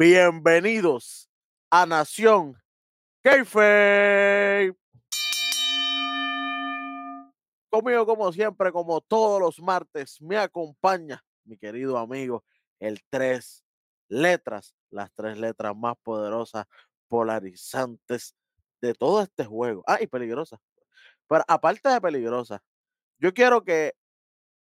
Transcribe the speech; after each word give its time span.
Bienvenidos 0.00 1.28
a 1.70 1.84
Nación 1.84 2.56
Keife. 3.20 4.72
Conmigo, 7.68 8.06
como 8.06 8.32
siempre, 8.32 8.70
como 8.70 9.00
todos 9.00 9.40
los 9.40 9.58
martes, 9.58 10.22
me 10.22 10.38
acompaña 10.38 11.24
mi 11.42 11.58
querido 11.58 11.98
amigo, 11.98 12.44
el 12.78 13.00
tres 13.10 13.64
letras, 14.06 14.72
las 14.90 15.10
tres 15.16 15.36
letras 15.36 15.74
más 15.76 15.96
poderosas, 16.04 16.66
polarizantes 17.08 18.36
de 18.80 18.94
todo 18.94 19.20
este 19.22 19.46
juego. 19.46 19.82
Ah, 19.84 19.98
y 20.00 20.06
peligrosa. 20.06 20.60
Pero 21.26 21.42
aparte 21.48 21.88
de 21.88 22.00
peligrosa, 22.00 22.62
yo 23.18 23.34
quiero 23.34 23.64
que 23.64 23.94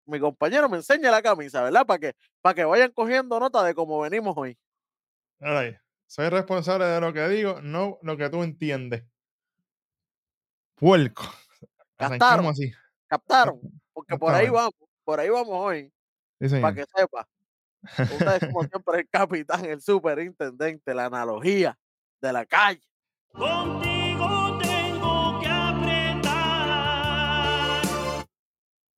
mi 0.06 0.18
compañero 0.18 0.68
me 0.68 0.78
enseñe 0.78 1.09
la 1.09 1.23
camisa, 1.23 1.62
¿verdad? 1.62 1.87
Para 1.87 2.01
que, 2.01 2.16
para 2.40 2.54
que 2.56 2.65
vayan 2.65 2.90
cogiendo 2.90 3.38
nota 3.38 3.62
de 3.62 3.76
cómo 3.76 4.01
venimos 4.01 4.37
hoy. 4.37 4.59
Soy 6.06 6.28
responsable 6.28 6.84
de 6.86 7.00
lo 7.00 7.12
que 7.12 7.28
digo, 7.28 7.60
no 7.62 7.98
lo 8.02 8.16
que 8.16 8.28
tú 8.30 8.42
entiendes. 8.42 9.04
Puerco. 10.74 11.22
Captaron, 11.96 12.46
así. 12.46 12.72
captaron, 13.06 13.60
porque 13.92 14.16
por 14.16 14.34
ahí 14.34 14.48
vamos, 14.48 14.72
por 15.04 15.20
ahí 15.20 15.28
vamos 15.28 15.52
hoy, 15.52 15.92
Sí, 16.40 16.58
para 16.60 16.74
que 16.74 16.86
sepa. 16.96 17.28
Ustedes 17.98 18.40
como 18.46 18.65
siempre 18.68 19.00
el 19.00 19.09
capitán, 19.09 19.65
el 19.66 19.82
superintendente, 19.82 20.95
la 20.95 21.04
analogía 21.06 21.78
de 22.22 22.32
la 22.32 22.46
calle. 22.46 22.80
Contigo 23.32 24.59
tengo 24.62 25.40
que 25.40 25.48
apretar. 25.48 26.30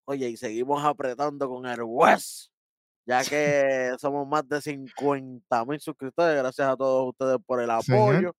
Oye, 0.05 0.29
y 0.29 0.37
seguimos 0.37 0.85
apretando 0.85 1.49
con 1.49 1.65
el 1.65 1.81
hueso, 1.83 2.51
ya 3.05 3.23
que 3.23 3.95
somos 3.99 4.27
más 4.27 4.47
de 4.47 4.61
50 4.61 5.65
mil 5.65 5.79
suscriptores. 5.79 6.37
Gracias 6.37 6.67
a 6.67 6.77
todos 6.77 7.09
ustedes 7.09 7.37
por 7.45 7.61
el 7.61 7.69
apoyo. 7.69 8.35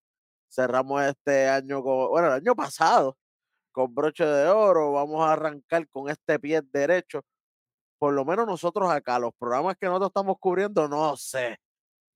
Cerramos 0.49 1.03
este 1.03 1.49
año 1.49 1.81
con, 1.81 2.09
bueno, 2.09 2.27
el 2.27 2.33
año 2.33 2.55
pasado 2.55 3.17
con 3.71 3.93
broche 3.93 4.25
de 4.25 4.47
oro. 4.47 4.93
Vamos 4.93 5.21
a 5.25 5.33
arrancar 5.33 5.87
con 5.89 6.09
este 6.09 6.39
pie 6.39 6.61
derecho. 6.71 7.21
Por 7.99 8.13
lo 8.13 8.23
menos 8.23 8.45
nosotros 8.45 8.89
acá, 8.91 9.19
los 9.19 9.33
programas 9.37 9.75
que 9.77 9.87
nosotros 9.87 10.09
estamos 10.09 10.37
cubriendo, 10.39 10.87
no 10.87 11.17
sé. 11.17 11.57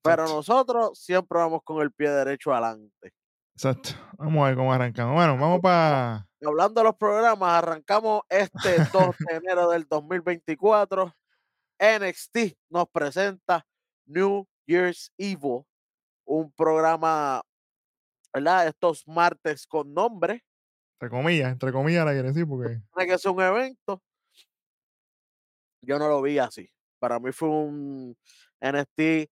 Pero 0.03 0.23
Exacto. 0.23 0.35
nosotros 0.35 0.99
siempre 0.99 1.39
vamos 1.39 1.61
con 1.63 1.81
el 1.81 1.91
pie 1.91 2.09
derecho 2.09 2.53
adelante. 2.53 3.11
Exacto. 3.55 3.89
Vamos 4.17 4.43
a 4.43 4.47
ver 4.47 4.55
cómo 4.55 4.71
arrancamos. 4.71 5.15
Bueno, 5.15 5.37
vamos 5.37 5.59
para. 5.61 6.27
Hablando 6.45 6.81
de 6.81 6.83
los 6.85 6.95
programas, 6.95 7.53
arrancamos 7.53 8.21
este 8.29 8.77
2 8.93 9.15
de 9.17 9.35
enero 9.35 9.69
del 9.69 9.87
2024. 9.89 11.11
NXT 11.79 12.57
nos 12.69 12.87
presenta 12.89 13.65
New 14.05 14.47
Year's 14.67 15.11
Evil, 15.17 15.63
un 16.25 16.51
programa, 16.53 17.41
¿verdad? 18.33 18.67
Estos 18.67 19.07
martes 19.07 19.67
con 19.67 19.93
nombre, 19.93 20.43
Entre 20.99 21.09
comillas, 21.09 21.51
entre 21.51 21.71
comillas 21.71 22.05
la 22.05 22.11
quiere 22.11 22.27
decir 22.29 22.47
porque. 22.47 22.81
tiene 22.95 23.11
que 23.11 23.17
ser 23.17 23.31
un 23.31 23.41
evento. 23.41 24.01
Yo 25.81 25.99
no 25.99 26.07
lo 26.09 26.21
vi 26.21 26.39
así. 26.39 26.69
Para 26.99 27.19
mí 27.19 27.31
fue 27.31 27.49
un 27.49 28.15
NXT 28.61 29.29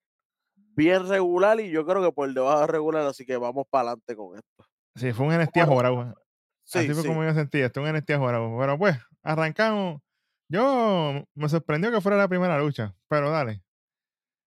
bien 0.76 1.08
regular 1.08 1.60
y 1.60 1.70
yo 1.72 1.86
creo 1.86 2.04
que 2.04 2.12
por 2.12 2.32
debajo 2.34 2.62
de 2.62 2.68
regular, 2.68 3.06
así 3.08 3.26
que 3.26 3.38
vamos 3.38 3.66
para 3.70 3.90
adelante 3.90 4.16
con 4.16 4.38
esto. 4.38 4.66
Sí, 4.96 5.12
fue 5.14 5.26
un 5.28 5.34
Bueno, 5.54 5.74
ajorado. 5.74 6.16
Sí, 6.64 6.80
Así 6.80 6.94
fue 6.94 7.04
sí. 7.04 7.08
como 7.08 7.24
yo 7.24 7.34
sentí. 7.34 7.60
Esto 7.60 7.82
un 7.82 7.88
NST 7.94 8.12
ajorado. 8.12 8.58
Pero 8.60 8.78
pues, 8.78 8.98
arrancamos. 9.24 10.02
Yo 10.50 11.26
me 11.34 11.50
sorprendió 11.50 11.92
que 11.92 12.02
fuera 12.02 12.18
la 12.18 12.28
primera 12.28 12.60
lucha. 12.60 12.96
Pero 13.08 13.30
dale. 13.32 13.64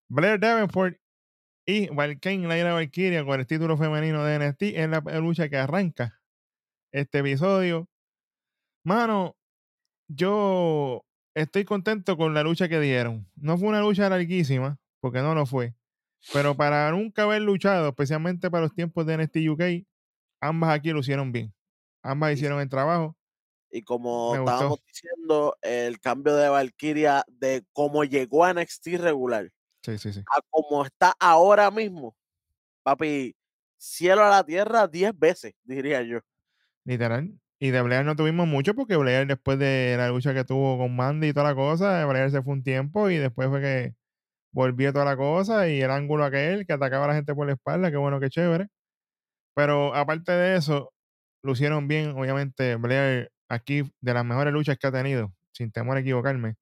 Blair 0.08 0.40
Davenport 0.40 0.96
y 1.66 1.88
Valkane 1.88 2.48
Laira 2.48 2.72
Valkyria 2.72 3.24
con 3.26 3.40
el 3.40 3.46
título 3.46 3.76
femenino 3.76 4.24
de 4.24 4.38
NXT 4.38 4.62
es 4.62 4.88
la 4.88 5.00
lucha 5.20 5.50
que 5.50 5.58
arranca 5.58 6.18
este 6.92 7.18
episodio. 7.18 7.88
Mano, 8.84 9.36
yo 10.08 11.04
estoy 11.34 11.66
contento 11.66 12.16
con 12.16 12.32
la 12.32 12.42
lucha 12.42 12.70
que 12.70 12.80
dieron. 12.80 13.30
No 13.36 13.58
fue 13.58 13.68
una 13.68 13.82
lucha 13.82 14.08
larguísima, 14.08 14.78
porque 15.00 15.20
no 15.20 15.34
lo 15.34 15.44
fue. 15.44 15.74
Pero 16.32 16.56
para 16.56 16.90
nunca 16.90 17.24
haber 17.24 17.42
luchado, 17.42 17.88
especialmente 17.90 18.50
para 18.50 18.62
los 18.62 18.74
tiempos 18.74 19.04
de 19.04 19.18
NXT 19.18 19.36
UK, 19.50 19.86
ambas 20.40 20.70
aquí 20.70 20.90
lo 20.90 21.00
hicieron 21.00 21.32
bien. 21.32 21.52
Ambas 22.02 22.32
hicieron 22.32 22.60
el 22.60 22.70
trabajo. 22.70 23.17
Y 23.70 23.82
como 23.82 24.32
Me 24.32 24.40
gustó. 24.40 24.54
estábamos 24.54 24.78
diciendo, 24.86 25.56
el 25.62 26.00
cambio 26.00 26.34
de 26.36 26.48
Valkyria 26.48 27.24
de 27.28 27.64
cómo 27.72 28.04
llegó 28.04 28.44
a 28.44 28.52
NXT 28.54 28.86
regular 28.98 29.50
Sí, 29.82 29.98
sí, 29.98 30.12
sí. 30.12 30.20
a 30.20 30.40
como 30.50 30.84
está 30.84 31.14
ahora 31.20 31.70
mismo, 31.70 32.16
papi, 32.82 33.36
cielo 33.76 34.24
a 34.24 34.30
la 34.30 34.44
tierra 34.44 34.86
10 34.88 35.18
veces, 35.18 35.54
diría 35.64 36.02
yo. 36.02 36.18
Literal. 36.84 37.30
Y 37.60 37.70
de 37.70 37.82
Blair 37.82 38.04
no 38.04 38.14
tuvimos 38.16 38.46
mucho 38.46 38.74
porque 38.74 38.96
Blair, 38.96 39.26
después 39.26 39.58
de 39.58 39.94
la 39.98 40.08
lucha 40.08 40.32
que 40.32 40.44
tuvo 40.44 40.78
con 40.78 40.94
Mandy 40.94 41.28
y 41.28 41.32
toda 41.32 41.48
la 41.50 41.54
cosa, 41.54 42.04
Blair 42.06 42.30
se 42.30 42.42
fue 42.42 42.52
un 42.54 42.62
tiempo 42.62 43.10
y 43.10 43.16
después 43.18 43.48
fue 43.48 43.60
que 43.60 43.94
volvió 44.52 44.92
toda 44.92 45.04
la 45.04 45.16
cosa 45.16 45.68
y 45.68 45.80
el 45.80 45.90
ángulo 45.90 46.24
aquel 46.24 46.66
que 46.66 46.72
atacaba 46.72 47.04
a 47.06 47.08
la 47.08 47.14
gente 47.14 47.34
por 47.34 47.46
la 47.46 47.54
espalda, 47.54 47.90
qué 47.90 47.96
bueno, 47.96 48.20
qué 48.20 48.30
chévere. 48.30 48.68
Pero 49.54 49.94
aparte 49.94 50.32
de 50.32 50.56
eso, 50.56 50.92
lucieron 51.42 51.88
bien, 51.88 52.10
obviamente, 52.16 52.76
Blair 52.76 53.30
aquí 53.48 53.82
de 54.00 54.14
las 54.14 54.24
mejores 54.24 54.52
luchas 54.52 54.78
que 54.78 54.86
ha 54.86 54.92
tenido, 54.92 55.32
sin 55.52 55.72
temor 55.72 55.96
a 55.96 56.00
equivocarme. 56.00 56.56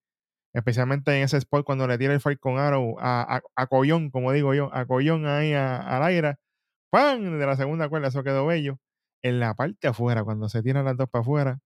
Especialmente 0.54 1.16
en 1.16 1.24
ese 1.24 1.36
spot 1.38 1.64
cuando 1.66 1.86
le 1.86 1.98
tira 1.98 2.14
el 2.14 2.20
fight 2.20 2.40
con 2.40 2.58
Arrow 2.58 2.96
a, 2.98 3.36
a, 3.36 3.42
a 3.56 3.66
Collón, 3.66 4.10
como 4.10 4.32
digo 4.32 4.54
yo, 4.54 4.74
a 4.74 4.86
Collón 4.86 5.26
ahí 5.26 5.52
a, 5.52 5.76
a 5.76 6.00
Laira. 6.00 6.38
¡Pam! 6.90 7.38
De 7.38 7.46
la 7.46 7.56
segunda 7.56 7.88
cuerda, 7.88 8.08
eso 8.08 8.22
quedó 8.24 8.46
bello. 8.46 8.78
En 9.22 9.40
la 9.40 9.54
parte 9.54 9.88
afuera, 9.88 10.24
cuando 10.24 10.48
se 10.48 10.62
tiran 10.62 10.84
las 10.84 10.96
dos 10.96 11.08
para 11.10 11.22
afuera, 11.22 11.58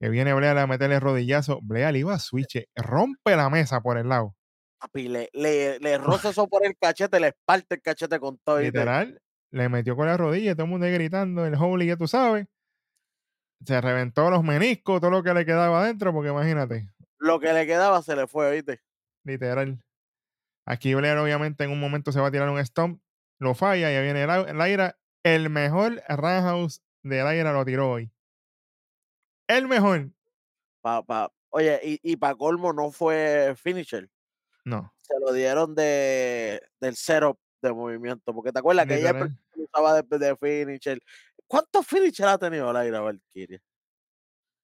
que 0.00 0.08
viene 0.10 0.34
Blair 0.34 0.58
a 0.58 0.66
meterle 0.66 1.00
rodillazo, 1.00 1.60
le 1.68 1.98
iba 1.98 2.14
a 2.14 2.18
switch, 2.18 2.64
rompe 2.76 3.36
la 3.36 3.48
mesa 3.50 3.80
por 3.80 3.98
el 3.98 4.08
lado. 4.08 4.36
Papi, 4.78 5.08
le, 5.08 5.30
le, 5.32 5.78
le 5.78 5.98
roza 5.98 6.30
eso 6.30 6.46
por 6.46 6.64
el 6.64 6.76
cachete, 6.76 7.18
le 7.20 7.32
parte 7.44 7.76
el 7.76 7.82
cachete 7.82 8.20
con 8.20 8.38
todo. 8.44 8.60
Literal, 8.60 9.20
le 9.50 9.68
metió 9.68 9.96
con 9.96 10.06
la 10.06 10.16
rodilla, 10.16 10.54
todo 10.54 10.64
el 10.64 10.70
mundo 10.70 10.86
ahí 10.86 10.92
gritando, 10.92 11.46
el 11.46 11.54
holy, 11.54 11.86
ya 11.86 11.96
tú 11.96 12.06
sabes. 12.06 12.46
Se 13.64 13.80
reventó 13.80 14.30
los 14.30 14.42
meniscos, 14.42 15.00
todo 15.00 15.10
lo 15.10 15.22
que 15.22 15.34
le 15.34 15.44
quedaba 15.46 15.82
adentro, 15.82 16.12
porque 16.12 16.30
imagínate, 16.30 16.88
Lo 17.18 17.40
que 17.40 17.52
le 17.52 17.66
quedaba 17.66 18.02
se 18.02 18.16
le 18.16 18.26
fue, 18.26 18.50
¿viste? 18.52 18.80
literal. 19.24 19.82
Aquí 20.66 20.94
Blair 20.94 21.18
obviamente 21.18 21.64
en 21.64 21.70
un 21.70 21.80
momento 21.80 22.10
se 22.12 22.20
va 22.20 22.28
a 22.28 22.30
tirar 22.30 22.48
un 22.48 22.64
stomp, 22.64 23.00
lo 23.38 23.54
falla 23.54 23.90
y 23.90 23.94
ahí 23.94 24.02
viene 24.04 24.22
el 24.22 24.56
Laira. 24.58 24.98
El 25.22 25.48
mejor 25.50 26.02
roundhouse 26.08 26.82
de 27.02 27.22
Laira 27.22 27.52
lo 27.52 27.64
tiró 27.64 27.90
hoy. 27.90 28.10
El 29.48 29.68
mejor. 29.68 30.10
Pa, 30.82 31.02
pa- 31.02 31.32
Oye, 31.50 31.80
y, 31.84 32.00
y 32.02 32.16
para 32.16 32.34
colmo 32.34 32.72
no 32.72 32.90
fue 32.90 33.54
finisher, 33.56 34.10
No, 34.64 34.92
se 35.02 35.14
lo 35.20 35.32
dieron 35.32 35.74
de, 35.74 36.60
del 36.80 36.96
setup 36.96 37.38
de 37.62 37.72
movimiento, 37.72 38.34
porque 38.34 38.50
te 38.52 38.58
acuerdas 38.58 38.86
que 38.86 38.96
ella 38.96 39.12
usaba 39.56 40.02
de, 40.02 40.18
de 40.18 40.36
finisher. 40.36 41.00
¿Cuántos 41.46 41.86
finisher 41.86 42.26
ha 42.28 42.38
tenido 42.38 42.72
Laira 42.72 43.00
Valkyria? 43.00 43.60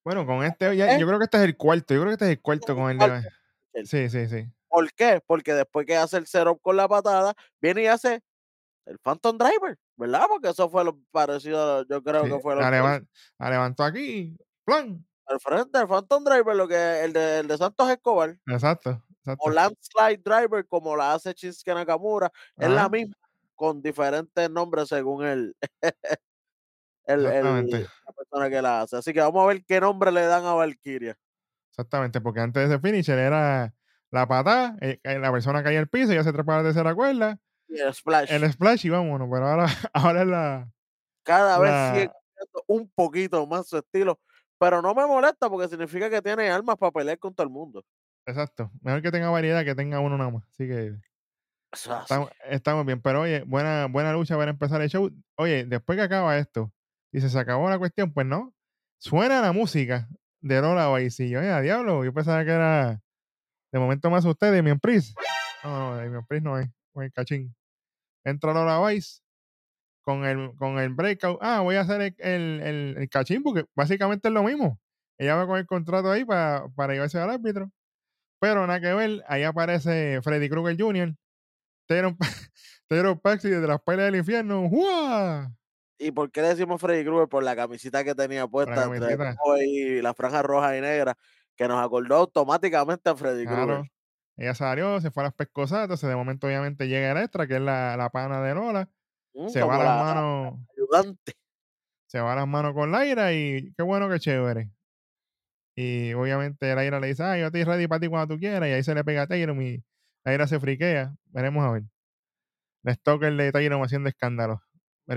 Bueno, 0.05 0.27
con 0.27 0.43
este, 0.45 0.75
ya- 0.77 0.95
¿Eh? 0.97 1.01
yo 1.01 1.07
creo 1.07 1.19
que 1.19 1.25
este 1.25 1.37
es 1.39 1.45
el 1.45 1.57
cuarto. 1.57 1.95
Yo 1.95 2.01
creo 2.01 2.11
que 2.11 2.15
este 2.15 2.25
es 2.27 2.31
el 2.33 2.41
cuarto 2.41 2.75
con 2.75 2.91
el 2.91 2.99
de. 2.99 3.85
Sí, 3.85 4.09
sí, 4.09 4.27
sí. 4.29 4.47
¿Por 4.69 4.93
qué? 4.94 5.21
Porque 5.27 5.53
después 5.55 5.85
que 5.87 5.97
hace 5.97 6.17
el 6.17 6.27
setup 6.27 6.61
con 6.62 6.77
la 6.77 6.88
patada, 6.88 7.35
viene 7.61 7.82
y 7.82 7.87
hace 7.87 8.23
el 8.87 8.99
Phantom 8.99 9.37
Driver, 9.37 9.77
¿verdad? 9.97 10.25
Porque 10.29 10.49
eso 10.49 10.69
fue 10.71 10.85
lo 10.85 10.99
parecido, 11.11 11.85
yo 11.87 12.03
creo 12.03 12.25
sí. 12.25 12.31
que 12.31 12.38
fue 12.41 12.55
lo 12.55 12.61
La, 12.62 12.71
levan- 12.71 13.06
la 13.38 13.50
levantó 13.50 13.85
aquí. 13.85 14.37
¡Plan! 14.65 15.05
al 15.26 15.38
frente 15.38 15.79
del 15.79 15.87
Phantom 15.87 16.25
Driver, 16.25 16.56
lo 16.56 16.67
que 16.67 17.05
el 17.05 17.12
de, 17.12 17.38
el 17.41 17.47
de 17.47 17.56
Santos 17.56 17.88
Escobar, 17.88 18.37
Exacto, 18.49 19.00
exacto. 19.19 19.44
o 19.44 19.50
Landslide 19.50 20.23
Driver, 20.25 20.67
como 20.67 20.97
la 20.97 21.15
hace 21.15 21.33
Shinsuke 21.35 21.73
Nakamura, 21.75 22.33
es 22.56 22.69
la 22.69 22.88
misma, 22.88 23.15
con 23.55 23.81
diferentes 23.81 24.50
nombres 24.50 24.88
según 24.88 25.25
el, 25.25 25.55
el, 27.12 27.23
la 27.25 28.12
persona 28.17 28.51
que 28.51 28.62
la 28.62 28.83
hace. 28.83 28.97
Así 28.97 29.12
que 29.12 29.21
vamos 29.21 29.43
a 29.45 29.47
ver 29.47 29.65
qué 29.65 29.81
nombre 29.81 30.12
le 30.12 30.23
dan 30.27 30.45
a 30.45 30.55
Valkyria. 30.55 31.17
Exactamente, 31.71 32.21
porque 32.21 32.41
antes 32.41 32.69
de 32.69 32.75
ese 32.75 32.83
finisher 32.83 33.19
era 33.19 33.75
la 34.11 34.27
patada, 34.27 34.77
eh, 34.81 34.99
eh, 35.05 35.19
la 35.19 35.31
persona 35.33 35.62
caía 35.62 35.79
al 35.79 35.89
piso, 35.89 36.12
ya 36.12 36.25
se 36.25 36.33
trepaba 36.33 36.59
la 36.59 36.65
tercera 36.65 36.95
cuerda, 36.95 37.39
Y 37.69 37.79
el 37.81 37.95
Splash. 37.95 38.31
el 38.33 38.53
splash 38.53 38.87
y 38.87 38.91
vámonos, 38.91 39.29
pero 39.33 39.47
ahora, 39.47 39.67
ahora 39.95 40.23
es 40.23 40.27
la, 40.29 40.73
Cada 41.23 41.59
vez 41.59 41.73
sigue 42.03 42.11
un 42.67 42.91
poquito 42.95 43.47
más 43.47 43.69
su 43.69 43.79
estilo, 43.79 44.19
pero 44.59 44.83
no 44.83 44.95
me 44.95 45.07
molesta 45.07 45.49
porque 45.49 45.69
significa 45.69 46.11
que 46.11 46.21
tiene 46.21 46.51
armas 46.51 46.77
para 46.77 46.91
pelear 46.91 47.19
con 47.19 47.35
todo 47.35 47.45
el 47.47 47.53
mundo. 47.53 47.85
exacto, 48.27 48.71
mejor 48.83 49.01
que 49.03 49.12
tenga 49.12 49.31
variedad 49.31 49.65
que 49.65 49.75
tenga 49.75 50.01
uno 50.01 50.19
nada 50.19 50.31
más, 50.31 50.45
así 50.49 50.67
que 50.67 50.97
estamos, 51.73 52.31
estamos 52.47 52.85
bien, 52.85 53.01
pero 53.01 53.21
oye, 53.23 53.45
buena, 53.47 53.87
buena 53.87 54.12
lucha 54.12 54.37
para 54.37 54.51
empezar 54.51 54.83
el 54.83 54.89
show, 54.91 55.09
oye, 55.37 55.65
después 55.67 55.97
que 55.97 56.03
acaba 56.03 56.37
esto, 56.37 56.73
y 57.12 57.21
se 57.21 57.39
acabó 57.39 57.69
la 57.69 57.79
cuestión, 57.79 58.12
pues 58.12 58.27
no, 58.27 58.55
suena 58.99 59.41
la 59.41 59.53
música 59.53 60.09
de 60.41 60.61
Lola 60.61 60.87
Baisillo, 60.89 61.41
oye, 61.41 61.51
a 61.51 61.61
diablo, 61.61 62.05
yo 62.05 62.12
pensaba 62.12 62.45
que 62.45 62.51
era, 62.51 63.01
de 63.73 63.79
momento 63.79 64.11
me 64.11 64.17
asusté 64.17 64.51
de 64.51 64.62
mi 64.62 64.71
no, 64.71 64.81
no, 65.65 65.97
de 65.97 66.09
mi 66.09 66.41
no 66.41 66.59
es, 66.59 66.69
con 66.93 67.05
el 67.05 67.12
cachín, 67.12 67.55
entra 68.25 68.53
Lola 68.53 68.87
Vice 68.89 69.21
con 70.03 70.25
el, 70.25 70.55
con 70.57 70.79
el 70.79 70.91
breakout. 70.91 71.39
Ah, 71.41 71.61
voy 71.61 71.77
a 71.77 71.83
hacer 71.83 72.01
el, 72.19 72.61
el, 72.61 72.95
el, 72.99 73.09
cachín 73.09 73.43
porque 73.43 73.67
básicamente 73.75 74.29
es 74.29 74.35
lo 74.35 74.43
mismo. 74.43 74.81
Ella 75.19 75.37
va 75.37 75.47
con 75.47 75.59
el 75.59 75.67
contrato 75.67 76.11
ahí 76.11 76.25
para, 76.25 76.69
para 76.75 76.95
llevarse 76.95 77.19
al 77.19 77.31
árbitro. 77.31 77.71
Pero 78.41 78.67
nada 78.67 78.81
que 78.81 78.93
ver, 78.95 79.23
ahí 79.29 79.43
aparece 79.43 80.21
Freddy 80.23 80.49
Krueger 80.49 80.77
Jr., 80.81 81.15
Taylor, 81.87 82.17
Taylor 82.89 83.21
Paxi 83.21 83.51
desde 83.51 83.67
las 83.67 83.81
pailas 83.83 84.07
del 84.07 84.17
infierno. 84.17 84.69
¡Jua! 84.69 85.53
¿Y 86.00 86.12
por 86.12 86.31
qué 86.32 86.41
le 86.43 86.49
decimos 86.49 86.81
Freddy 86.81 87.05
Krueger? 87.05 87.29
Por 87.29 87.43
la 87.44 87.55
camisita 87.55 88.02
que 88.02 88.14
tenía 88.14 88.47
puesta 88.49 88.85
entre 88.85 89.00
camiseta. 89.17 89.37
y 89.64 90.00
la 90.00 90.14
franja 90.14 90.43
roja 90.43 90.76
y 90.76 90.81
negra, 90.81 91.14
que 91.56 91.69
nos 91.69 91.79
acordó 91.85 92.17
automáticamente 92.17 93.11
a 93.11 93.14
Freddy 93.17 93.44
Claro. 93.44 93.67
Krueger. 93.67 93.91
Ella 94.38 94.55
salió, 94.55 95.00
se 95.02 95.11
fue 95.11 95.23
a 95.23 95.26
las 95.26 95.35
pescosadas, 95.35 95.85
entonces 95.85 96.08
de 96.08 96.17
momento 96.17 96.47
obviamente 96.47 96.88
llega 96.88 97.12
el 97.12 97.19
extra, 97.19 97.47
que 97.47 97.56
es 97.56 97.61
la, 97.61 97.97
la 97.99 98.08
pana 98.08 98.41
de 98.41 98.55
Lola. 98.55 98.88
Mm, 99.35 99.49
Se 99.49 99.62
va 99.62 99.76
las 99.76 99.85
la 99.87 100.02
manos, 100.02 100.55
ayudante. 100.75 101.32
se 102.06 102.20
va 102.20 102.35
las 102.35 102.49
manos 102.49 102.73
con 102.73 102.91
Laira 102.91 103.35
y 103.35 103.70
qué 103.76 103.82
bueno, 103.82 104.08
qué 104.08 104.19
chévere. 104.19 104.70
Y 105.76 106.14
obviamente 106.14 106.75
Laira 106.75 106.99
le 107.00 107.08
dice, 107.08 107.23
ah, 107.23 107.37
yo 107.38 107.47
estoy 107.47 107.64
ready 107.64 107.87
para 107.87 108.00
ti 108.00 108.08
cuando 108.08 108.35
tú 108.35 108.41
quieras. 108.41 108.69
Y 108.69 108.73
ahí 108.73 108.82
se 108.82 108.94
le 108.94 109.05
pega 109.05 109.23
a 109.23 109.26
Tyron 109.26 109.61
y 109.62 109.82
Laira 110.25 110.47
se 110.47 110.58
friquea. 110.58 111.14
Veremos 111.26 111.64
a 111.64 111.73
ver. 111.73 111.82
La 112.82 112.94
stalker 112.94 113.35
de 113.35 113.52
Tyron 113.52 113.82
haciendo 113.82 114.08
escándalo. 114.08 114.62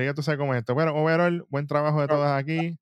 Ya 0.02 0.14
tú 0.14 0.24
sabes 0.24 0.40
cómo 0.40 0.54
es 0.54 0.60
esto. 0.60 0.76
Pero 0.76 0.96
overall, 0.96 1.46
buen 1.50 1.68
trabajo 1.68 2.02
de 2.02 2.08
todas 2.08 2.38
aquí. 2.44 2.78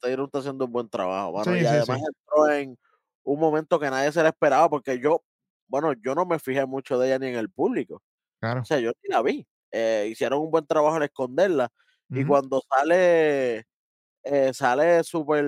Taylor 0.00 0.26
está 0.26 0.38
haciendo 0.38 0.64
un 0.64 0.72
buen 0.72 0.88
trabajo, 0.88 1.32
mano, 1.32 1.44
Sí, 1.52 1.58
y 1.58 1.60
sí, 1.60 1.66
además 1.66 1.98
sí. 2.00 2.04
entró 2.06 2.50
en 2.52 2.78
un 3.22 3.38
momento 3.40 3.78
que 3.78 3.90
nadie 3.90 4.10
se 4.12 4.22
le 4.22 4.28
esperaba, 4.28 4.68
porque 4.68 4.98
yo, 4.98 5.22
bueno, 5.68 5.92
yo 5.92 6.14
no 6.14 6.26
me 6.26 6.38
fijé 6.38 6.66
mucho 6.66 6.98
de 6.98 7.08
ella 7.08 7.18
ni 7.18 7.28
en 7.28 7.36
el 7.36 7.50
público. 7.50 8.02
Claro. 8.40 8.62
O 8.62 8.64
sea, 8.64 8.78
yo 8.80 8.90
ni 9.02 9.10
la 9.10 9.22
vi. 9.22 9.46
Eh, 9.70 10.08
hicieron 10.10 10.40
un 10.40 10.50
buen 10.50 10.66
trabajo 10.66 10.96
en 10.96 11.04
esconderla. 11.04 11.68
Y 12.10 12.20
Ujú. 12.20 12.28
cuando 12.28 12.60
sale, 12.68 13.64
eh, 14.24 14.52
sale 14.54 15.04
súper 15.04 15.44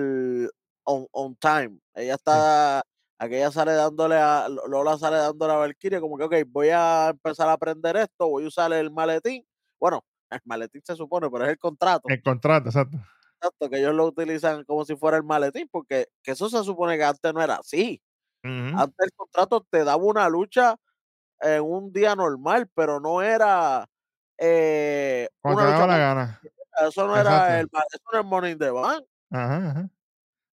on, 0.83 1.07
on 1.11 1.35
time. 1.35 1.79
Ella 1.93 2.15
está, 2.15 2.83
aquella 3.17 3.51
sale 3.51 3.73
dándole 3.73 4.15
a, 4.15 4.47
Lo- 4.49 4.67
Lola 4.67 4.97
sale 4.97 5.17
dándole 5.17 5.53
a 5.53 5.57
Valkyria, 5.57 5.99
como 5.99 6.17
que, 6.17 6.23
ok, 6.25 6.35
voy 6.47 6.69
a 6.69 7.09
empezar 7.09 7.49
a 7.49 7.53
aprender 7.53 7.97
esto, 7.97 8.29
voy 8.29 8.45
a 8.45 8.47
usar 8.47 8.71
el 8.73 8.91
maletín. 8.91 9.45
Bueno, 9.79 10.03
el 10.29 10.41
maletín 10.45 10.81
se 10.83 10.95
supone, 10.95 11.29
pero 11.29 11.45
es 11.45 11.51
el 11.51 11.59
contrato. 11.59 12.07
El 12.07 12.21
contrato, 12.21 12.69
exacto. 12.69 12.97
Exacto, 13.39 13.69
que 13.69 13.77
ellos 13.77 13.93
lo 13.93 14.05
utilizan 14.05 14.63
como 14.63 14.83
si 14.83 14.95
fuera 14.95 15.17
el 15.17 15.23
maletín, 15.23 15.67
porque 15.71 16.07
que 16.23 16.31
eso 16.31 16.49
se 16.49 16.63
supone 16.63 16.97
que 16.97 17.03
antes 17.03 17.33
no 17.33 17.41
era 17.41 17.55
así. 17.55 18.01
Antes 18.43 18.95
el 18.99 19.11
contrato 19.13 19.65
te 19.69 19.83
daba 19.83 20.01
una 20.01 20.29
lucha 20.29 20.77
en 21.41 21.61
un 21.63 21.91
día 21.91 22.15
normal, 22.15 22.69
pero 22.73 23.01
no 23.01 23.21
era 23.21 23.85
eh, 24.37 25.27
Cuando 25.41 25.63
una 25.63 25.71
te 25.71 25.73
daba 25.73 25.87
la 25.87 25.97
gana. 25.97 26.41
Eso 26.87 27.07
no 27.07 27.17
era 27.17 27.59
el 27.59 27.65
eso 27.65 28.01
no 28.05 28.11
era 28.11 28.19
el 28.21 28.25
Morning 28.25 28.55
the 28.57 28.69
Bank. 28.69 29.03
Ajá, 29.31 29.69
ajá. 29.69 29.89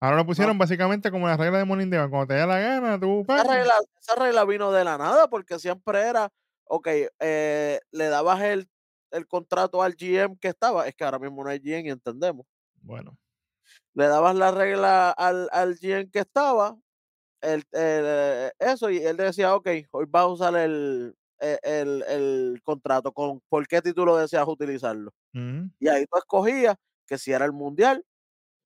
Ahora 0.02 0.16
lo 0.16 0.26
pusieron 0.26 0.56
básicamente 0.56 1.10
como 1.10 1.28
la 1.28 1.36
regla 1.36 1.58
de 1.58 1.64
Morning 1.66 1.90
Devan. 1.90 2.08
Cuando 2.08 2.28
te 2.28 2.34
da 2.34 2.46
la 2.46 2.58
gana, 2.58 2.98
tú. 2.98 3.22
Esa 3.28 3.44
regla, 3.44 3.74
esa 4.00 4.14
regla 4.14 4.44
vino 4.46 4.72
de 4.72 4.82
la 4.82 4.96
nada, 4.96 5.28
porque 5.28 5.58
siempre 5.58 6.00
era, 6.00 6.30
ok, 6.64 6.88
eh, 7.18 7.80
le 7.90 8.08
dabas 8.08 8.40
el, 8.40 8.70
el 9.12 9.26
contrato 9.28 9.82
al 9.82 9.94
GM 9.96 10.36
que 10.40 10.48
estaba, 10.48 10.86
es 10.88 10.94
que 10.94 11.04
ahora 11.04 11.18
mismo 11.18 11.44
no 11.44 11.50
hay 11.50 11.60
GM 11.60 11.88
y 11.88 11.90
entendemos. 11.92 12.46
Bueno. 12.82 13.18
le 13.94 14.06
dabas 14.06 14.34
la 14.36 14.50
regla 14.50 15.10
al, 15.10 15.48
al 15.52 15.76
GM 15.76 16.10
que 16.10 16.20
estaba, 16.20 16.76
el, 17.42 17.60
el, 17.72 18.04
eh, 18.06 18.52
eso, 18.60 18.90
y 18.90 18.98
él 18.98 19.16
decía, 19.18 19.54
ok, 19.56 19.68
hoy 19.92 20.06
vas 20.08 20.24
a 20.24 20.28
usar 20.28 20.56
el, 20.56 21.14
e- 21.40 21.58
el, 21.62 22.04
el 22.08 22.60
contrato, 22.64 23.12
con 23.12 23.40
¿por 23.48 23.66
qué 23.68 23.82
título 23.82 24.16
deseas 24.18 24.48
utilizarlo? 24.48 25.12
Ujú. 25.34 25.70
Y 25.80 25.88
ahí 25.88 26.06
tú 26.06 26.18
escogías 26.18 26.76
que 27.06 27.18
si 27.18 27.32
era 27.32 27.44
el 27.46 27.52
mundial, 27.52 28.04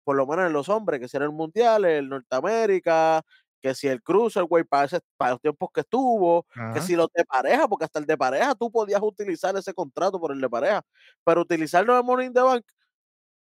por 0.05 0.17
lo 0.17 0.27
menos 0.27 0.47
en 0.47 0.53
los 0.53 0.69
hombres, 0.69 1.01
que 1.01 1.09
si 1.09 1.17
era 1.17 1.27
el 1.27 1.33
mundial, 1.33 1.85
el 1.85 2.09
Norteamérica, 2.09 3.23
que 3.65 3.75
si 3.75 3.89
el 3.89 4.03
Cruiserweight 4.03 4.69
para, 4.69 4.85
ese- 4.85 5.01
para 5.17 5.31
los 5.33 5.41
tiempos 5.41 5.71
que 5.73 5.81
estuvo, 5.81 6.45
que 6.75 6.83
si 6.83 6.95
los 6.97 7.09
de 7.15 7.25
pareja, 7.25 7.67
porque 7.67 7.87
hasta 7.87 7.99
el 7.99 8.05
de 8.05 8.19
pareja 8.19 8.55
tú 8.55 8.71
podías 8.71 9.01
utilizar 9.01 9.57
ese 9.57 9.73
contrato 9.73 10.21
por 10.21 10.33
el 10.33 10.41
de 10.43 10.51
pareja, 10.51 10.83
pero 11.25 11.41
utilizarlo 11.41 11.97
de 11.97 12.03
Morning 12.03 12.31
the 12.33 12.43
Bank, 12.43 12.63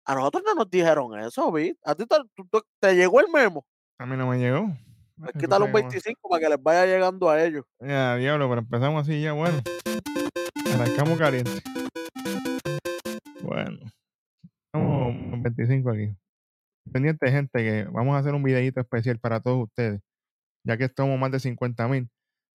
a 0.04 0.14
nosotros 0.14 0.42
no 0.44 0.54
nos 0.54 0.68
dijeron 0.68 1.18
eso, 1.18 1.50
¿vi? 1.50 1.74
A 1.86 1.94
ti 1.94 2.04
te, 2.80 2.94
llegó 2.94 3.18
el 3.20 3.28
memo. 3.32 3.64
A 3.98 4.04
mí 4.04 4.14
no 4.14 4.26
me 4.26 4.38
llegó. 4.38 4.66
Pues 5.16 5.32
quítale 5.38 5.64
un 5.64 5.70
sabes 5.70 5.72
cómo- 5.72 5.90
25 5.90 6.28
para 6.28 6.40
que 6.42 6.48
les 6.50 6.62
vaya 6.62 6.84
llegando 6.84 7.30
a 7.30 7.42
ellos. 7.42 7.64
Ya, 7.80 8.16
diablo, 8.16 8.46
pero 8.50 8.60
empezamos 8.60 9.02
así 9.08 9.22
ya, 9.22 9.32
bueno. 9.32 9.58
Arrancamos 10.74 11.18
caliente. 11.18 11.62
Bueno. 13.42 13.78
Estamos 14.66 15.08
en 15.14 15.42
25 15.42 15.90
aquí. 15.90 16.14
Pendiente, 16.92 17.30
gente, 17.30 17.58
que 17.62 17.84
vamos 17.84 18.16
a 18.16 18.18
hacer 18.18 18.34
un 18.34 18.42
videito 18.42 18.80
especial 18.80 19.18
para 19.18 19.40
todos 19.40 19.64
ustedes. 19.64 20.00
Ya 20.64 20.76
que 20.76 20.84
estamos 20.84 21.18
más 21.18 21.30
de 21.30 21.40
50 21.40 21.88
mil. 21.88 22.10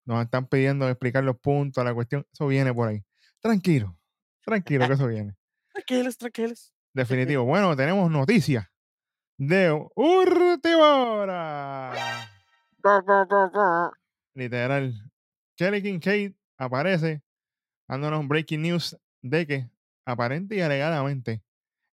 Nos 0.04 0.22
están 0.24 0.46
pidiendo 0.46 0.88
explicar 0.88 1.24
los 1.24 1.38
puntos, 1.38 1.84
la 1.84 1.94
cuestión. 1.94 2.26
Eso 2.32 2.46
viene 2.46 2.72
por 2.74 2.88
ahí. 2.88 3.02
Tranquilo. 3.40 3.96
Tranquilo 4.44 4.86
que 4.86 4.94
eso 4.94 5.06
viene. 5.06 5.34
Tranquilos, 5.72 6.16
tranquilos. 6.16 6.72
Definitivo. 6.92 7.44
Bueno, 7.44 7.74
tenemos 7.74 8.10
noticias 8.10 8.66
de 9.36 9.72
Urtibora. 9.96 11.92
Literal. 14.34 15.10
Kelly 15.56 15.82
Kincaid 15.82 16.32
aparece 16.58 17.22
dándonos 17.88 18.26
breaking 18.28 18.62
news 18.62 18.96
de 19.22 19.46
que 19.46 19.70
aparente 20.04 20.56
y 20.56 20.60
alegadamente 20.60 21.42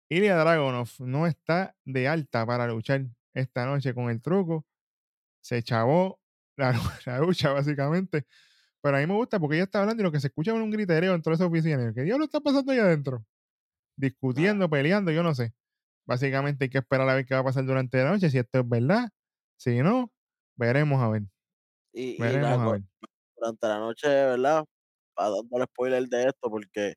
Ilya 0.10 0.38
Dragunov 0.38 0.90
no 1.00 1.28
está 1.28 1.76
de 1.86 2.08
alta 2.08 2.46
para 2.46 2.68
luchar 2.68 3.06
esta 3.34 3.66
noche 3.68 3.94
con 3.94 4.10
el 4.10 4.22
truco. 4.22 4.66
Se 5.50 5.64
chavó 5.64 6.20
la, 6.58 6.72
la 7.08 7.18
lucha 7.20 7.52
básicamente. 7.52 8.28
Pero 8.82 8.98
a 8.98 9.00
mí 9.00 9.08
me 9.08 9.16
gusta 9.16 9.40
porque 9.40 9.56
ella 9.56 9.64
está 9.64 9.82
hablando 9.82 10.04
y 10.04 10.06
lo 10.06 10.12
que 10.12 10.20
se 10.20 10.28
escucha 10.28 10.52
es 10.52 10.58
un 10.62 10.70
gritereo 10.70 11.16
en 11.16 11.24
toda 11.24 11.34
esa 11.36 11.48
oficina. 11.48 11.92
¿Qué 11.92 12.04
diablo 12.04 12.26
está 12.26 12.40
pasando 12.40 12.72
ahí 12.72 12.78
adentro? 12.78 13.26
Discutiendo, 13.98 14.70
peleando, 14.70 15.10
yo 15.12 15.24
no 15.24 15.34
sé. 15.34 15.54
Básicamente 16.06 16.66
hay 16.66 16.70
que 16.70 16.78
esperar 16.78 17.10
a 17.10 17.16
ver 17.16 17.26
qué 17.26 17.34
va 17.34 17.40
a 17.40 17.44
pasar 17.44 17.66
durante 17.66 17.98
la 17.98 18.12
noche, 18.12 18.30
si 18.30 18.38
esto 18.38 18.60
es 18.60 18.70
verdad. 18.70 19.10
Si 19.58 19.80
no, 19.80 20.12
veremos 20.56 21.02
a 21.02 21.10
ver. 21.10 21.24
Y, 21.94 22.12
y 22.12 22.18
Veremos 22.20 22.50
nada, 22.50 22.62
a 22.62 22.66
co- 22.66 22.72
ver. 22.74 22.84
durante 23.36 23.68
la 23.68 23.80
noche, 23.80 24.08
¿verdad? 24.08 24.66
Para 25.16 25.32
dándole 25.32 25.66
spoiler 25.66 26.08
de 26.08 26.24
esto, 26.28 26.50
porque, 26.50 26.94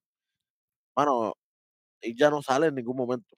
bueno, 0.95 1.33
y 2.03 2.15
ya 2.15 2.29
no 2.29 2.43
sale 2.43 2.67
en 2.67 2.75
ningún 2.75 2.99
momento. 2.99 3.35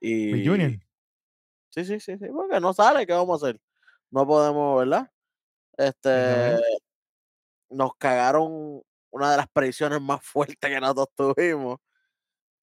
Y 0.00 0.46
Junior. 0.46 0.85
Sí, 1.76 1.84
sí, 1.84 2.00
sí, 2.00 2.18
sí, 2.18 2.26
porque 2.32 2.60
no 2.60 2.72
sale, 2.72 3.06
¿qué 3.06 3.12
vamos 3.12 3.42
a 3.42 3.46
hacer? 3.48 3.60
No 4.10 4.26
podemos, 4.26 4.78
¿verdad? 4.78 5.10
Este, 5.78 6.56
nos 7.70 7.96
cagaron 7.96 8.82
una 9.10 9.30
de 9.30 9.36
las 9.38 9.48
predicciones 9.48 10.00
más 10.00 10.20
fuertes 10.24 10.58
que 10.70 10.80
nosotros 10.80 11.08
tuvimos. 11.16 11.78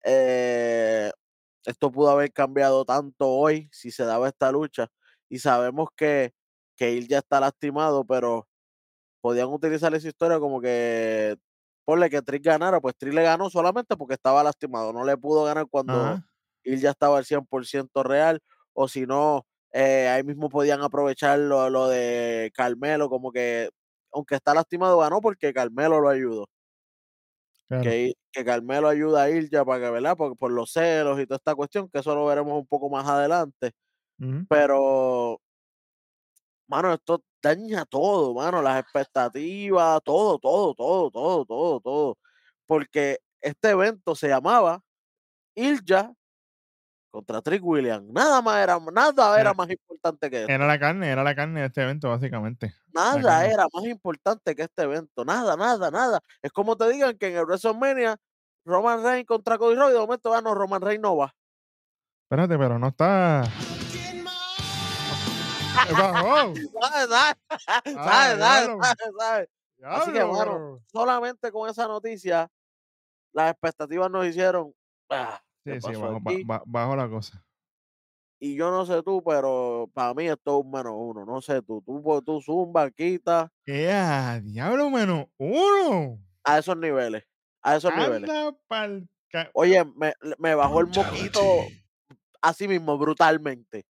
Eh, 0.04 1.12
esto 1.66 1.92
pudo 1.92 2.12
haber 2.12 2.32
cambiado 2.34 2.86
tanto 2.86 3.30
hoy 3.30 3.70
si 3.72 3.92
se 3.92 4.06
daba 4.06 4.30
esta 4.30 4.52
lucha. 4.52 4.88
Y 5.30 5.40
sabemos 5.40 5.90
que, 5.96 6.34
que 6.76 6.98
él 6.98 7.08
ya 7.08 7.20
está 7.20 7.40
lastimado, 7.40 8.06
pero 8.06 8.48
podían 9.22 9.48
utilizar 9.50 9.94
esa 9.96 10.08
historia 10.10 10.40
como 10.40 10.62
que 10.62 11.38
ponle 11.86 12.10
que 12.10 12.22
Trick 12.22 12.44
ganara, 12.44 12.82
pues 12.82 12.96
Trick 12.98 13.14
le 13.14 13.24
ganó 13.24 13.50
solamente 13.50 13.98
porque 13.98 14.16
estaba 14.16 14.44
lastimado, 14.44 14.94
no 14.94 15.06
le 15.06 15.18
pudo 15.18 15.46
ganar 15.46 15.68
cuando 15.70 16.20
él 16.64 16.80
ya 16.82 16.92
estaba 16.92 17.18
al 17.18 17.26
100% 17.26 18.04
real, 18.04 18.42
o 18.74 18.88
si 18.88 19.06
no, 19.06 19.46
eh, 19.74 20.08
ahí 20.10 20.24
mismo 20.24 20.50
podían 20.50 20.82
aprovechar 20.82 21.40
lo, 21.40 21.70
lo 21.70 21.88
de 21.90 22.52
Carmelo, 22.56 23.10
como 23.10 23.32
que 23.32 23.70
aunque 24.14 24.36
está 24.36 24.54
lastimado 24.54 25.00
ganó 25.00 25.22
porque 25.22 25.54
Carmelo 25.54 26.00
lo 26.02 26.10
ayudó, 26.10 26.48
Claro. 27.68 27.96
que, 27.96 28.14
que 28.32 28.46
Carmelo 28.46 28.88
ayuda 28.88 29.24
a 29.24 29.30
Ilja 29.30 29.66
para 29.66 29.86
que, 29.86 29.92
¿verdad? 29.92 30.16
Por, 30.18 30.38
por 30.38 30.52
los 30.52 30.72
celos 30.72 31.20
y 31.20 31.26
toda 31.26 31.38
esta 31.38 31.56
cuestión, 31.56 31.90
que 31.90 32.00
eso 32.00 32.16
lo 32.16 32.26
veremos 32.26 32.54
un 32.54 32.68
poco 32.68 32.90
más 32.90 33.08
adelante, 33.08 33.72
pero 34.50 35.40
mano, 36.68 36.94
esto 36.94 37.24
daña 37.42 37.86
todo, 37.86 38.34
mano, 38.34 38.62
las 38.62 38.80
expectativas, 38.82 40.02
todo, 40.04 40.40
todo, 40.40 40.74
todo, 40.76 41.12
todo, 41.12 41.46
todo, 41.46 41.80
todo. 41.82 42.18
Porque 42.66 43.20
este 43.42 43.70
evento 43.72 44.16
se 44.16 44.30
llamaba 44.30 44.82
Ilja 45.56 46.14
contra 47.14 47.44
Trick 47.44 47.64
Williams. 47.64 48.10
Nada 48.12 48.42
más 48.42 48.58
era, 48.64 48.80
nada 48.92 49.34
era 49.34 49.42
Era, 49.42 49.54
más 49.54 49.70
importante 49.70 50.32
que 50.32 50.42
esto. 50.42 50.52
era 50.52 50.66
la 50.66 50.80
carne, 50.80 51.10
era 51.12 51.24
la 51.24 51.36
carne 51.36 51.60
de 51.62 51.68
este 51.68 51.84
evento, 51.84 52.10
básicamente. 52.10 52.74
Nada 52.92 53.46
era 53.46 53.68
más 53.72 53.86
importante 53.86 54.56
que 54.56 54.64
este 54.64 54.82
evento. 54.82 55.24
Nada, 55.24 55.56
nada, 55.56 55.92
nada. 55.92 56.20
Es 56.42 56.52
como 56.52 56.76
te 56.76 56.90
digan 56.90 57.16
que 57.16 57.28
en 57.28 57.36
el 57.38 57.46
WrestleMania 57.46 58.18
Roman 58.66 59.04
Reigns 59.04 59.28
contra 59.28 59.60
Cody 59.60 59.76
Rhodes, 59.76 59.94
de 59.94 60.00
momento, 60.00 60.34
ah, 60.34 60.42
no, 60.42 60.56
Roman 60.56 60.82
Reigns 60.82 61.04
no 61.04 61.16
va. 61.18 61.36
Espérate, 62.26 62.58
pero 62.58 62.80
no 62.80 62.88
está. 62.88 63.44
¿Sabes? 65.86 67.10
¿Sabes? 67.10 68.70
Ah, 68.80 68.96
¿Sabes? 69.20 69.50
Así 69.86 70.12
que, 70.14 70.20
pero- 70.20 70.80
solamente 70.92 71.52
con 71.52 71.70
esa 71.70 71.88
noticia, 71.88 72.50
las 73.34 73.52
expectativas 73.52 74.10
nos 74.10 74.26
hicieron. 74.26 74.74
"Ah, 75.12 75.40
¿qué 75.43 75.43
Sí, 75.66 75.82
sí, 75.82 75.96
bajo, 75.96 76.20
ba- 76.20 76.32
aquí?". 76.32 76.44
ba- 76.46 76.64
bajo 76.66 76.96
la 76.96 77.10
cosa. 77.10 77.46
Y 78.40 78.56
yo 78.56 78.72
no 78.72 78.86
sé 78.86 79.02
tú, 79.04 79.24
pero 79.24 79.90
para 79.94 80.14
mí 80.14 80.28
esto 80.28 80.60
es 80.60 80.66
un 80.66 80.72
menos 80.72 80.94
uno. 80.96 81.26
No 81.26 81.42
sé 81.42 81.62
tú, 81.62 81.82
tú, 81.86 82.02
pues, 82.04 82.24
tú 82.26 82.42
zumba, 82.42 82.92
quita 82.92 83.52
¡Ea, 83.66 84.42
diablo, 84.42 84.90
menos 84.90 85.28
uno! 85.38 86.20
a 86.44 86.58
esos 86.60 86.78
niveles. 86.78 87.24
A 87.62 87.76
esos 87.78 87.92
niveles. 87.96 88.30
Pa'l 88.68 89.08
Oye, 89.54 89.84
me, 89.96 90.14
me 90.38 90.54
bajó 90.56 90.80
el 90.82 90.88
moquito 90.88 91.42
así 92.42 92.68
mismo, 92.68 92.98
brutalmente. 92.98 93.86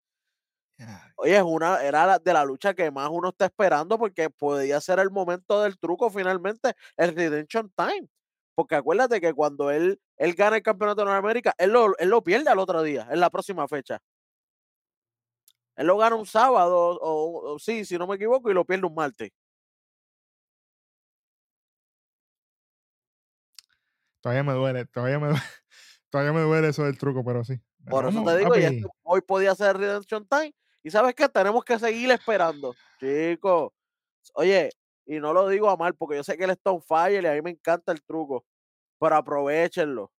Oye, 1.18 1.36
es 1.36 1.44
una, 1.44 1.84
era 1.84 2.18
de 2.20 2.34
la 2.34 2.46
lucha 2.46 2.74
que 2.74 2.92
más 2.92 3.10
uno 3.12 3.30
está 3.30 3.46
esperando 3.46 3.98
porque 3.98 4.30
podía 4.30 4.80
ser 4.80 5.00
el 5.00 5.12
momento 5.12 5.62
del 5.62 5.78
truco 5.78 6.10
finalmente, 6.10 6.74
el 6.98 7.16
Redemption 7.16 7.72
Time. 7.76 8.08
Porque 8.56 8.76
acuérdate 8.76 9.20
que 9.22 9.34
cuando 9.34 9.70
él, 9.72 10.00
él 10.20 10.36
gana 10.36 10.58
el 10.58 10.62
campeonato 10.62 11.02
de 11.02 11.06
Norteamérica, 11.06 11.56
él 11.58 11.72
lo, 11.72 11.98
él 11.98 12.10
lo 12.10 12.22
pierde 12.22 12.50
al 12.50 12.60
otro 12.60 12.84
día, 12.84 13.08
en 13.10 13.20
la 13.20 13.30
próxima 13.30 13.68
fecha. 13.68 14.00
Él 15.78 15.88
lo 15.88 15.98
gana 15.98 16.16
un 16.18 16.26
sábado, 16.26 17.00
o, 17.02 17.54
o 17.54 17.58
sí, 17.60 17.86
si 17.86 17.98
no 17.98 18.06
me 18.06 18.18
equivoco, 18.18 18.52
y 18.52 18.54
lo 18.54 18.66
pierde 18.66 18.86
un 18.86 18.94
martes. 18.94 19.32
Todavía 24.22 24.44
me 24.44 24.54
duele, 24.54 24.86
todavía 24.86 25.20
me 25.20 25.28
duele, 25.28 25.42
todavía 26.10 26.34
me 26.34 26.42
duele 26.42 26.68
eso 26.68 26.84
del 26.84 26.98
truco, 26.98 27.24
pero 27.24 27.46
sí. 27.46 27.56
Por 27.90 28.06
eso 28.06 28.22
te 28.24 28.38
digo, 28.38 28.58
y 28.58 28.64
papi. 28.64 28.76
este- 28.76 28.90
hoy 29.04 29.22
podía 29.22 29.56
ser 29.56 29.78
Redemption 29.78 30.28
Time. 30.28 30.54
Y 30.84 30.92
sabes 30.92 31.16
qué, 31.16 31.28
tenemos 31.30 31.64
que 31.64 31.80
seguir 31.80 32.12
esperando, 32.12 32.74
chicos. 33.00 33.72
Oye, 34.34 34.70
y 35.06 35.20
no 35.20 35.34
lo 35.34 35.48
digo 35.48 35.70
a 35.70 35.78
mal, 35.78 35.96
porque 35.96 36.18
yo 36.18 36.24
sé 36.24 36.38
que 36.38 36.44
él 36.44 36.52
está 36.52 36.72
on 36.72 36.82
fire 36.82 37.24
y 37.24 37.28
a 37.28 37.34
mí 37.34 37.42
me 37.42 37.52
encanta 37.52 37.92
el 37.92 38.02
truco. 38.04 38.46
Pero 39.00 39.16
aprovechenlo, 39.16 40.12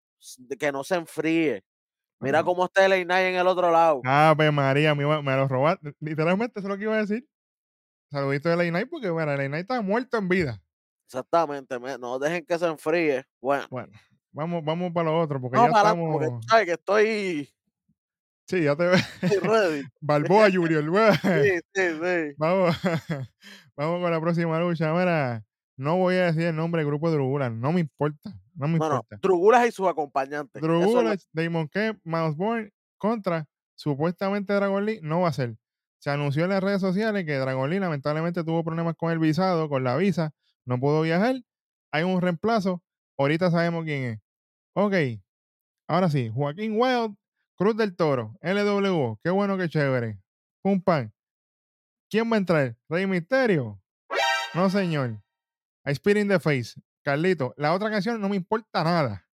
que 0.59 0.73
no 0.73 0.83
se 0.85 0.97
enfríe. 0.97 1.63
Mira 2.21 2.43
cómo 2.43 2.67
está 2.67 2.85
el 2.85 3.05
Knight 3.05 3.29
en 3.29 3.37
el 3.37 3.47
otro 3.47 3.71
lado. 3.71 4.03
Ave 4.05 4.51
María, 4.51 4.95
me, 4.95 5.03
lo 5.05 5.49
robaste. 5.49 5.95
Literalmente 6.01 6.61
eso 6.61 6.69
es 6.69 6.71
lo 6.73 6.77
que 6.77 6.85
iba 6.85 6.95
a 6.95 7.01
decir. 7.01 7.27
Saludito 8.11 8.49
de 8.49 8.69
Knight 8.69 8.89
porque, 8.91 9.09
bueno, 9.09 9.33
el 9.33 9.49
Knight 9.49 9.63
está 9.63 9.81
muerto 9.81 10.19
en 10.19 10.29
vida. 10.29 10.63
Exactamente, 11.07 11.79
me- 11.79 11.99
no 11.99 12.19
dejen 12.19 12.45
que 12.45 12.59
se 12.59 12.67
enfríe. 12.67 13.25
Bueno, 13.41 13.67
Bueno, 13.71 13.93
vamos, 14.33 14.65
vamos 14.65 14.93
para 14.93 15.11
lo 15.11 15.19
otro 15.21 15.41
porque 15.41 15.57
vamos 15.57 15.71
ya 15.75 15.83
para 15.83 15.95
porque 15.97 16.27
estamos. 16.27 16.41
tú 16.41 16.49
sabes 16.49 16.67
que 16.67 16.73
estoy, 16.73 17.51
Sí, 18.47 18.65
ya 18.65 18.75
te 18.77 18.85
veo. 18.85 18.97
estoy 19.23 19.39
ready. 19.49 19.83
Balboa 20.01 20.51
Junior. 20.53 20.83
Sí, 21.23 21.61
sí, 21.73 21.83
sí. 22.03 22.35
Vamos, 22.37 22.77
vamos 23.77 24.03
con 24.03 24.11
la 24.11 24.21
próxima 24.21 24.59
lucha. 24.61 24.93
Mira, 24.93 25.45
no 25.81 25.97
voy 25.97 26.17
a 26.17 26.27
decir 26.27 26.43
el 26.43 26.57
nombre 26.57 26.81
del 26.83 26.89
grupo 26.89 27.09
de 27.11 27.17
Drugulas, 27.17 27.51
no 27.53 27.73
me 27.73 27.81
importa, 27.81 28.31
no 28.55 28.69
me 28.69 28.79
Bueno, 28.79 28.97
importa. 28.97 29.17
Drugulas 29.23 29.67
y 29.67 29.73
sus 29.73 29.89
acompañantes. 29.89 30.63
Es 30.63 30.69
lo- 30.69 30.79
Drugulas, 30.81 31.29
Damon 31.33 31.69
K, 31.69 31.97
Mouseborn 32.05 32.71
contra 32.99 33.47
supuestamente 33.77 34.53
Dragon 34.53 34.85
Lee 34.85 35.01
no 35.03 35.23
va 35.23 35.29
a 35.29 35.33
ser. 35.33 35.57
Se 35.99 36.11
anunció 36.11 36.45
en 36.45 36.51
las 36.51 36.63
redes 36.63 36.81
sociales 36.81 37.25
que 37.25 37.37
Dragon 37.37 37.69
Lee 37.71 37.79
lamentablemente 37.81 38.45
tuvo 38.45 38.63
problemas 38.63 38.95
con 38.97 39.11
el 39.11 39.19
visado, 39.19 39.69
con 39.69 39.83
la 39.85 39.97
visa, 39.97 40.33
no 40.67 40.79
pudo 40.79 41.01
viajar. 41.03 41.37
Hay 41.93 42.05
un 42.05 42.21
reemplazo, 42.21 42.83
ahorita 43.19 43.51
sabemos 43.51 43.85
quién 43.85 44.03
es. 44.05 44.21
Ok, 44.75 44.95
ahora 45.89 46.09
sí, 46.11 46.31
Joaquín 46.35 46.75
Wild, 46.79 47.17
Cruz 47.57 47.77
del 47.77 47.97
Toro, 47.97 48.35
LW, 48.43 49.19
qué 49.25 49.31
bueno, 49.31 49.57
qué 49.59 49.69
chévere. 49.69 50.19
Pum 50.63 50.81
pan. 50.83 51.13
¿Quién 52.11 52.31
va 52.31 52.37
a 52.37 52.39
entrar? 52.39 52.77
Rey 52.89 53.07
Misterio. 53.07 53.81
No, 54.55 54.69
señor. 54.69 55.21
I 55.87 55.95
Spit 55.95 56.17
in 56.19 56.29
the 56.29 56.39
Face. 56.39 56.81
Carlito, 57.03 57.55
la 57.57 57.73
otra 57.73 57.91
canción 57.91 58.21
no 58.21 58.29
me 58.29 58.37
importa 58.37 58.85
nada. 58.85 59.27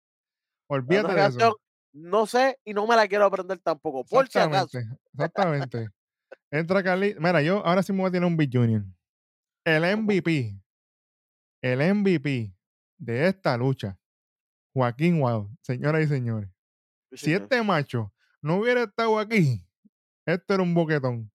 Olvídate 0.69 1.15
de 1.15 1.27
eso. 1.27 1.57
no 1.93 2.27
sé 2.27 2.59
y 2.65 2.75
no 2.75 2.87
me 2.87 2.95
la 2.97 3.09
quiero 3.09 3.25
aprender 3.25 3.59
tampoco, 3.59 4.05
por 4.05 4.29
si 4.29 4.39
acaso. 4.39 4.79
Exactamente, 4.79 4.99
exactamente. 5.13 5.89
Entra 6.51 6.83
Carlito. 6.83 7.21
Mira, 7.21 7.43
yo 7.43 7.65
ahora 7.67 7.83
sí 7.83 7.93
me 7.93 8.01
voy 8.01 8.09
a 8.09 8.13
tener 8.13 8.27
un 8.27 8.37
Big 8.37 8.51
Junior. 8.53 8.85
El 9.65 9.97
MVP, 9.97 10.61
el 11.63 11.95
MVP 11.95 12.55
de 12.99 13.27
esta 13.29 13.57
lucha, 13.57 13.99
Joaquín 14.73 15.21
Wild, 15.21 15.49
señoras 15.63 16.05
y 16.05 16.07
señores. 16.07 16.51
Sí, 17.13 17.17
Si 17.19 17.25
señor. 17.27 17.43
este 17.43 17.63
macho 17.63 18.13
no 18.43 18.57
hubiera 18.59 18.85
estado 18.85 19.19
aquí, 19.19 19.67
esto 20.27 20.55
era 20.55 20.63
un 20.63 20.75
boquetón. 20.75 21.33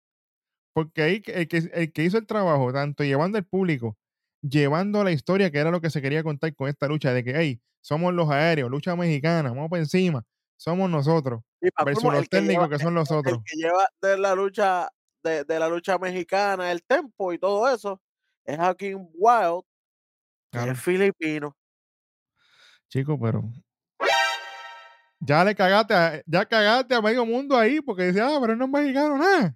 Porque 0.73 1.01
ahí 1.01 1.23
el 1.25 1.47
que, 1.49 1.57
el 1.57 1.91
que 1.91 2.03
hizo 2.03 2.17
el 2.17 2.25
trabajo, 2.25 2.71
tanto 2.71 3.03
llevando 3.03 3.37
al 3.37 3.45
público, 3.45 3.97
llevando 4.41 5.03
la 5.03 5.11
historia, 5.11 5.51
que 5.51 5.59
era 5.59 5.71
lo 5.71 5.81
que 5.81 5.89
se 5.89 6.01
quería 6.01 6.23
contar 6.23 6.53
con 6.55 6.67
esta 6.69 6.87
lucha, 6.87 7.13
de 7.13 7.23
que, 7.23 7.33
hey, 7.35 7.61
somos 7.81 8.13
los 8.13 8.29
aéreos, 8.29 8.69
lucha 8.69 8.95
mexicana, 8.95 9.49
vamos 9.49 9.69
por 9.69 9.79
encima, 9.79 10.23
somos 10.57 10.89
nosotros, 10.89 11.41
versus 11.85 12.03
los 12.03 12.13
el 12.15 12.21
que 12.29 12.37
técnicos 12.37 12.65
lleva- 12.65 12.69
que 12.77 12.83
son 12.83 12.93
los 12.93 13.09
el 13.11 13.17
otros. 13.17 13.39
que 13.45 13.57
lleva 13.57 13.87
de 14.01 14.17
la 14.17 14.35
lucha 14.35 14.89
de, 15.23 15.43
de 15.43 15.59
la 15.59 15.67
lucha 15.69 15.97
mexicana, 15.97 16.71
el 16.71 16.83
tempo 16.83 17.31
y 17.33 17.37
todo 17.39 17.71
eso, 17.73 18.01
es 18.45 18.57
Joaquín 18.57 19.09
Wild, 19.13 19.63
que 20.51 20.57
Claro. 20.57 20.71
es 20.71 20.79
filipino. 20.81 21.55
Chico, 22.89 23.19
pero. 23.19 23.43
Ya 25.23 25.43
le 25.45 25.53
cagaste, 25.55 25.93
a, 25.93 26.21
ya 26.25 26.45
cagaste 26.45 26.95
a 26.95 27.01
medio 27.01 27.25
mundo 27.25 27.55
ahí, 27.55 27.79
porque 27.79 28.03
decía, 28.03 28.25
ah, 28.27 28.39
pero 28.41 28.55
no 28.55 28.65
es 28.65 28.71
mexicano, 28.71 29.17
nada. 29.17 29.55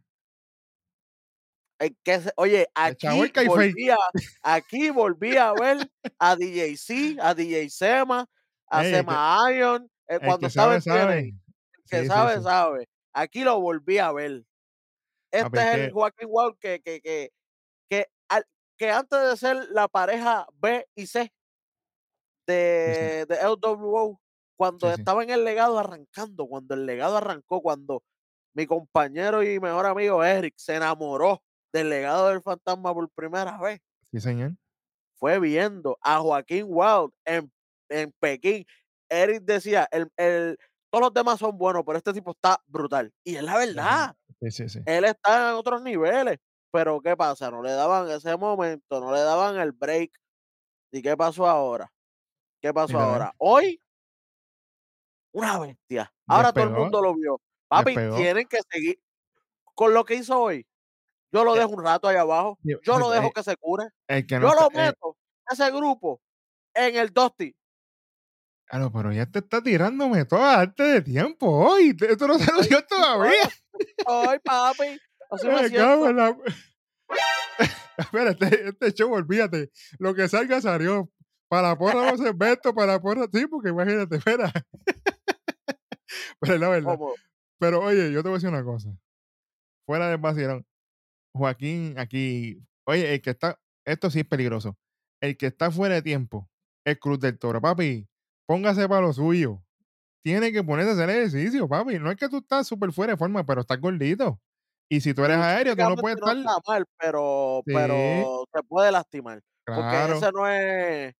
El 1.79 1.95
que 2.03 2.21
oye, 2.37 2.67
aquí 2.73 3.29
kayfabe. 3.31 3.47
volví, 3.47 3.89
a, 3.89 3.97
aquí 4.41 4.89
volví 4.91 5.35
a 5.37 5.51
ver 5.53 5.91
a 6.19 6.35
DJ 6.35 6.77
C, 6.77 7.17
a 7.19 7.33
DJ 7.33 7.69
Sema, 7.69 8.25
a 8.69 8.81
Ey, 8.81 8.85
el 8.87 8.91
que- 8.91 8.97
Sema 8.97 9.51
Iron, 9.53 9.91
eh, 10.07 10.19
cuando 10.23 10.49
sabe, 10.49 10.79
sabe. 10.81 11.19
El 11.19 11.33
que 11.89 12.01
Sí, 12.01 12.07
sabe, 12.07 12.37
sí. 12.37 12.43
sabe. 12.43 12.89
Aquí 13.13 13.43
lo 13.43 13.59
volví 13.59 13.97
a 13.97 14.11
ver. 14.13 14.43
Este 15.31 15.49
pero 15.49 15.61
es 15.63 15.67
es 15.67 15.79
el 15.81 15.91
Joaquín 15.91 16.27
Wild 16.31 16.57
que, 16.59 16.79
que, 16.81 17.01
que, 17.01 17.29
que, 17.89 18.07
al- 18.29 18.47
que 18.77 18.91
antes 18.91 19.19
de 19.29 19.35
ser 19.37 19.67
la 19.71 19.87
pareja 19.89 20.47
B 20.53 20.87
y 20.95 21.07
C 21.07 21.29
de, 22.47 23.25
de 23.27 23.35
LWO, 23.41 24.19
cuando 24.57 24.87
estaba 24.93 25.23
en 25.23 25.29
el 25.31 25.43
legado 25.43 25.77
arrancando, 25.77 26.47
cuando 26.47 26.73
el 26.73 26.85
legado 26.85 27.17
arrancó, 27.17 27.61
cuando 27.61 28.03
mi 28.53 28.65
compañero 28.65 29.43
y 29.43 29.59
mejor 29.59 29.85
amigo 29.85 30.23
Eric 30.23 30.53
se 30.57 30.75
enamoró 30.75 31.41
del 31.75 31.89
legado 31.89 32.29
del 32.29 32.41
fantasma 32.41 32.93
por 32.93 33.09
primera 33.11 33.57
vez, 33.59 33.81
Sí, 34.11 34.19
señor. 34.21 34.53
fue 35.15 35.39
viendo 35.39 35.97
a 36.01 36.19
Joaquín 36.19 36.65
Wild 36.67 37.11
en, 37.25 37.51
en 37.89 38.11
Pekín. 38.19 38.65
Eric 39.09 39.43
decía, 39.43 39.87
el, 39.91 40.09
el, 40.17 40.57
todos 40.89 41.03
los 41.05 41.13
demás 41.13 41.39
son 41.39 41.57
buenos, 41.57 41.83
pero 41.85 41.97
este 41.97 42.13
tipo 42.13 42.31
está 42.31 42.61
brutal. 42.67 43.11
Y 43.23 43.35
es 43.35 43.43
la 43.43 43.57
verdad 43.57 44.15
Sí, 44.41 44.51
sí, 44.51 44.69
sí. 44.69 44.79
él 44.85 45.05
está 45.05 45.49
en 45.49 45.55
otros 45.55 45.81
niveles. 45.81 46.39
Pero 46.71 46.99
¿qué 47.01 47.15
pasa? 47.15 47.51
No 47.51 47.61
le 47.61 47.71
daban 47.71 48.09
ese 48.09 48.35
momento, 48.37 48.99
no 48.99 49.11
le 49.13 49.19
daban 49.21 49.57
el 49.57 49.71
break. 49.71 50.11
¿Y 50.91 51.01
qué 51.01 51.15
pasó 51.17 51.47
ahora? 51.47 51.91
¿Qué 52.61 52.73
pasó 52.73 52.99
ahora? 52.99 53.33
Hoy, 53.37 53.79
una 55.33 55.59
bestia. 55.59 56.13
Ahora 56.27 56.51
todo 56.53 56.63
el 56.65 56.69
mundo 56.71 57.01
lo 57.01 57.13
vio. 57.15 57.41
Papi, 57.67 57.95
tienen 58.15 58.47
que 58.47 58.59
seguir 58.69 58.99
con 59.75 59.93
lo 59.93 60.03
que 60.05 60.15
hizo 60.15 60.39
hoy. 60.39 60.65
Yo 61.35 61.43
lo 61.43 61.55
Eh, 61.55 61.59
dejo 61.59 61.71
un 61.71 61.83
rato 61.83 62.07
ahí 62.07 62.15
abajo. 62.15 62.57
Yo 62.63 62.97
lo 62.97 63.11
eh, 63.13 63.17
dejo 63.17 63.31
que 63.31 63.43
se 63.43 63.55
cure. 63.57 63.89
El 64.07 64.25
que 64.25 64.39
no 64.39 64.47
Yo 64.49 64.53
lo 64.55 64.67
eh, 64.71 64.85
meto, 64.85 65.17
ese 65.51 65.69
grupo, 65.71 66.21
en 66.73 66.95
el 66.95 67.13
Dusty. 67.13 67.55
ah, 68.69 68.79
no, 68.79 68.91
pero 68.91 69.11
ya 69.11 69.25
te 69.25 69.39
está 69.39 69.61
tirándome 69.61 70.25
toda 70.25 70.61
antes 70.61 70.93
de 70.93 71.01
tiempo 71.01 71.47
hoy. 71.47 71.95
Esto 72.09 72.27
no 72.27 72.37
se 72.39 72.49
anunció 72.49 72.81
todavía. 72.85 73.49
Ay, 74.07 74.39
papi. 74.43 74.99
Así 75.29 75.47
me 75.47 75.67
siento. 75.69 76.11
la- 76.13 76.37
Espera, 77.97 78.31
este, 78.31 78.69
este 78.69 78.91
show, 78.93 79.11
olvídate. 79.13 79.71
Lo 79.99 80.13
que 80.15 80.27
salga 80.27 80.59
salió. 80.61 81.09
Para 81.47 81.69
la 81.69 81.77
porra 81.77 82.11
no 82.11 82.17
se 82.17 82.29
invento, 82.29 82.73
para 82.73 82.99
porra 82.99 83.27
sí, 83.31 83.45
porque 83.47 83.69
imagínate, 83.69 84.15
espera. 84.17 84.51
Pero 86.39 86.57
la 86.57 86.69
verdad. 86.69 86.97
Pero 87.59 87.81
oye, 87.81 88.11
yo 88.11 88.23
te 88.23 88.29
voy 88.29 88.35
a 88.35 88.37
decir 88.39 88.49
una 88.49 88.63
cosa. 88.63 88.89
Fuera 89.85 90.09
del 90.09 90.17
vacilón. 90.17 90.65
Joaquín 91.35 91.97
aquí. 91.99 92.59
Oye, 92.87 93.13
el 93.15 93.21
que 93.21 93.31
está. 93.31 93.59
Esto 93.85 94.09
sí 94.09 94.19
es 94.21 94.25
peligroso. 94.25 94.77
El 95.21 95.37
que 95.37 95.47
está 95.47 95.69
fuera 95.71 95.95
de 95.95 96.01
tiempo. 96.01 96.49
El 96.85 96.97
Cruz 96.99 97.19
del 97.19 97.37
Toro. 97.37 97.61
Papi, 97.61 98.07
póngase 98.47 98.87
para 98.87 99.01
lo 99.01 99.13
suyo. 99.13 99.61
Tiene 100.23 100.51
que 100.51 100.63
ponerse 100.63 100.91
a 100.91 100.93
hacer 100.93 101.09
ejercicio, 101.09 101.67
papi. 101.67 101.99
No 101.99 102.09
es 102.09 102.17
que 102.17 102.29
tú 102.29 102.37
estás 102.37 102.67
súper 102.67 102.91
fuera 102.91 103.13
de 103.13 103.17
forma, 103.17 103.45
pero 103.45 103.61
estás 103.61 103.79
gordito. 103.79 104.39
Y 104.89 105.01
si 105.01 105.13
tú 105.13 105.23
eres 105.23 105.37
aéreo, 105.37 105.75
tú 105.75 105.83
no 105.83 105.95
puedes 105.95 106.17
estar. 106.17 106.37
Está 106.37 106.57
mal, 106.67 106.85
pero, 106.99 107.61
Sí. 107.65 107.73
pero 107.73 108.45
se 108.53 108.63
puede 108.63 108.91
lastimar. 108.91 109.41
Porque 109.65 109.81
Claro, 109.81 110.15
ese 110.17 110.31
no 110.31 110.47
es 110.47 111.13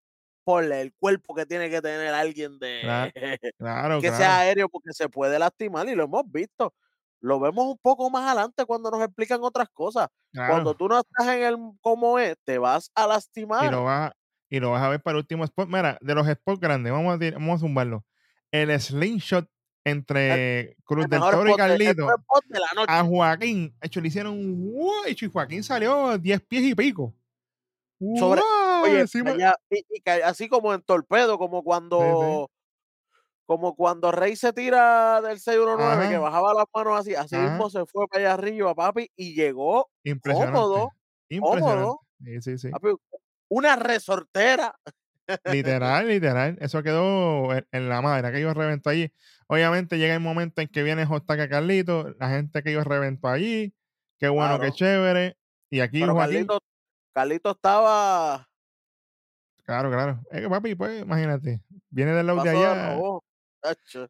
por 0.44 0.64
el 0.64 0.94
cuerpo 0.94 1.34
que 1.34 1.46
tiene 1.48 1.70
que 1.72 1.82
tener 1.82 2.14
alguien 2.14 2.60
de 2.60 2.82
Claro, 2.84 3.12
claro, 3.58 4.02
que 4.02 4.08
claro. 4.10 4.18
sea 4.24 4.40
aéreo 4.40 4.70
porque 4.70 4.94
se 4.94 5.10
puede 5.10 5.40
lastimar 5.40 5.88
y 5.90 5.96
lo 5.96 6.04
hemos 6.04 6.24
visto. 6.32 6.74
Lo 7.22 7.40
vemos 7.40 7.66
un 7.66 7.78
poco 7.82 8.10
más 8.10 8.26
adelante 8.26 8.66
cuando 8.66 8.92
nos 8.92 9.02
explican 9.04 9.40
otras 9.42 9.68
cosas. 9.74 10.08
Cuando 10.34 10.76
tú 10.76 10.88
no 10.88 11.00
estás 11.00 11.28
en 11.36 11.44
el 11.44 11.58
cómo 11.82 12.20
es, 12.20 12.36
te 12.44 12.58
vas 12.58 12.92
a 12.96 13.06
Y 13.06 13.08
lastimar. 13.10 13.72
lo 13.72 13.84
vas 13.84 14.12
y 14.50 14.60
lo 14.60 14.72
vas 14.72 14.84
a 14.84 14.90
ver 14.90 15.02
para 15.02 15.18
el 15.18 15.22
último 15.24 15.44
spot. 15.44 15.68
Mira, 15.68 15.98
de 16.02 16.16
los 16.16 16.28
spots 16.28 16.60
grandes, 16.60 16.92
vamos 16.92 17.20
a 17.20 17.32
vamos 17.32 17.56
a 17.56 17.60
zumbarlo. 17.60 18.06
El 18.52 18.80
slingshot 18.80 19.50
entre 19.86 20.76
Cruz 20.84 21.06
El 21.06 21.10
del 21.10 21.20
Toro 21.20 21.50
y 21.50 21.56
Carlito 21.56 22.08
de 22.08 22.60
a 22.88 23.04
Joaquín, 23.04 23.76
hecho, 23.82 24.02
le 24.02 24.08
hicieron 24.08 24.34
un 24.34 24.74
y 25.08 25.28
Joaquín 25.28 25.64
salió 25.64 26.18
10 26.18 26.42
pies 26.42 26.64
y 26.64 26.76
pico. 26.76 27.14
Sobre 28.20 28.42
¡Guau! 28.42 28.84
oye, 28.84 29.00
Encima 29.02 29.32
allá, 29.32 29.56
y 29.70 29.84
y 29.90 30.10
así 30.10 30.50
como 30.50 30.74
en 30.74 30.82
torpedo, 30.82 31.38
como 31.38 31.64
cuando 31.64 32.50
como 33.46 33.76
cuando 33.76 34.12
Rey 34.12 34.36
se 34.36 34.54
tira 34.54 35.22
del 35.22 35.40
619, 35.40 36.08
que 36.10 36.16
Ajá. 36.16 36.20
bajaba 36.20 36.54
las 36.54 36.66
manos 36.74 37.00
así, 37.00 37.16
así 37.16 37.36
Ajá. 37.36 37.50
mismo 37.50 37.70
se 37.70 37.86
fue 37.86 38.08
para 38.08 38.22
allá 38.24 38.34
arriba, 38.34 38.74
papi, 38.76 39.12
y 39.16 39.34
llegó 39.36 39.90
impresionante. 40.04 40.54
cómodo, 40.60 40.92
Impresionante. 41.30 41.82
cómodo. 41.82 42.00
Sí, 42.24 42.42
sí, 42.42 42.58
sí. 42.58 42.70
papi, 42.70 42.90
una 43.50 43.76
resortera. 43.76 44.76
Literal, 45.46 46.08
literal. 46.08 46.58
Eso 46.62 46.84
quedó 46.84 47.52
en, 47.54 47.68
en 47.72 47.90
la 47.90 48.02
madre. 48.02 48.28
Aquello 48.28 48.54
reventó 48.54 48.92
allí. 48.92 49.12
Obviamente 49.48 49.98
llega 49.98 50.14
el 50.14 50.20
momento 50.20 50.62
en 50.62 50.68
que 50.68 50.84
viene 50.84 51.06
Jostaca 51.06 51.50
Carlito, 51.50 52.14
la 52.20 52.30
gente 52.30 52.62
que 52.62 52.70
ellos 52.72 52.86
reventó 52.86 53.28
allí. 53.28 53.74
Qué 54.20 54.30
bueno, 54.30 54.60
qué 54.60 54.72
chévere. 54.72 55.36
Y 55.72 55.80
aquí 55.80 56.00
Pero. 56.02 56.16
Carlito, 56.16 56.60
Carlito 57.14 57.52
estaba 57.52 58.48
Claro, 59.64 59.90
claro. 59.90 60.22
Es 60.30 60.42
que 60.42 60.50
papi, 60.50 60.76
pues 60.76 61.02
imagínate. 61.02 61.60
Viene 61.90 62.12
del 62.14 62.28
lado 62.28 62.44
de 62.44 62.50
allá. 62.52 62.96
robo. 62.96 63.25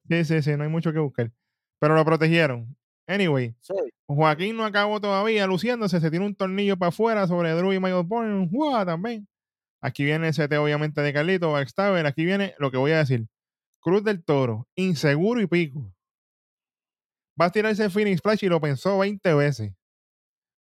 Sí, 0.10 0.26
sí, 0.26 0.42
sí, 0.42 0.58
no 0.58 0.64
hay 0.64 0.70
mucho 0.70 0.92
que 0.94 1.00
buscar. 1.00 1.32
Pero 1.80 1.96
lo 1.96 2.06
protegieron. 2.06 2.76
Anyway, 3.08 3.56
sí. 3.62 3.74
Joaquín 4.08 4.56
no 4.58 4.66
acabó 4.66 5.00
todavía 5.00 5.46
luciéndose, 5.48 6.00
se 6.00 6.10
tiene 6.10 6.26
un 6.26 6.36
tornillo 6.36 6.78
para 6.78 6.90
afuera 6.90 7.28
sobre 7.28 7.52
Drew 7.52 7.74
y 7.74 7.80
Michael 7.80 8.06
Bourne, 8.06 8.48
¡guau! 8.52 8.86
también. 8.86 9.28
Aquí 9.82 10.04
viene 10.04 10.28
el 10.30 10.34
CT 10.34 10.58
obviamente 10.58 11.02
de 11.02 11.14
Carlito, 11.14 11.52
Backstabber, 11.52 12.06
aquí 12.08 12.26
viene 12.26 12.56
lo 12.58 12.72
que 12.72 12.78
voy 12.78 12.92
a 12.92 12.98
decir. 13.00 13.28
Cruz 13.80 14.04
del 14.04 14.24
Toro, 14.24 14.68
inseguro 14.76 15.42
y 15.42 15.48
pico. 15.48 15.94
Va 17.40 17.46
a 17.46 17.52
tirarse 17.52 17.90
Phoenix 17.90 18.20
Splash 18.20 18.46
y 18.46 18.48
lo 18.50 18.60
pensó 18.62 18.98
20 18.98 19.34
veces. 19.34 19.74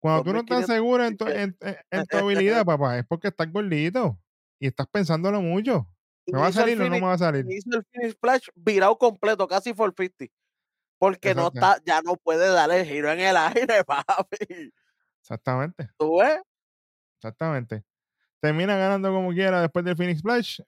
Cuando 0.01 0.23
tú 0.23 0.33
no 0.33 0.39
estás 0.39 0.67
2500 0.67 0.75
seguro 0.75 1.05
en 1.05 1.17
tu, 1.17 1.27
en- 1.27 1.57
en- 1.61 1.75
en 1.91 2.05
tu 2.07 2.17
habilidad, 2.17 2.65
papá, 2.65 2.99
es 2.99 3.05
porque 3.05 3.27
estás 3.29 3.51
gordito 3.51 4.17
y 4.59 4.67
estás 4.67 4.87
pensándolo 4.87 5.41
mucho. 5.41 5.87
¿Me 6.31 6.39
va 6.39 6.47
a 6.47 6.51
salir 6.51 6.81
o 6.81 6.83
no 6.85 6.89
me 6.89 7.01
va 7.01 7.13
a 7.13 7.17
salir? 7.17 7.45
hizo 7.49 7.77
el 7.77 7.85
finish 7.91 8.13
splash 8.13 8.47
virado 8.55 8.97
completo, 8.97 9.47
casi 9.47 9.73
450. 9.73 10.33
Porque 10.97 11.33
no 11.33 11.47
está, 11.47 11.77
ya 11.85 12.01
no 12.01 12.17
puede 12.17 12.49
darle 12.49 12.81
el 12.81 12.85
giro 12.85 13.11
en 13.11 13.21
el 13.21 13.37
aire, 13.37 13.83
papi. 13.87 14.71
Exactamente. 15.21 15.89
¿Tú 15.97 16.19
ves? 16.19 16.41
Exactamente. 17.17 17.83
Termina 18.41 18.77
ganando 18.77 19.11
como 19.11 19.31
quiera 19.31 19.61
después 19.61 19.85
del 19.85 19.95
Phoenix 19.95 20.19
Splash. 20.19 20.59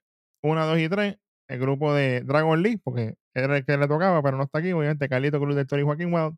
1, 0.42 0.66
2 0.66 0.78
y 0.78 0.88
3. 0.88 1.16
El 1.48 1.58
grupo 1.60 1.92
de 1.94 2.22
Dragon 2.22 2.62
League, 2.62 2.80
porque 2.82 3.14
era 3.34 3.56
el 3.56 3.64
que 3.64 3.76
le 3.76 3.88
tocaba, 3.88 4.22
pero 4.22 4.36
no 4.36 4.44
está 4.44 4.58
aquí. 4.58 4.72
Obviamente, 4.72 5.08
Carlito 5.08 5.38
Cruz 5.38 5.54
del 5.54 5.66
Toro 5.66 5.82
y 5.82 5.84
Joaquín 5.84 6.12
Wild. 6.12 6.36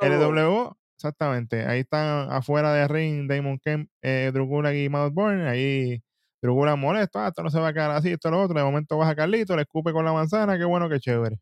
LWO, 0.00 0.76
exactamente. 0.96 1.66
Ahí 1.66 1.80
están 1.80 2.30
afuera 2.30 2.72
de 2.72 2.86
ring 2.88 3.28
Damon 3.28 3.58
Kemp, 3.58 3.90
eh, 4.02 4.30
y 4.34 4.88
Bourne. 4.88 5.48
Ahí 5.48 6.02
Drugula 6.42 6.76
molesto. 6.76 7.18
Ah, 7.18 7.28
esto 7.28 7.42
no 7.42 7.50
se 7.50 7.60
va 7.60 7.68
a 7.68 7.72
quedar 7.72 7.90
así, 7.90 8.10
esto 8.10 8.30
lo 8.30 8.42
otro. 8.42 8.56
De 8.56 8.64
momento 8.64 8.96
baja 8.96 9.14
Carlito, 9.14 9.54
le 9.56 9.62
escupe 9.62 9.92
con 9.92 10.04
la 10.04 10.12
manzana. 10.12 10.56
Qué 10.56 10.64
bueno, 10.64 10.88
qué 10.88 10.98
chévere. 10.98 11.38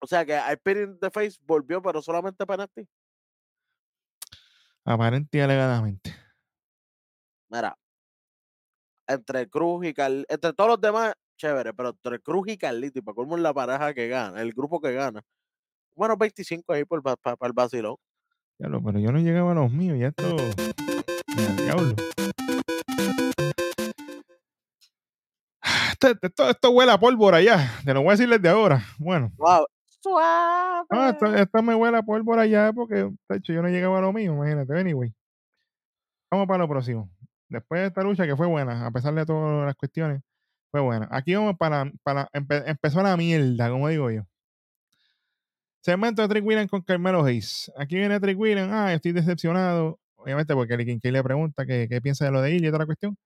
O 0.00 0.06
sea 0.06 0.24
que 0.24 0.34
I 0.34 0.70
in 0.70 0.98
the 0.98 1.10
Face 1.10 1.38
volvió, 1.42 1.80
pero 1.80 2.02
solamente 2.02 2.44
penalti. 2.44 2.88
Aparente 4.84 5.38
y 5.38 5.40
alegadamente. 5.40 6.12
Mira, 7.48 7.78
entre 9.06 9.48
Cruz 9.48 9.86
y 9.86 9.94
Carlito, 9.94 10.26
entre 10.32 10.52
todos 10.54 10.70
los 10.70 10.80
demás, 10.80 11.14
chévere, 11.36 11.72
pero 11.72 11.90
entre 11.90 12.18
Cruz 12.20 12.48
y 12.48 12.58
Carlito, 12.58 12.98
y 12.98 13.02
para 13.02 13.14
colmo 13.14 13.36
es 13.36 13.42
la 13.42 13.54
pareja 13.54 13.94
que 13.94 14.08
gana, 14.08 14.40
el 14.40 14.52
grupo 14.52 14.80
que 14.80 14.92
gana. 14.92 15.22
Bueno, 15.94 16.16
25 16.16 16.72
ahí 16.72 16.84
por, 16.84 17.02
para 17.02 17.36
el 17.42 17.52
vacilón. 17.52 17.96
Diablo, 18.58 18.82
pero 18.82 18.98
yo 18.98 19.12
no 19.12 19.18
llegaba 19.18 19.52
a 19.52 19.54
los 19.54 19.70
míos, 19.70 19.98
ya 19.98 20.08
esto. 20.08 20.36
Diablo. 21.62 21.94
Esto, 26.08 26.26
esto, 26.26 26.50
esto 26.50 26.70
huele 26.70 26.92
a 26.92 26.98
pólvora 26.98 27.40
ya. 27.40 27.70
Te 27.84 27.94
lo 27.94 28.00
voy 28.00 28.08
a 28.08 28.12
decir 28.12 28.28
desde 28.28 28.48
ahora. 28.48 28.82
Bueno, 28.98 29.30
Wow. 29.36 29.66
Suave. 29.86 30.84
no, 30.90 31.08
esto, 31.08 31.26
esto 31.34 31.62
me 31.62 31.74
huele 31.76 31.96
a 31.98 32.02
pólvora 32.02 32.44
ya 32.46 32.72
porque, 32.72 33.08
de 33.28 33.36
hecho, 33.36 33.52
yo 33.52 33.62
no 33.62 33.68
llegaba 33.68 33.98
a 33.98 34.02
lo 34.02 34.12
mío, 34.12 34.32
imagínate. 34.34 34.76
Anyway, 34.78 35.12
vamos 36.30 36.48
para 36.48 36.58
lo 36.58 36.68
próximo. 36.68 37.08
Después 37.48 37.82
de 37.82 37.86
esta 37.88 38.02
lucha 38.02 38.26
que 38.26 38.34
fue 38.36 38.46
buena, 38.48 38.84
a 38.86 38.90
pesar 38.90 39.14
de 39.14 39.24
todas 39.24 39.64
las 39.66 39.76
cuestiones, 39.76 40.20
fue 40.72 40.80
buena. 40.80 41.06
Aquí 41.12 41.34
vamos 41.36 41.56
para, 41.56 41.88
para 42.02 42.28
empe- 42.32 42.64
empezó 42.66 43.00
la 43.02 43.16
mierda, 43.16 43.70
como 43.70 43.88
digo 43.88 44.10
yo. 44.10 44.22
Segmento 45.82 46.22
de 46.22 46.28
Trick 46.28 46.44
Williams 46.44 46.70
con 46.70 46.82
Carmelo 46.82 47.24
Hayes. 47.24 47.70
Aquí 47.76 47.96
viene 47.96 48.18
Trick 48.20 48.38
Williams. 48.38 48.72
Ah, 48.72 48.92
estoy 48.92 49.12
decepcionado. 49.12 49.98
Obviamente, 50.16 50.54
porque 50.54 50.74
el 50.74 50.84
Kincaid 50.84 51.12
le 51.12 51.22
pregunta 51.22 51.66
qué, 51.66 51.86
qué 51.88 52.00
piensa 52.00 52.24
de 52.24 52.30
lo 52.30 52.40
de 52.40 52.56
él 52.56 52.64
y 52.64 52.68
otra 52.68 52.86
cuestión. 52.86 53.16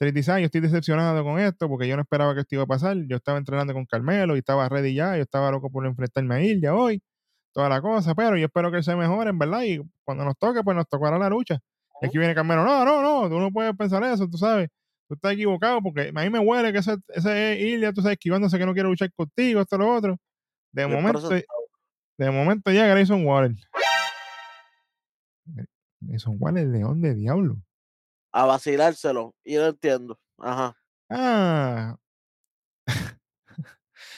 Trick 0.00 0.14
dice, 0.14 0.32
"Ah, 0.32 0.40
yo 0.40 0.46
estoy 0.46 0.62
decepcionado 0.62 1.22
con 1.22 1.38
esto 1.38 1.68
porque 1.68 1.86
yo 1.86 1.94
no 1.94 2.00
esperaba 2.00 2.34
que 2.34 2.40
esto 2.40 2.54
iba 2.54 2.64
a 2.64 2.66
pasar. 2.66 2.96
Yo 3.06 3.16
estaba 3.16 3.36
entrenando 3.36 3.74
con 3.74 3.84
Carmelo 3.84 4.34
y 4.34 4.38
estaba 4.38 4.66
ready 4.66 4.94
ya. 4.94 5.14
Yo 5.16 5.22
estaba 5.22 5.50
loco 5.50 5.70
por 5.70 5.84
enfrentarme 5.86 6.36
a 6.36 6.40
él 6.40 6.58
ya 6.62 6.74
hoy. 6.74 7.02
Toda 7.52 7.68
la 7.68 7.82
cosa, 7.82 8.14
pero 8.14 8.38
yo 8.38 8.46
espero 8.46 8.70
que 8.70 8.78
él 8.78 8.82
se 8.82 8.96
mejore, 8.96 9.28
en 9.28 9.38
verdad. 9.38 9.62
Y 9.62 9.78
cuando 10.02 10.24
nos 10.24 10.38
toque, 10.38 10.62
pues 10.62 10.74
nos 10.74 10.88
tocará 10.88 11.18
la 11.18 11.28
lucha. 11.28 11.58
Y 12.00 12.06
aquí 12.06 12.16
viene 12.16 12.34
Carmelo. 12.34 12.64
No, 12.64 12.82
no, 12.86 13.02
no, 13.02 13.28
tú 13.28 13.38
no 13.38 13.50
puedes 13.50 13.76
pensar 13.76 14.02
eso, 14.04 14.26
tú 14.26 14.38
sabes. 14.38 14.70
Tú 15.06 15.16
estás 15.16 15.34
equivocado 15.34 15.82
porque 15.82 16.12
a 16.14 16.20
mí 16.22 16.30
me 16.30 16.38
huele 16.38 16.72
que 16.72 16.78
ese, 16.78 16.96
ese 17.08 17.52
es 17.52 17.74
Ilya, 17.74 17.92
tú 17.92 18.00
sabes, 18.00 18.14
esquivándose 18.14 18.56
que 18.56 18.64
no 18.64 18.72
quiere 18.72 18.88
luchar 18.88 19.12
contigo, 19.12 19.60
esto, 19.60 19.76
lo 19.76 19.94
otro. 19.94 20.16
De 20.72 20.86
momento, 20.86 21.28
de 21.28 22.30
momento 22.30 22.70
llega 22.70 22.86
Grayson 22.86 23.26
Waller. 23.26 23.54
Grayson 26.00 26.36
Waller, 26.40 26.66
león 26.68 27.02
de 27.02 27.14
diablo. 27.14 27.58
A 28.32 28.44
vacilárselo. 28.46 29.34
Y 29.44 29.54
yo 29.54 29.66
entiendo. 29.66 30.18
Ajá. 30.38 30.76
Ah. 31.08 31.96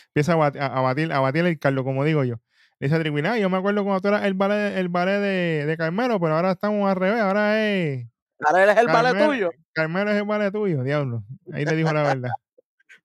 Empieza 0.08 0.34
a, 0.34 0.36
bat- 0.36 0.56
a- 0.60 0.66
a 0.78 0.80
batir, 0.82 1.12
a 1.12 1.20
batir 1.20 1.46
el 1.46 1.58
Carlos, 1.58 1.84
como 1.84 2.04
digo 2.04 2.22
yo. 2.24 2.36
Le 2.78 2.88
dice 2.88 2.96
a 2.96 3.32
"Ah, 3.32 3.38
yo 3.38 3.48
me 3.48 3.56
acuerdo 3.58 3.84
cuando 3.84 4.00
tú 4.00 4.08
eras 4.08 4.24
el 4.24 4.34
ballet, 4.34 4.76
el 4.76 4.88
ballet 4.88 5.20
de, 5.20 5.66
de 5.66 5.76
Carmelo, 5.76 6.18
pero 6.20 6.34
ahora 6.36 6.50
estamos 6.52 6.88
al 6.90 6.96
revés, 6.96 7.20
ahora 7.20 7.64
es... 7.64 8.06
Ahora 8.44 8.64
él 8.64 8.70
es 8.70 8.76
el 8.76 8.86
Carmelo, 8.86 9.26
tuyo. 9.28 9.50
Carmelo 9.72 10.10
es 10.10 10.16
el 10.16 10.24
ballet 10.24 10.52
tuyo, 10.52 10.82
diablo. 10.82 11.22
Ahí 11.52 11.64
le 11.64 11.76
dijo 11.76 11.92
la 11.92 12.02
verdad. 12.02 12.30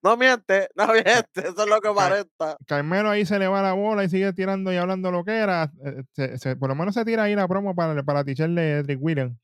No 0.03 0.15
miente, 0.15 0.69
no 0.75 0.87
miente. 0.93 1.25
Eso 1.35 1.63
es 1.63 1.67
lo 1.69 1.81
que 1.81 1.87
aparenta. 1.89 2.55
Carmelo 2.67 3.09
ahí 3.09 3.25
se 3.25 3.39
le 3.39 3.47
va 3.47 3.63
la 3.63 3.73
bola 3.73 4.03
y 4.03 4.09
sigue 4.09 4.31
tirando 4.31 4.71
y 4.71 4.77
hablando 4.77 5.09
lo 5.11 5.23
que 5.25 5.35
era. 5.35 5.71
Eh, 5.83 6.03
se- 6.13 6.37
se- 6.37 6.55
por 6.55 6.69
lo 6.69 6.75
menos 6.75 6.93
se 6.93 7.03
tira 7.03 7.23
ahí 7.23 7.35
la 7.35 7.47
promo 7.47 7.73
para, 7.75 8.03
para 8.03 8.23
ticharle 8.23 8.83
Trick 8.83 8.99
Williams. 9.01 9.35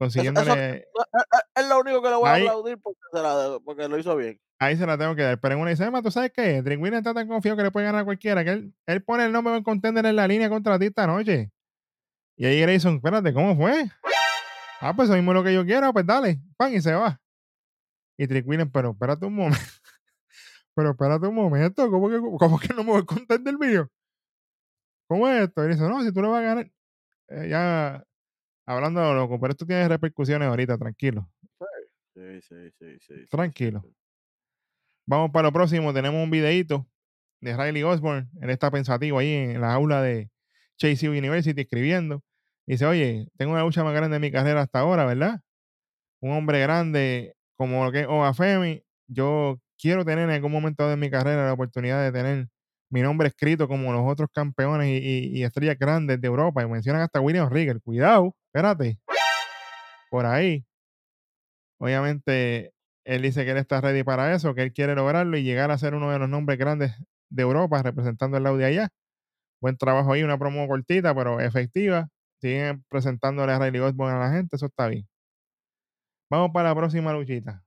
Eso, 0.00 0.04
Consiguiéndole... 0.04 0.50
eso- 0.50 0.74
es, 0.74 0.84
es 1.64 1.68
lo 1.68 1.80
único 1.80 2.00
que 2.02 2.08
le 2.08 2.14
voy 2.14 2.28
a 2.28 2.32
Ahí- 2.34 2.42
aplaudir 2.46 2.78
porque, 2.78 3.00
se 3.12 3.20
la- 3.22 3.58
porque 3.64 3.88
lo 3.88 3.98
hizo 3.98 4.16
bien. 4.16 4.40
Ahí 4.60 4.76
se 4.76 4.86
la 4.86 4.96
tengo 4.98 5.14
que 5.16 5.22
dar. 5.22 5.38
Pero 5.40 5.54
en 5.54 5.60
una 5.60 5.70
dice, 5.70 5.84
"Emma, 5.84 6.02
¿tú 6.02 6.10
sabes 6.10 6.32
qué? 6.32 6.60
Williams 6.60 6.98
está 6.98 7.14
tan 7.14 7.28
confiado 7.28 7.56
que 7.56 7.62
le 7.64 7.70
puede 7.70 7.86
ganar 7.86 8.02
a 8.02 8.04
cualquiera 8.04 8.44
que 8.44 8.50
él, 8.50 8.74
él 8.86 9.02
pone 9.04 9.24
el 9.24 9.32
nombre 9.32 9.52
de 9.52 9.58
un 9.58 9.64
contender 9.64 10.04
en 10.06 10.16
la 10.16 10.26
línea 10.26 10.48
contra 10.48 10.78
ti 10.78 10.86
esta 10.86 11.06
noche. 11.06 11.50
Y 12.36 12.46
ahí 12.46 12.60
Grayson, 12.60 12.96
espérate, 12.96 13.32
¿cómo 13.32 13.56
fue? 13.56 13.90
Ah, 14.80 14.94
pues 14.94 15.08
eso 15.08 15.16
mismo 15.16 15.32
es 15.32 15.36
lo 15.36 15.44
que 15.44 15.54
yo 15.54 15.64
quiero, 15.64 15.92
pues 15.92 16.06
dale, 16.06 16.40
pan, 16.56 16.72
y 16.72 16.80
se 16.80 16.92
va. 16.94 17.20
Y 18.16 18.26
Trick 18.28 18.46
Williams, 18.46 18.70
pero 18.72 18.90
espérate 18.90 19.26
un 19.26 19.34
momento. 19.34 19.58
pero 20.74 20.90
espérate 20.90 21.26
un 21.26 21.34
momento, 21.34 21.90
¿cómo 21.90 22.08
que, 22.08 22.18
cómo 22.38 22.58
que 22.60 22.68
no 22.74 22.84
me 22.84 22.90
voy 22.92 23.02
a 23.02 23.04
contender 23.04 23.56
mío? 23.58 23.88
¿Cómo 25.08 25.28
es 25.28 25.44
esto? 25.48 25.64
Y 25.64 25.68
dice, 25.68 25.88
no, 25.88 26.02
si 26.04 26.12
tú 26.12 26.20
le 26.22 26.28
vas 26.28 26.38
a 26.40 26.42
ganar, 26.42 26.70
eh, 27.28 27.48
ya 27.48 28.04
hablando 28.68 29.00
de 29.00 29.14
loco, 29.14 29.40
pero 29.40 29.52
esto 29.52 29.66
tiene 29.66 29.88
repercusiones 29.88 30.48
ahorita, 30.48 30.76
tranquilo. 30.76 31.28
Sí, 32.14 32.40
sí, 32.42 32.70
sí, 32.78 32.98
sí. 33.00 33.14
Tranquilo. 33.30 33.80
sí, 33.82 33.88
sí. 33.88 33.94
Vamos 35.06 35.30
para 35.30 35.48
lo 35.48 35.52
próximo. 35.52 35.94
Tenemos 35.94 36.22
un 36.22 36.30
videito 36.30 36.86
de 37.40 37.56
Riley 37.56 37.82
Osborne. 37.82 38.28
Él 38.42 38.50
está 38.50 38.70
pensativo 38.70 39.18
ahí 39.18 39.32
en 39.32 39.60
la 39.60 39.72
aula 39.72 40.02
de 40.02 40.30
Chase 40.76 41.08
University 41.08 41.58
escribiendo. 41.62 42.22
Dice, 42.66 42.84
oye, 42.84 43.26
tengo 43.38 43.52
una 43.52 43.62
lucha 43.62 43.82
más 43.82 43.94
grande 43.94 44.16
de 44.16 44.20
mi 44.20 44.30
carrera 44.30 44.60
hasta 44.60 44.80
ahora, 44.80 45.06
¿verdad? 45.06 45.40
Un 46.20 46.32
hombre 46.32 46.60
grande 46.60 47.34
como 47.56 47.86
lo 47.86 47.90
que 47.92 48.00
es 48.00 48.06
Oga 48.06 48.34
Femi. 48.34 48.84
Yo 49.06 49.58
quiero 49.78 50.04
tener 50.04 50.24
en 50.24 50.30
algún 50.34 50.52
momento 50.52 50.86
de 50.86 50.96
mi 50.96 51.10
carrera 51.10 51.46
la 51.46 51.54
oportunidad 51.54 52.04
de 52.04 52.12
tener 52.12 52.48
mi 52.90 53.02
nombre 53.02 53.28
escrito 53.28 53.68
como 53.68 53.92
los 53.92 54.02
otros 54.10 54.28
campeones 54.32 54.88
y, 54.88 55.42
estrellas 55.42 55.78
grandes 55.78 56.20
de 56.20 56.26
Europa. 56.26 56.62
Y 56.62 56.68
mencionan 56.68 57.02
hasta 57.02 57.20
William 57.20 57.50
Regal. 57.50 57.80
Cuidado, 57.82 58.34
espérate. 58.46 58.98
Por 60.10 60.26
ahí. 60.26 60.64
Obviamente, 61.78 62.72
él 63.04 63.22
dice 63.22 63.44
que 63.44 63.52
él 63.52 63.58
está 63.58 63.80
ready 63.80 64.02
para 64.02 64.34
eso, 64.34 64.54
que 64.54 64.62
él 64.62 64.72
quiere 64.72 64.94
lograrlo 64.94 65.36
y 65.36 65.42
llegar 65.42 65.70
a 65.70 65.78
ser 65.78 65.94
uno 65.94 66.10
de 66.10 66.18
los 66.18 66.28
nombres 66.28 66.58
grandes 66.58 66.92
de 67.30 67.42
Europa 67.42 67.82
representando 67.82 68.36
el 68.36 68.42
lado 68.42 68.56
de 68.56 68.64
allá. 68.64 68.88
Buen 69.60 69.76
trabajo 69.76 70.12
ahí, 70.12 70.22
una 70.22 70.38
promo 70.38 70.66
cortita, 70.68 71.14
pero 71.14 71.40
efectiva. 71.40 72.08
Siguen 72.40 72.84
presentándole 72.88 73.52
a 73.52 73.58
Riley 73.58 73.80
Osborne 73.80 74.16
a 74.16 74.20
la 74.20 74.32
gente, 74.32 74.56
eso 74.56 74.66
está 74.66 74.86
bien. 74.88 75.08
Vamos 76.30 76.50
para 76.52 76.68
la 76.70 76.74
próxima 76.74 77.12
luchita. 77.12 77.64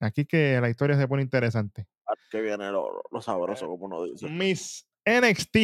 Aquí 0.00 0.24
que 0.24 0.60
la 0.60 0.70
historia 0.70 0.96
se 0.96 1.08
pone 1.08 1.22
interesante. 1.22 1.86
Que 2.34 2.40
viene 2.42 2.68
lo, 2.72 3.04
lo 3.12 3.22
sabroso, 3.22 3.68
como 3.68 3.86
uno 3.86 4.02
dice. 4.06 4.28
Miss 4.28 4.84
NXT, 5.06 5.56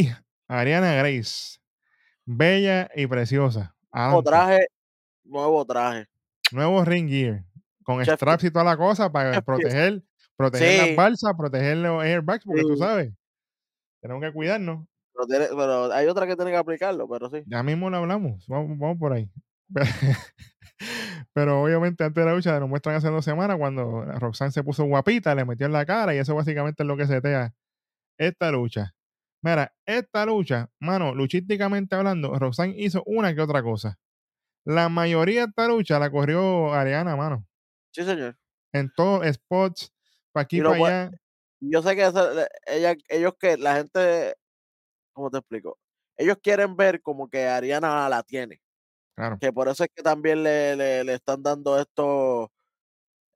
Ariana 0.47 0.95
Grace. 0.95 1.59
Bella 2.25 2.89
y 2.95 3.09
preciosa. 3.09 3.75
Nuevo 3.93 4.23
traje, 4.23 4.69
nuevo 5.25 5.65
traje. 5.67 6.07
Nuevo 6.53 6.85
ring 6.85 7.09
gear. 7.11 7.45
Con 7.83 8.05
Chef- 8.05 8.15
straps 8.15 8.45
y 8.45 8.53
toda 8.53 8.65
la 8.65 8.77
cosa 8.77 9.11
para 9.11 9.33
Chef 9.33 9.45
proteger, 9.45 10.01
proteger 10.37 10.69
Sí. 10.81 10.87
las 10.87 10.97
balsas, 10.97 11.33
proteger 11.37 11.79
los 11.79 12.05
airbags, 12.05 12.45
porque 12.45 12.63
tú 12.63 12.77
sabes, 12.77 13.13
tenemos 14.01 14.23
que 14.23 14.33
cuidarnos. 14.33 14.87
Pero, 15.13 15.27
tiene- 15.27 15.47
pero 15.49 15.93
hay 15.93 16.07
otra 16.07 16.25
que 16.25 16.37
tiene 16.37 16.53
que 16.53 16.57
aplicarlo, 16.57 17.09
pero 17.09 17.29
sí. 17.31 17.43
Ya 17.47 17.65
mismo 17.65 17.91
lo 17.91 17.97
hablamos. 17.97 18.47
Vamos, 18.47 18.79
vamos 18.79 18.97
por 18.97 19.13
ahí. 19.13 19.29
Pero 21.35 21.63
obviamente 21.63 22.05
antes 22.05 22.23
de 22.25 22.29
la 22.29 22.35
lucha 22.37 22.59
nos 22.59 22.69
muestran 22.69 22.97
hace 22.97 23.09
dos 23.09 23.25
semanas 23.25 23.57
cuando 23.59 24.03
Roxanne 24.19 24.51
se 24.51 24.65
puso 24.65 24.85
guapita, 24.85 25.35
le 25.35 25.45
metió 25.45 25.67
en 25.67 25.73
la 25.73 25.87
cara 25.87 26.15
y 26.15 26.19
eso 26.19 26.35
básicamente 26.35 26.83
es 26.83 26.87
lo 26.87 26.97
que 26.97 27.07
setea 27.07 27.55
esta 28.19 28.51
lucha. 28.51 28.95
Mira, 29.43 29.75
esta 29.87 30.27
lucha, 30.27 30.71
mano, 30.81 31.15
luchísticamente 31.15 31.95
hablando, 31.97 32.39
Roxanne 32.39 32.75
hizo 32.77 33.03
una 33.07 33.35
que 33.35 33.41
otra 33.41 33.63
cosa. 33.63 33.99
La 34.67 34.89
mayoría 34.89 35.43
de 35.43 35.47
esta 35.49 35.69
lucha 35.69 35.99
la 35.99 36.11
corrió 36.11 36.75
Ariana, 36.75 37.17
mano. 37.17 37.47
Sí, 37.95 38.05
señor. 38.05 38.37
En 38.73 38.91
todos 38.95 39.27
spots, 39.35 39.93
para 40.33 40.43
aquí, 40.45 40.61
para 40.61 40.75
allá. 40.87 41.11
Yo 41.61 41.83
sé 41.83 41.97
que 41.97 42.07
esa- 42.07 42.33
le- 42.33 42.49
ella, 42.67 42.95
ellos 43.09 43.33
que 43.39 43.57
la 43.57 43.77
gente, 43.77 44.35
¿cómo 45.13 45.31
te 45.31 45.39
explico? 45.39 45.79
Ellos 46.19 46.39
quieren 46.43 46.77
ver 46.77 47.01
como 47.03 47.29
que 47.29 47.47
Ariana 47.47 48.09
la 48.09 48.23
tiene. 48.23 48.61
Claro. 49.21 49.39
Que 49.39 49.53
por 49.53 49.69
eso 49.69 49.85
es 49.85 49.91
que 49.95 50.03
también 50.03 50.43
le, 50.43 50.75
le, 50.77 51.05
le 51.05 51.13
están 51.15 51.43
dando 51.43 51.79
esto, 51.79 52.51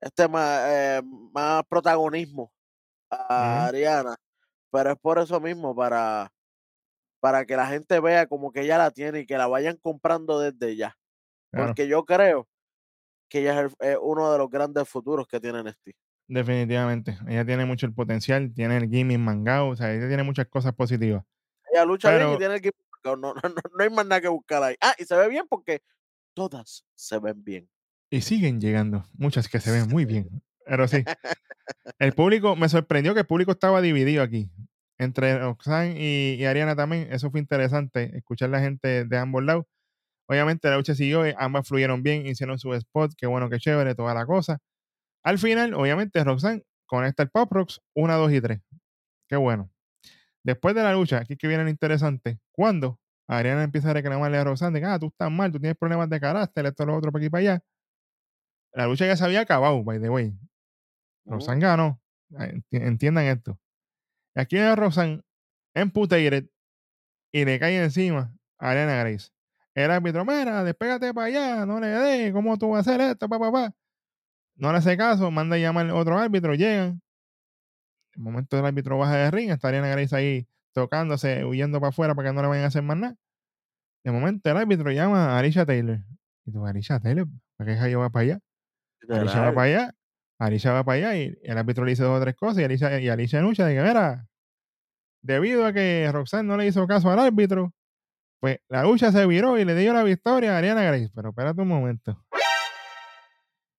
este 0.01 0.27
más, 0.27 0.63
eh, 0.67 1.01
más 1.31 1.63
protagonismo 1.69 2.51
a. 3.11 3.67
Ariana. 3.67 4.15
Pero 4.71 4.91
es 4.93 4.97
por 4.99 5.19
eso 5.19 5.39
mismo, 5.39 5.75
para, 5.75 6.31
para 7.19 7.45
que 7.45 7.55
la 7.55 7.67
gente 7.67 7.99
vea 7.99 8.25
como 8.25 8.51
que 8.51 8.61
ella 8.61 8.79
la 8.79 8.89
tiene 8.89 9.19
y 9.19 9.25
que 9.27 9.37
la 9.37 9.45
vayan 9.45 9.77
comprando 9.77 10.39
desde 10.39 10.75
ya. 10.75 10.97
Claro. 11.51 11.67
Porque 11.67 11.87
yo 11.87 12.03
creo 12.03 12.47
que 13.29 13.41
ella 13.41 13.61
es, 13.61 13.75
el- 13.79 13.87
es 13.91 13.97
uno 14.01 14.31
de 14.31 14.39
los 14.39 14.49
grandes 14.49 14.89
futuros 14.89 15.27
que 15.27 15.39
tiene 15.39 15.59
NXT. 15.59 15.91
Definitivamente. 16.27 17.15
Ella 17.27 17.45
tiene 17.45 17.65
mucho 17.65 17.85
el 17.85 17.93
potencial, 17.93 18.51
tiene 18.55 18.77
el 18.77 18.89
gimmick 18.89 19.19
mangado, 19.19 19.67
o 19.67 19.75
sea, 19.75 19.93
ella 19.93 20.07
tiene 20.07 20.23
muchas 20.23 20.47
cosas 20.47 20.73
positivas. 20.73 21.23
Ella 21.71 21.85
lucha 21.85 22.09
bien 22.17 22.31
y 22.33 22.37
tiene 22.37 22.53
el 22.55 22.59
equipo. 22.59 22.77
No, 23.05 23.33
no, 23.33 23.33
no, 23.35 23.49
no 23.77 23.83
hay 23.83 23.89
más 23.89 24.05
nada 24.05 24.21
que 24.21 24.27
buscar 24.27 24.63
ahí. 24.63 24.75
Ah, 24.81 24.95
y 24.97 25.05
se 25.05 25.15
ve 25.15 25.29
bien 25.29 25.45
porque 25.49 25.81
todas 26.33 26.85
se 26.95 27.19
ven 27.19 27.43
bien. 27.43 27.69
Y 28.09 28.21
siguen 28.21 28.59
llegando, 28.61 29.05
muchas 29.13 29.47
que 29.49 29.59
se 29.59 29.71
ven 29.71 29.87
muy 29.89 30.05
bien. 30.05 30.43
Pero 30.65 30.87
sí, 30.87 31.03
el 31.99 32.13
público, 32.13 32.55
me 32.55 32.69
sorprendió 32.69 33.13
que 33.13 33.21
el 33.21 33.25
público 33.25 33.51
estaba 33.51 33.81
dividido 33.81 34.23
aquí. 34.23 34.49
Entre 34.97 35.37
Roxanne 35.37 35.95
y, 35.99 36.35
y 36.35 36.45
Ariana 36.45 36.75
también, 36.75 37.11
eso 37.11 37.29
fue 37.29 37.39
interesante, 37.39 38.17
escuchar 38.17 38.49
la 38.49 38.61
gente 38.61 39.05
de 39.05 39.17
ambos 39.17 39.43
lados. 39.43 39.65
Obviamente 40.27 40.69
la 40.69 40.77
lucha 40.77 40.95
siguió, 40.95 41.25
eh, 41.25 41.35
ambas 41.37 41.67
fluyeron 41.67 42.01
bien, 42.01 42.25
hicieron 42.25 42.57
su 42.57 42.73
spot, 42.73 43.13
qué 43.17 43.27
bueno, 43.27 43.49
qué 43.49 43.57
chévere, 43.59 43.95
toda 43.95 44.13
la 44.13 44.25
cosa. 44.25 44.59
Al 45.23 45.39
final, 45.39 45.73
obviamente, 45.73 46.23
Roxanne 46.23 46.63
conecta 46.85 47.23
el 47.23 47.29
Pop 47.29 47.51
Rocks 47.51 47.81
1, 47.95 48.17
2 48.17 48.31
y 48.33 48.41
3. 48.41 48.61
Qué 49.27 49.35
bueno. 49.35 49.71
Después 50.45 50.75
de 50.75 50.83
la 50.83 50.93
lucha, 50.93 51.17
aquí 51.17 51.35
que 51.35 51.47
viene 51.47 51.63
lo 51.63 51.69
interesante, 51.71 52.39
cuando 52.51 52.99
Ariana 53.27 53.63
empieza 53.63 53.89
a 53.89 53.93
reclamarle 53.93 54.37
a 54.37 54.43
Roxanne 54.43 54.75
de 54.75 54.81
que, 54.81 54.85
ah, 54.85 54.99
tú 54.99 55.07
estás 55.07 55.31
mal, 55.31 55.51
tú 55.51 55.59
tienes 55.59 55.75
problemas 55.75 56.07
de 56.07 56.19
carácter, 56.19 56.67
esto, 56.67 56.85
lo 56.85 56.95
otro, 56.95 57.11
para 57.11 57.23
aquí, 57.23 57.31
para 57.31 57.39
allá. 57.41 57.63
La 58.71 58.85
lucha 58.85 59.07
ya 59.07 59.17
se 59.17 59.25
había 59.25 59.41
acabado, 59.41 59.83
by 59.83 59.99
the 59.99 60.09
way. 60.09 60.37
Roxanne 61.25 61.61
ganó. 61.61 61.99
Ah, 62.35 62.45
enti- 62.45 62.63
Entiendan 62.85 63.25
esto. 63.25 63.59
Aquí 64.35 64.57
viene 64.57 64.75
Roxanne 64.75 65.23
emputated 65.73 66.47
y 67.31 67.43
le 67.45 67.57
cae 67.59 67.83
encima 67.83 68.37
a 68.59 68.69
Ariana 68.69 68.97
Grace. 68.97 69.29
El 69.73 69.89
árbitro, 69.89 70.23
mira, 70.25 70.63
despégate 70.63 71.11
para 71.13 71.27
allá, 71.27 71.65
no 71.65 71.79
le 71.79 71.87
des, 71.87 72.33
¿cómo 72.33 72.55
tú 72.57 72.69
vas 72.69 72.87
a 72.87 72.91
hacer 72.91 73.01
esto, 73.01 73.27
papá, 73.27 73.51
papá? 73.51 73.75
No 74.55 74.71
le 74.71 74.77
hace 74.77 74.95
caso, 74.95 75.31
manda 75.31 75.55
a 75.55 75.59
llamar 75.59 75.89
otro 75.91 76.17
árbitro, 76.19 76.53
llegan. 76.53 77.01
El 78.15 78.21
momento 78.21 78.55
del 78.55 78.65
árbitro 78.65 78.97
baja 78.97 79.15
de 79.15 79.31
ring, 79.31 79.49
está 79.51 79.67
Ariana 79.67 79.89
Grace 79.89 80.15
ahí 80.15 80.47
tocándose, 80.73 81.43
huyendo 81.45 81.79
para 81.79 81.89
afuera 81.89 82.15
para 82.15 82.29
que 82.29 82.33
no 82.35 82.41
le 82.41 82.47
vayan 82.47 82.65
a 82.65 82.67
hacer 82.67 82.83
más 82.83 82.97
nada. 82.97 83.15
De 84.03 84.11
momento 84.11 84.49
el 84.49 84.57
árbitro 84.57 84.91
llama 84.91 85.35
a 85.35 85.39
Alicia 85.39 85.65
Taylor. 85.65 85.99
Y 86.45 86.51
tú, 86.51 86.65
Alicia 86.65 86.99
Taylor, 86.99 87.27
¿para 87.57 87.75
qué 87.79 87.87
ella 87.87 87.97
va 87.97 88.09
para 88.09 88.23
allá? 88.23 88.39
Alicia 89.09 89.41
va 89.41 89.53
para 89.53 89.61
allá, 89.63 89.95
Alicia 90.39 90.71
va 90.73 90.83
para 90.83 90.95
allá 90.97 91.17
y 91.17 91.37
el 91.43 91.57
árbitro 91.57 91.85
le 91.85 91.91
dice 91.91 92.03
dos 92.03 92.19
o 92.19 92.21
tres 92.21 92.35
cosas 92.35 92.59
y 92.59 92.63
Alicia, 92.63 92.99
y 92.99 93.09
Alicia 93.09 93.41
lucha 93.41 93.65
de 93.65 93.75
que, 93.75 93.81
mira, 93.81 94.27
debido 95.21 95.65
a 95.65 95.73
que 95.73 96.09
Roxanne 96.11 96.47
no 96.47 96.57
le 96.57 96.67
hizo 96.67 96.85
caso 96.87 97.09
al 97.11 97.19
árbitro, 97.19 97.73
pues 98.39 98.59
la 98.69 98.83
lucha 98.83 99.11
se 99.11 99.25
viró 99.25 99.57
y 99.57 99.65
le 99.65 99.75
dio 99.75 99.93
la 99.93 100.03
victoria 100.03 100.53
a 100.55 100.57
Ariana 100.59 100.83
Grace. 100.83 101.09
Pero 101.15 101.29
espérate 101.29 101.61
un 101.61 101.67
momento. 101.67 102.23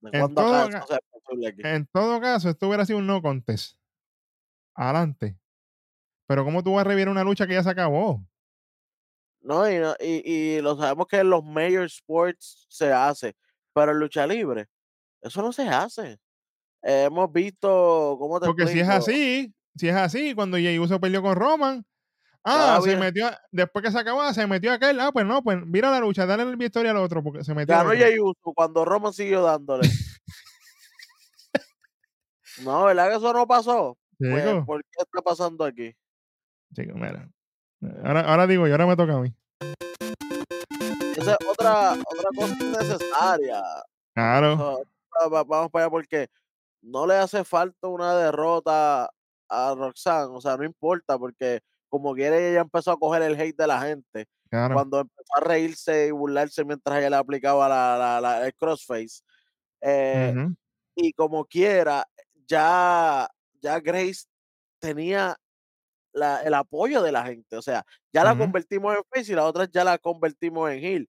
¿De 0.00 0.18
en 0.18 0.34
todo 0.34 0.54
acá 0.54 0.70
ca- 0.70 0.78
eso 0.78 0.86
sea 0.88 0.98
posible 1.10 1.48
aquí? 1.48 1.60
En 1.64 1.86
todo 1.86 2.20
caso, 2.20 2.50
esto 2.50 2.66
hubiera 2.68 2.84
sido 2.84 2.98
un 2.98 3.06
no 3.06 3.22
contest. 3.22 3.78
Adelante. 4.76 5.36
Pero 6.26 6.44
¿cómo 6.44 6.62
tú 6.62 6.74
vas 6.74 6.82
a 6.82 6.88
revivir 6.88 7.08
una 7.08 7.24
lucha 7.24 7.46
que 7.46 7.54
ya 7.54 7.62
se 7.62 7.70
acabó? 7.70 8.24
No, 9.40 9.68
y, 9.70 9.76
y, 10.00 10.30
y 10.30 10.60
lo 10.60 10.76
sabemos 10.76 11.06
que 11.06 11.18
en 11.18 11.30
los 11.30 11.44
major 11.44 11.84
sports 11.84 12.66
se 12.68 12.92
hace, 12.92 13.36
pero 13.72 13.92
en 13.92 14.00
lucha 14.00 14.26
libre, 14.26 14.66
eso 15.22 15.40
no 15.40 15.52
se 15.52 15.68
hace. 15.68 16.18
Eh, 16.82 17.04
hemos 17.04 17.32
visto, 17.32 18.16
¿cómo 18.18 18.40
te 18.40 18.46
Porque 18.46 18.66
si 18.66 18.80
es 18.80 18.88
así, 18.88 19.54
si 19.76 19.88
es 19.88 19.94
así, 19.94 20.34
cuando 20.34 20.56
Jey 20.56 20.78
Uso 20.78 21.00
peleó 21.00 21.22
con 21.22 21.36
Roman, 21.36 21.86
ah, 22.44 22.76
Ah, 22.76 22.80
se 22.82 22.96
metió, 22.96 23.30
después 23.52 23.84
que 23.84 23.92
se 23.92 23.98
acabó, 23.98 24.32
se 24.32 24.46
metió 24.46 24.72
aquel, 24.72 24.98
ah, 25.00 25.10
pues 25.12 25.24
no, 25.24 25.42
pues 25.42 25.58
mira 25.64 25.90
la 25.90 26.00
lucha, 26.00 26.26
dale 26.26 26.44
la 26.44 26.56
victoria 26.56 26.90
al 26.90 26.98
otro, 26.98 27.22
porque 27.22 27.44
se 27.44 27.54
metió 27.54 27.74
Ganó. 27.74 27.90
Jey 27.90 28.18
Uso 28.18 28.52
cuando 28.54 28.84
Roman 28.84 29.12
siguió 29.12 29.42
dándole. 29.42 29.88
no, 32.62 32.84
¿verdad 32.84 33.10
que 33.10 33.16
eso 33.16 33.32
no 33.32 33.46
pasó? 33.46 33.96
Pues, 34.18 34.64
¿por 34.64 34.82
qué 34.82 35.02
está 35.02 35.22
pasando 35.22 35.64
aquí? 35.64 35.94
chico, 36.74 36.94
mira. 36.94 37.28
Ahora, 38.04 38.20
ahora 38.22 38.46
digo 38.46 38.66
yo, 38.66 38.72
ahora 38.74 38.86
me 38.86 38.96
toca 38.96 39.14
a 39.14 39.20
mí. 39.20 39.34
Esa 41.16 41.32
es 41.32 41.36
otra, 41.48 41.92
otra 41.92 42.30
cosa 42.34 42.56
innecesaria. 42.60 43.62
Claro, 44.14 44.52
O 44.54 44.76
sea, 45.18 45.28
va- 45.28 45.44
vamos 45.44 45.70
para 45.70 45.84
allá 45.84 45.90
porque 45.90 46.28
no 46.82 47.06
le 47.06 47.14
hace 47.14 47.44
falta 47.44 47.88
una 47.88 48.14
derrota 48.16 49.10
a 49.48 49.74
Roxanne, 49.74 50.30
o 50.34 50.40
sea, 50.40 50.56
no 50.56 50.64
importa 50.64 51.18
porque 51.18 51.60
como 51.88 52.14
quiere 52.14 52.50
ella 52.50 52.60
empezó 52.62 52.90
a 52.92 52.98
coger 52.98 53.22
el 53.22 53.40
hate 53.40 53.56
de 53.56 53.66
la 53.66 53.80
gente 53.80 54.26
claro. 54.50 54.74
cuando 54.74 55.00
empezó 55.00 55.36
a 55.36 55.40
reírse 55.40 56.08
y 56.08 56.10
burlarse 56.10 56.64
mientras 56.64 56.98
ella 56.98 57.10
le 57.10 57.16
aplicaba 57.16 57.68
la, 57.68 57.96
la- 57.98 58.20
la- 58.20 58.46
el 58.46 58.54
crossface. 58.54 59.22
Eh, 59.80 60.34
y 60.96 61.12
como 61.12 61.44
quiera, 61.44 62.04
ya, 62.46 63.28
ya 63.62 63.80
Grace 63.80 64.24
tenía 64.80 65.36
la- 66.12 66.42
el 66.42 66.54
apoyo 66.54 67.02
de 67.02 67.12
la 67.12 67.24
gente, 67.24 67.56
o 67.56 67.62
sea, 67.62 67.84
ya 68.12 68.24
la 68.24 68.36
convertimos 68.38 68.96
en 68.96 69.02
face 69.14 69.32
y 69.32 69.34
la 69.34 69.44
otra 69.44 69.66
ya 69.70 69.84
la 69.84 69.98
convertimos 69.98 70.70
en 70.70 70.84
heel. 70.84 71.08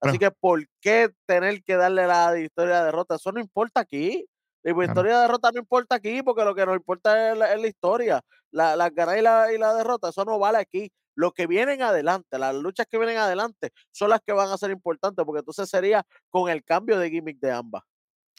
Así 0.00 0.18
que, 0.18 0.30
¿por 0.30 0.62
qué 0.80 1.10
tener 1.26 1.62
que 1.64 1.76
darle 1.76 2.06
la 2.06 2.30
victoria 2.32 2.78
de 2.80 2.84
derrota? 2.86 3.16
Eso 3.16 3.32
no 3.32 3.40
importa 3.40 3.80
aquí. 3.80 4.26
La 4.62 4.72
Claro. 4.72 4.80
victoria 4.88 5.14
de 5.16 5.20
derrota 5.22 5.50
no 5.52 5.60
importa 5.60 5.94
aquí, 5.96 6.22
porque 6.22 6.44
lo 6.44 6.54
que 6.54 6.66
nos 6.66 6.76
importa 6.76 7.32
es 7.32 7.38
la, 7.38 7.54
es 7.54 7.60
la 7.60 7.66
historia. 7.68 8.20
La, 8.50 8.76
la 8.76 8.90
ganar 8.90 9.18
y 9.18 9.22
la, 9.22 9.52
y 9.52 9.58
la 9.58 9.74
derrota, 9.74 10.08
eso 10.10 10.24
no 10.24 10.38
vale 10.38 10.58
aquí. 10.58 10.90
Lo 11.14 11.32
que 11.32 11.46
vienen 11.46 11.82
adelante, 11.82 12.38
las 12.38 12.54
luchas 12.54 12.86
que 12.90 12.98
vienen 12.98 13.16
adelante, 13.16 13.70
son 13.90 14.10
las 14.10 14.20
que 14.20 14.32
van 14.32 14.50
a 14.50 14.58
ser 14.58 14.70
importantes, 14.70 15.24
porque 15.24 15.38
entonces 15.40 15.68
sería 15.68 16.04
con 16.30 16.50
el 16.50 16.62
cambio 16.64 16.98
de 16.98 17.10
gimmick 17.10 17.38
de 17.40 17.52
ambas. 17.52 17.82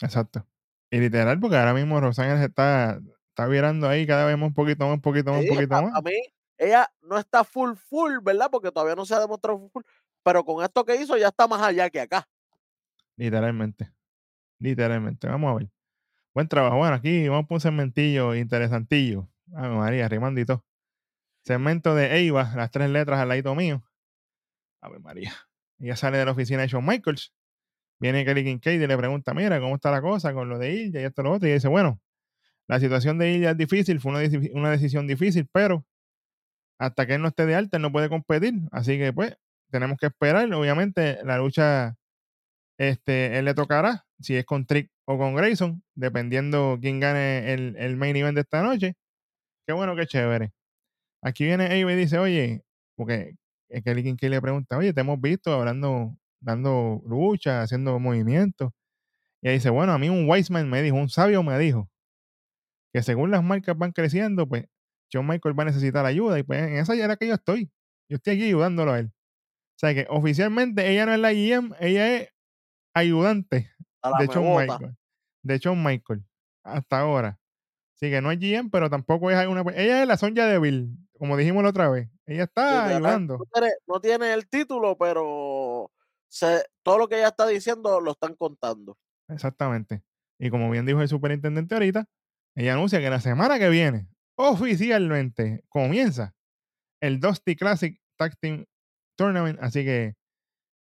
Exacto. 0.02 0.46
Y 0.92 1.00
literal, 1.00 1.40
porque 1.40 1.58
ahora 1.58 1.74
mismo 1.74 2.00
se 2.14 2.44
está, 2.46 3.00
está 3.38 3.46
virando 3.46 3.88
ahí 3.88 4.08
cada 4.08 4.26
vez 4.26 4.36
más 4.36 4.48
un 4.48 4.54
poquito 4.56 4.86
más, 4.86 4.96
un 4.96 5.02
poquito 5.02 5.32
más, 5.32 5.42
un 5.42 5.46
Sí, 5.48 5.54
poquito 5.54 5.76
a, 5.76 5.82
más. 5.84 5.94
a 5.94 6.02
mí, 6.02 6.12
ella 6.58 6.92
no 7.04 7.20
está 7.20 7.44
full, 7.44 7.76
full, 7.76 8.18
¿verdad? 8.24 8.50
Porque 8.52 8.72
todavía 8.72 8.96
no 8.96 9.06
se 9.06 9.14
ha 9.14 9.20
demostrado 9.20 9.60
full, 9.60 9.70
full, 9.70 9.84
pero 10.24 10.44
con 10.44 10.64
esto 10.64 10.84
que 10.84 10.96
hizo 10.96 11.16
ya 11.18 11.28
está 11.28 11.48
más 11.48 11.62
allá 11.62 11.88
que 11.92 12.02
acá. 12.02 12.28
Literalmente. 13.16 13.92
Literalmente. 14.60 15.28
Vamos 15.28 15.52
a 15.52 15.56
ver. 15.60 15.70
Buen 16.34 16.48
trabajo. 16.48 16.78
Bueno, 16.78 16.96
aquí 16.96 17.28
vamos 17.28 17.46
por 17.48 17.56
un 17.58 17.62
segmentillo 17.62 18.34
interesantillo. 18.34 19.30
Ave 19.56 19.76
María, 19.76 20.08
rimando 20.10 20.42
y 20.42 20.46
todo. 20.46 20.66
Segmento 21.44 21.94
de 21.94 22.26
Eva, 22.28 22.52
las 22.56 22.72
tres 22.72 22.90
letras 22.90 23.20
al 23.20 23.30
ladito 23.30 23.54
mío. 23.54 23.84
Ave 24.82 24.98
María. 25.00 25.32
Ella 25.80 25.96
sale 25.96 26.18
de 26.18 26.26
la 26.26 26.32
oficina 26.32 26.64
de 26.64 26.70
Shawn 26.70 26.86
Michaels. 26.86 27.34
Viene 28.00 28.26
Kelly 28.26 28.44
Kincaid 28.44 28.82
y 28.82 28.88
le 28.88 28.98
pregunta, 28.98 29.34
mira, 29.36 29.60
¿cómo 29.60 29.76
está 29.76 29.92
la 29.92 30.02
cosa 30.02 30.34
con 30.34 30.50
lo 30.50 30.58
de 30.58 30.74
Ilya 30.74 31.02
y 31.02 31.04
esto 31.04 31.22
y 31.22 31.26
lo 31.26 31.32
otro? 31.34 31.48
Y 31.48 31.54
dice, 31.54 31.68
bueno, 31.68 32.00
la 32.68 32.80
situación 32.80 33.18
de 33.18 33.32
Ilya 33.34 33.52
es 33.52 33.58
difícil, 33.58 34.00
fue 34.00 34.12
una, 34.12 34.40
una 34.54 34.72
decisión 34.72 35.08
difícil, 35.08 35.48
pero 35.52 35.86
hasta 36.80 37.06
que 37.08 37.16
él 37.16 37.22
no 37.22 37.30
esté 37.30 37.46
de 37.46 37.56
alta, 37.56 37.78
él 37.78 37.84
no 37.84 37.92
puede 37.92 38.10
competir. 38.10 38.54
Así 38.72 38.98
que, 38.98 39.14
pues, 39.14 39.38
tenemos 39.72 39.98
que 39.98 40.08
esperar. 40.08 40.52
Obviamente, 40.54 41.20
la 41.24 41.38
lucha, 41.38 41.96
este, 42.80 43.40
él 43.40 43.46
le 43.46 43.54
tocará, 43.54 44.06
si 44.20 44.36
es 44.36 44.46
con 44.46 44.66
Trick 44.66 44.92
o 45.06 45.18
con 45.18 45.36
Grayson, 45.36 45.84
dependiendo 45.96 46.78
quién 46.82 47.00
gane 47.00 47.54
el, 47.54 47.76
el 47.78 47.98
main 47.98 48.16
event 48.16 48.36
de 48.36 48.42
esta 48.42 48.64
noche. 48.64 48.96
Qué 49.68 49.74
bueno, 49.74 49.96
qué 49.96 50.08
chévere. 50.08 50.52
Aquí 51.24 51.46
viene 51.46 51.66
Abe 51.66 51.94
y 51.94 51.96
dice, 51.96 52.20
oye, 52.20 52.64
porque 52.96 53.36
es 53.70 53.84
que 53.84 53.90
alguien 53.92 54.18
que 54.18 54.30
le 54.30 54.42
pregunta, 54.42 54.78
oye, 54.78 54.94
te 54.94 55.02
hemos 55.02 55.20
visto 55.22 55.54
hablando, 55.54 56.16
dando 56.42 57.02
lucha, 57.06 57.62
haciendo 57.64 58.00
movimientos. 58.00 58.72
Y 59.42 59.50
ahí 59.50 59.56
dice, 59.56 59.70
bueno, 59.70 59.94
a 59.94 59.98
mí 60.00 60.10
un 60.10 60.30
wise 60.30 60.52
man 60.54 60.70
me 60.70 60.82
dijo, 60.82 60.98
un 60.98 61.10
sabio 61.10 61.44
me 61.44 61.58
dijo, 61.60 61.90
que 62.98 63.04
según 63.04 63.30
las 63.30 63.44
marcas 63.44 63.78
van 63.78 63.92
creciendo, 63.92 64.48
pues 64.48 64.66
John 65.14 65.28
Michael 65.28 65.58
va 65.58 65.62
a 65.62 65.66
necesitar 65.68 66.04
ayuda. 66.08 66.40
Y 66.40 66.44
pues 66.44 66.64
en 66.64 66.78
esa 66.78 66.96
ya 66.96 67.06
era 67.06 67.16
que 67.16 67.28
yo 67.28 67.36
estoy. 67.36 67.72
Yo 68.10 68.16
estoy 68.16 68.34
aquí 68.34 68.46
ayudándolo 68.46 68.94
a 68.94 69.00
él. 69.00 69.12
O 69.12 69.80
sea 69.80 69.94
que 69.94 70.08
oficialmente 70.10 70.90
ella 70.92 71.06
no 71.06 71.14
es 71.14 71.20
la 71.20 71.32
GM, 71.32 71.76
ella 71.80 72.16
es 72.16 72.30
ayudante 72.96 73.72
de 74.20 74.28
John. 74.34 74.56
Michael. 74.56 74.98
De 75.44 75.60
John 75.64 75.84
Michael. 75.84 76.26
Hasta 76.64 77.02
ahora. 77.02 77.40
Así 77.96 78.10
que 78.10 78.20
no 78.20 78.32
es 78.32 78.40
GM, 78.40 78.72
pero 78.72 78.90
tampoco 78.90 79.30
es 79.30 79.38
alguna. 79.38 79.62
Ella 79.76 80.02
es 80.02 80.08
la 80.08 80.18
Sonja 80.18 80.48
Deville, 80.48 80.90
como 81.20 81.38
dijimos 81.38 81.62
la 81.62 81.70
otra 81.70 81.90
vez. 81.90 82.10
Ella 82.26 82.46
está 82.46 82.88
ayudando. 82.88 83.38
No 83.38 83.46
tiene, 83.54 83.74
no 83.86 84.02
tiene 84.02 84.34
el 84.34 84.48
título, 84.48 84.98
pero 84.98 85.92
se, 86.30 86.66
todo 86.82 86.98
lo 86.98 87.08
que 87.08 87.20
ella 87.20 87.28
está 87.28 87.46
diciendo 87.46 88.02
lo 88.02 88.14
están 88.14 88.34
contando. 88.34 88.98
Exactamente. 89.28 90.02
Y 90.40 90.50
como 90.50 90.72
bien 90.72 90.88
dijo 90.88 91.00
el 91.00 91.08
superintendente 91.08 91.76
ahorita, 91.76 92.10
ella 92.58 92.74
anuncia 92.74 93.00
que 93.00 93.10
la 93.12 93.22
semana 93.22 93.60
que 93.60 93.70
viene, 93.70 94.08
oficialmente, 94.36 95.64
comienza 95.70 96.34
el 97.00 97.20
Dusty 97.20 97.56
Classic 97.56 98.02
Tag 98.18 98.36
Team 98.40 98.66
Tournament. 99.16 99.60
Así 99.62 99.86
que 99.86 100.16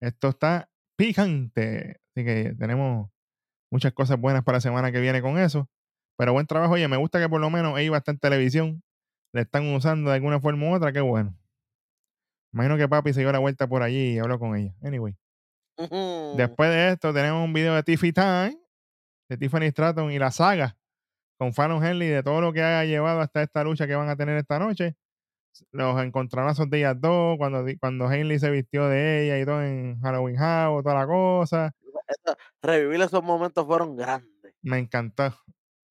esto 0.00 0.30
está 0.30 0.70
picante. 0.96 2.00
Así 2.08 2.24
que 2.24 2.54
tenemos 2.58 3.10
muchas 3.70 3.92
cosas 3.92 4.18
buenas 4.18 4.42
para 4.42 4.56
la 4.56 4.60
semana 4.62 4.90
que 4.90 5.00
viene 5.00 5.20
con 5.20 5.38
eso. 5.38 5.68
Pero 6.16 6.32
buen 6.32 6.46
trabajo. 6.46 6.72
Oye, 6.72 6.88
me 6.88 6.96
gusta 6.96 7.20
que 7.20 7.28
por 7.28 7.42
lo 7.42 7.50
menos 7.50 7.78
ella 7.78 7.98
está 7.98 8.10
en 8.10 8.20
televisión. 8.20 8.82
Le 9.34 9.42
están 9.42 9.68
usando 9.74 10.08
de 10.08 10.16
alguna 10.16 10.40
forma 10.40 10.70
u 10.70 10.74
otra. 10.74 10.94
Qué 10.94 11.02
bueno. 11.02 11.38
Imagino 12.54 12.78
que 12.78 12.88
papi 12.88 13.12
se 13.12 13.20
dio 13.20 13.30
la 13.32 13.38
vuelta 13.38 13.68
por 13.68 13.82
allí 13.82 14.14
y 14.14 14.18
habló 14.18 14.38
con 14.38 14.56
ella. 14.56 14.74
Anyway. 14.82 15.14
Después 16.38 16.70
de 16.70 16.92
esto, 16.92 17.12
tenemos 17.12 17.44
un 17.44 17.52
video 17.52 17.74
de 17.74 17.82
Tiffy 17.82 18.14
Time, 18.14 18.58
de 19.28 19.36
Tiffany 19.36 19.68
Stratton 19.68 20.10
y 20.10 20.18
la 20.18 20.30
saga 20.30 20.74
con 21.38 21.52
Fallon 21.52 21.84
Henley 21.84 22.08
de 22.08 22.22
todo 22.22 22.40
lo 22.40 22.52
que 22.52 22.62
haya 22.62 22.84
llevado 22.84 23.20
hasta 23.20 23.42
esta 23.42 23.64
lucha 23.64 23.86
que 23.86 23.94
van 23.94 24.08
a 24.08 24.16
tener 24.16 24.36
esta 24.36 24.58
noche. 24.58 24.96
Los 25.72 26.02
encontronazos 26.02 26.68
de 26.68 26.78
ellas 26.78 26.96
dos, 27.00 27.36
cuando, 27.38 27.64
cuando 27.80 28.10
Henley 28.10 28.38
se 28.38 28.50
vistió 28.50 28.88
de 28.88 29.24
ella 29.24 29.38
y 29.38 29.44
todo 29.44 29.62
en 29.62 29.98
Halloween 30.00 30.36
House, 30.36 30.82
toda 30.82 30.94
la 30.94 31.06
cosa. 31.06 31.72
Revivir 32.62 33.00
esos 33.00 33.22
momentos 33.22 33.66
fueron 33.66 33.96
grandes. 33.96 34.54
Me 34.62 34.78
encantó. 34.78 35.34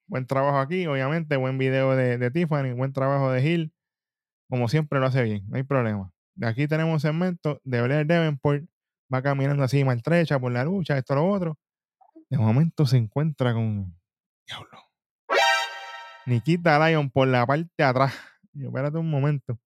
Buen 0.08 0.28
trabajo 0.28 0.60
aquí, 0.60 0.86
obviamente. 0.86 1.36
Buen 1.38 1.58
video 1.58 1.96
de, 1.96 2.18
de 2.18 2.32
Tiffany, 2.32 2.74
buen 2.74 2.94
trabajo 2.94 3.32
de 3.32 3.44
Hill. 3.44 3.74
Como 4.50 4.68
siempre 4.68 5.00
lo 5.00 5.08
hace 5.08 5.24
bien, 5.24 5.44
no 5.50 5.58
hay 5.58 5.64
problema. 5.64 6.12
De 6.36 6.48
aquí 6.48 6.68
tenemos 6.68 6.94
un 6.94 7.00
segmento 7.00 7.60
de 7.64 7.82
Blair 7.82 8.06
Davenport. 8.06 8.64
Va 9.14 9.22
caminando 9.22 9.64
así 9.64 9.84
maltrecha 9.84 10.40
por 10.40 10.52
la 10.52 10.64
lucha, 10.64 10.98
esto, 10.98 11.16
lo 11.16 11.28
otro. 11.28 11.58
De 12.30 12.38
momento 12.38 12.86
se 12.86 12.98
encuentra 12.98 13.54
con. 13.54 13.96
Diablo. 14.48 14.85
Nikita 16.26 16.80
Lyon 16.80 17.10
por 17.10 17.28
la 17.28 17.46
parte 17.46 17.70
de 17.78 17.84
atrás. 17.84 18.14
Yo, 18.54 18.68
espérate 18.68 18.98
un 18.98 19.10
momento. 19.10 19.60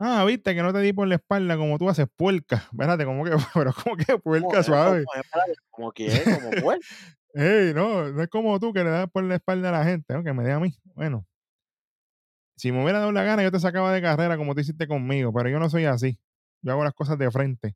Ah, 0.00 0.24
viste 0.24 0.54
que 0.54 0.62
no 0.62 0.72
te 0.72 0.80
di 0.80 0.92
por 0.92 1.06
la 1.06 1.14
espalda 1.16 1.56
como 1.56 1.78
tú 1.78 1.88
haces 1.88 2.06
puerca. 2.16 2.56
Espérate, 2.72 3.04
como 3.04 3.24
que, 3.24 3.30
pero 3.54 3.72
como 3.72 3.96
que 3.96 4.04
¿Cómo 4.06 4.18
puerca 4.20 4.60
es? 4.60 4.66
suave. 4.66 5.04
¿Cómo 5.04 5.20
es? 5.20 5.24
Espérate, 5.24 5.52
¿Cómo 5.70 5.92
quién? 5.92 6.10
¿Cómo 6.24 6.50
fue? 6.60 6.78
Ey, 7.34 7.74
no, 7.74 8.10
no 8.10 8.22
es 8.22 8.28
como 8.28 8.58
tú 8.60 8.72
que 8.72 8.84
le 8.84 8.90
das 8.90 9.10
por 9.10 9.24
la 9.24 9.36
espalda 9.36 9.70
a 9.70 9.72
la 9.72 9.84
gente, 9.84 10.14
¿no? 10.14 10.22
que 10.22 10.32
me 10.32 10.44
dé 10.44 10.52
a 10.52 10.60
mí. 10.60 10.72
Bueno, 10.94 11.26
si 12.56 12.70
me 12.70 12.82
hubiera 12.82 13.00
dado 13.00 13.10
la 13.10 13.24
gana, 13.24 13.42
yo 13.42 13.50
te 13.50 13.58
sacaba 13.58 13.92
de 13.92 14.00
carrera 14.00 14.36
como 14.36 14.54
tú 14.54 14.60
hiciste 14.60 14.86
conmigo, 14.86 15.32
pero 15.32 15.48
yo 15.48 15.58
no 15.58 15.68
soy 15.68 15.84
así. 15.84 16.20
Yo 16.62 16.72
hago 16.72 16.84
las 16.84 16.94
cosas 16.94 17.18
de 17.18 17.30
frente. 17.30 17.74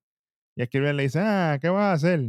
Y 0.57 0.62
Escribir 0.62 0.95
le 0.95 1.05
dice, 1.05 1.21
ah, 1.21 1.59
¿qué 1.61 1.69
vas 1.69 1.83
a 1.85 1.93
hacer? 1.93 2.21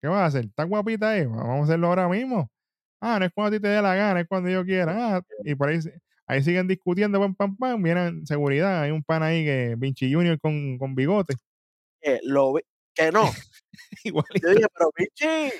¿Qué 0.00 0.08
vas 0.08 0.20
a 0.20 0.26
hacer? 0.26 0.46
¿Estás 0.46 0.66
guapita 0.66 1.10
ahí? 1.10 1.26
Vamos 1.26 1.60
a 1.60 1.64
hacerlo 1.64 1.88
ahora 1.88 2.08
mismo. 2.08 2.50
Ah, 3.00 3.18
no 3.18 3.26
es 3.26 3.32
cuando 3.32 3.54
a 3.56 3.58
ti 3.58 3.62
te 3.62 3.68
dé 3.68 3.82
la 3.82 3.94
gana, 3.94 4.20
es 4.20 4.26
cuando 4.28 4.48
yo 4.50 4.64
quiera. 4.64 5.16
Ah, 5.16 5.22
y 5.44 5.54
por 5.54 5.68
ahí, 5.68 5.78
ahí 6.26 6.42
siguen 6.42 6.66
discutiendo, 6.68 7.20
pam, 7.20 7.34
pam, 7.34 7.56
pam. 7.56 7.82
Vienen 7.82 8.26
seguridad. 8.26 8.82
Hay 8.82 8.90
un 8.90 9.02
pan 9.04 9.22
ahí 9.22 9.44
que 9.44 9.74
Vinci 9.76 10.12
Junior 10.12 10.38
con, 10.40 10.78
con 10.78 10.94
bigote. 10.94 11.34
Eh, 12.00 12.20
lo 12.24 12.54
vi- 12.54 12.62
que 12.94 13.12
no. 13.12 13.22
Igualito. 14.04 14.48
Yo 14.48 14.54
dije, 14.54 14.66
pero 14.74 14.90
Vichy 14.96 15.52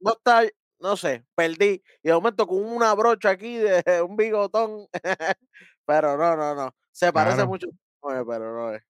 no 0.00 0.12
está, 0.12 0.42
no 0.80 0.96
sé, 0.96 1.24
perdí. 1.34 1.82
Y 2.02 2.08
de 2.08 2.14
momento 2.14 2.46
con 2.46 2.62
una 2.64 2.94
brocha 2.94 3.30
aquí 3.30 3.56
de 3.56 3.82
un 4.08 4.16
bigotón. 4.16 4.86
pero 5.86 6.16
no, 6.16 6.36
no, 6.36 6.54
no. 6.54 6.74
Se 6.92 7.12
parece 7.12 7.36
Claro. 7.36 7.48
mucho, 7.50 7.66
eh, 7.68 8.22
pero 8.26 8.54
no 8.54 8.74
es. 8.74 8.82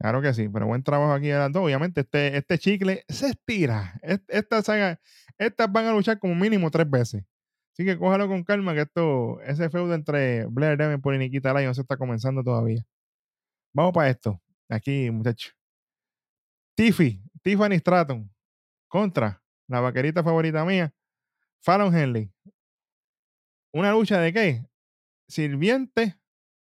Claro 0.00 0.22
que 0.22 0.32
sí, 0.32 0.48
pero 0.48 0.66
buen 0.66 0.82
trabajo 0.82 1.12
aquí 1.12 1.28
de 1.28 1.38
las 1.38 1.52
dos. 1.52 1.62
Obviamente, 1.62 2.00
este, 2.00 2.36
este 2.36 2.58
chicle 2.58 3.04
se 3.08 3.28
estira. 3.28 3.94
Es- 4.02 4.22
Esta 4.28 4.62
saga, 4.62 4.98
estas 5.40 5.72
van 5.72 5.86
a 5.86 5.92
luchar 5.92 6.18
como 6.18 6.34
mínimo 6.34 6.70
tres 6.70 6.88
veces. 6.88 7.24
Así 7.72 7.84
que 7.84 7.98
cójalo 7.98 8.28
con 8.28 8.44
calma, 8.44 8.74
que 8.74 8.82
esto, 8.82 9.40
ese 9.40 9.70
feudo 9.70 9.94
entre 9.94 10.44
Blair 10.46 10.76
Davenport 10.76 11.16
y 11.16 11.18
Nikita 11.18 11.54
Lyons 11.54 11.78
está 11.78 11.96
comenzando 11.96 12.44
todavía. 12.44 12.84
Vamos 13.72 13.92
para 13.94 14.10
esto. 14.10 14.40
Aquí, 14.68 15.10
muchachos. 15.10 15.56
Tiffy, 16.76 17.22
Tiffany 17.42 17.78
Stratton 17.78 18.30
contra 18.86 19.42
la 19.66 19.80
vaquerita 19.80 20.22
favorita 20.22 20.64
mía, 20.64 20.92
Fallon 21.60 21.96
Henley. 21.96 22.30
¿Una 23.72 23.92
lucha 23.92 24.20
de 24.20 24.32
qué? 24.32 24.66
Sirviente 25.28 26.16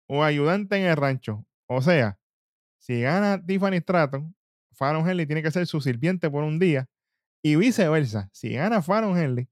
o 0.08 0.24
ayudante 0.24 0.78
en 0.78 0.86
el 0.86 0.96
rancho. 0.96 1.46
O 1.68 1.82
sea, 1.82 2.18
si 2.80 3.02
gana 3.02 3.44
Tiffany 3.46 3.80
Stratton, 3.82 4.36
Fallon 4.72 5.08
Henley 5.08 5.28
tiene 5.28 5.44
que 5.44 5.52
ser 5.52 5.68
su 5.68 5.80
sirviente 5.80 6.30
por 6.32 6.44
un 6.44 6.58
día. 6.58 6.90
Y 7.44 7.56
viceversa. 7.58 8.30
Si 8.32 8.54
gana 8.54 8.82
Fallon 8.82 9.18
Henley, 9.18 9.50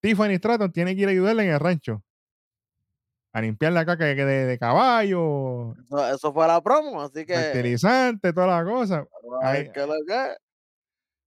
Tiffany 0.00 0.36
Stratton 0.36 0.70
tiene 0.72 0.94
que 0.94 1.02
ir 1.02 1.08
a 1.08 1.10
ayudarle 1.10 1.44
en 1.46 1.50
el 1.54 1.60
rancho. 1.60 2.04
A 3.32 3.40
limpiar 3.40 3.72
la 3.72 3.84
caca 3.84 4.04
de, 4.04 4.14
de- 4.14 4.44
de 4.46 4.58
caballo, 4.58 5.72
Eso, 5.76 6.14
eso 6.14 6.32
fue 6.32 6.46
la 6.46 6.62
promo, 6.62 7.02
así 7.02 7.26
que 7.26 7.34
fertilizante, 7.34 8.32
toda 8.32 8.46
la 8.46 8.64
cosa. 8.64 9.04
vamos 9.22 9.44
a 9.44 9.50
ver 9.52 9.66
ahí- 9.66 9.72
qué 9.72 9.80
lo 9.86 9.94
que. 10.06 10.36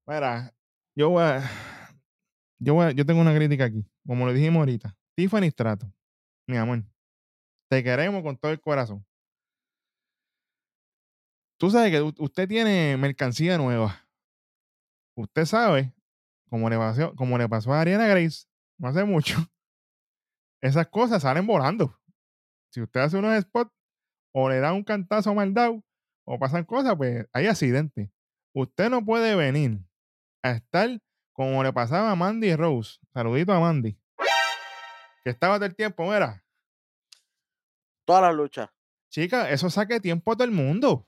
Mira, 0.08 0.54
yo 0.96 1.10
voy 1.10 1.24
a- 1.24 1.44
yo 2.60 2.74
voy 2.76 2.86
a- 2.86 2.92
yo 2.92 3.06
tengo 3.06 3.20
una 3.20 3.36
crítica 3.36 3.66
aquí. 3.66 3.86
Como 4.06 4.26
lo 4.26 4.32
dijimos 4.32 4.60
ahorita. 4.62 4.96
Tiffany 5.18 5.50
Stratton, 5.52 5.94
mi 6.48 6.56
amor, 6.56 6.84
te 7.70 7.84
queremos 7.84 8.24
con 8.24 8.38
todo 8.38 8.52
el 8.54 8.62
corazón. 8.62 9.06
Tú 11.60 11.70
sabes 11.72 11.92
que 11.92 12.02
usted 12.24 12.48
tiene 12.48 12.96
mercancía 12.98 13.58
nueva. 13.58 14.08
Usted 15.18 15.46
sabe, 15.46 15.92
como 16.50 16.70
le 16.70 16.78
pasó, 16.78 17.16
como 17.16 17.38
le 17.38 17.48
pasó 17.50 17.74
a 17.74 17.82
Ariana 17.82 18.08
Grace 18.08 18.46
no 18.78 18.88
hace 18.90 19.04
mucho, 19.04 19.36
esas 20.62 20.88
cosas 20.88 21.22
salen 21.22 21.46
volando. 21.48 21.98
Si 22.72 22.82
usted 22.82 23.00
hace 23.02 23.18
unos 23.18 23.40
spots 23.42 23.72
o 24.34 24.50
le 24.50 24.60
da 24.60 24.74
un 24.74 24.84
cantazo 24.84 25.34
mal 25.34 25.54
dado 25.54 25.84
o 26.26 26.38
pasan 26.38 26.64
cosas, 26.66 26.96
pues 26.96 27.26
hay 27.34 27.48
accidentes. 27.48 28.10
Usted 28.54 28.90
no 28.90 29.04
puede 29.06 29.36
venir 29.36 29.80
a 30.44 30.52
estar 30.52 30.90
como 31.34 31.64
le 31.64 31.72
pasaba 31.72 32.12
a 32.12 32.16
Mandy 32.16 32.56
Rose. 32.56 33.00
Saludito 33.14 33.54
a 33.54 33.60
Mandy. 33.60 33.98
Que 35.24 35.30
estaba 35.32 35.56
todo 35.58 35.66
el 35.66 35.76
tiempo, 35.76 36.04
mira, 36.04 36.44
Todas 38.06 38.22
las 38.24 38.36
luchas. 38.36 38.70
chica, 39.10 39.50
eso 39.50 39.70
saque 39.70 40.00
tiempo 40.00 40.32
a 40.32 40.36
todo 40.36 40.46
el 40.46 40.52
mundo. 40.52 41.08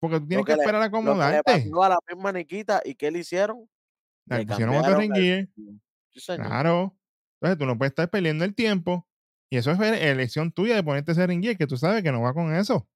Porque 0.00 0.20
tú 0.20 0.26
tienes 0.26 0.42
Lo 0.42 0.44
que 0.46 0.56
le- 0.56 0.62
esperar 0.62 0.82
a 0.82 0.86
Lo 0.86 0.90
que 0.90 0.96
le 0.96 1.08
acomodarte. 1.10 1.42
pasó 1.44 1.82
a 1.82 1.88
la 1.90 1.98
misma 2.08 2.32
Niquita, 2.32 2.82
¿y 2.84 2.94
qué 2.94 3.10
le 3.10 3.20
hicieron? 3.20 3.68
Le 4.26 4.46
pusieron 4.46 4.74
otro 4.76 4.98
ring 4.98 5.12
gear. 5.14 5.48
Claro. 6.36 6.96
Entonces 7.40 7.58
tú 7.58 7.66
no 7.66 7.76
puedes 7.78 7.90
estar 7.92 8.08
perdiendo 8.10 8.44
el 8.44 8.54
tiempo. 8.54 9.06
Y 9.50 9.56
eso 9.58 9.70
es 9.70 9.78
elección 9.80 10.50
tuya 10.52 10.74
de 10.74 10.82
ponerte 10.82 11.12
ese 11.12 11.26
ring 11.26 11.42
gear 11.42 11.56
que 11.56 11.66
tú 11.66 11.76
sabes 11.76 12.02
que 12.02 12.10
no 12.12 12.20
va 12.22 12.32
con 12.34 12.54
eso. 12.54 12.88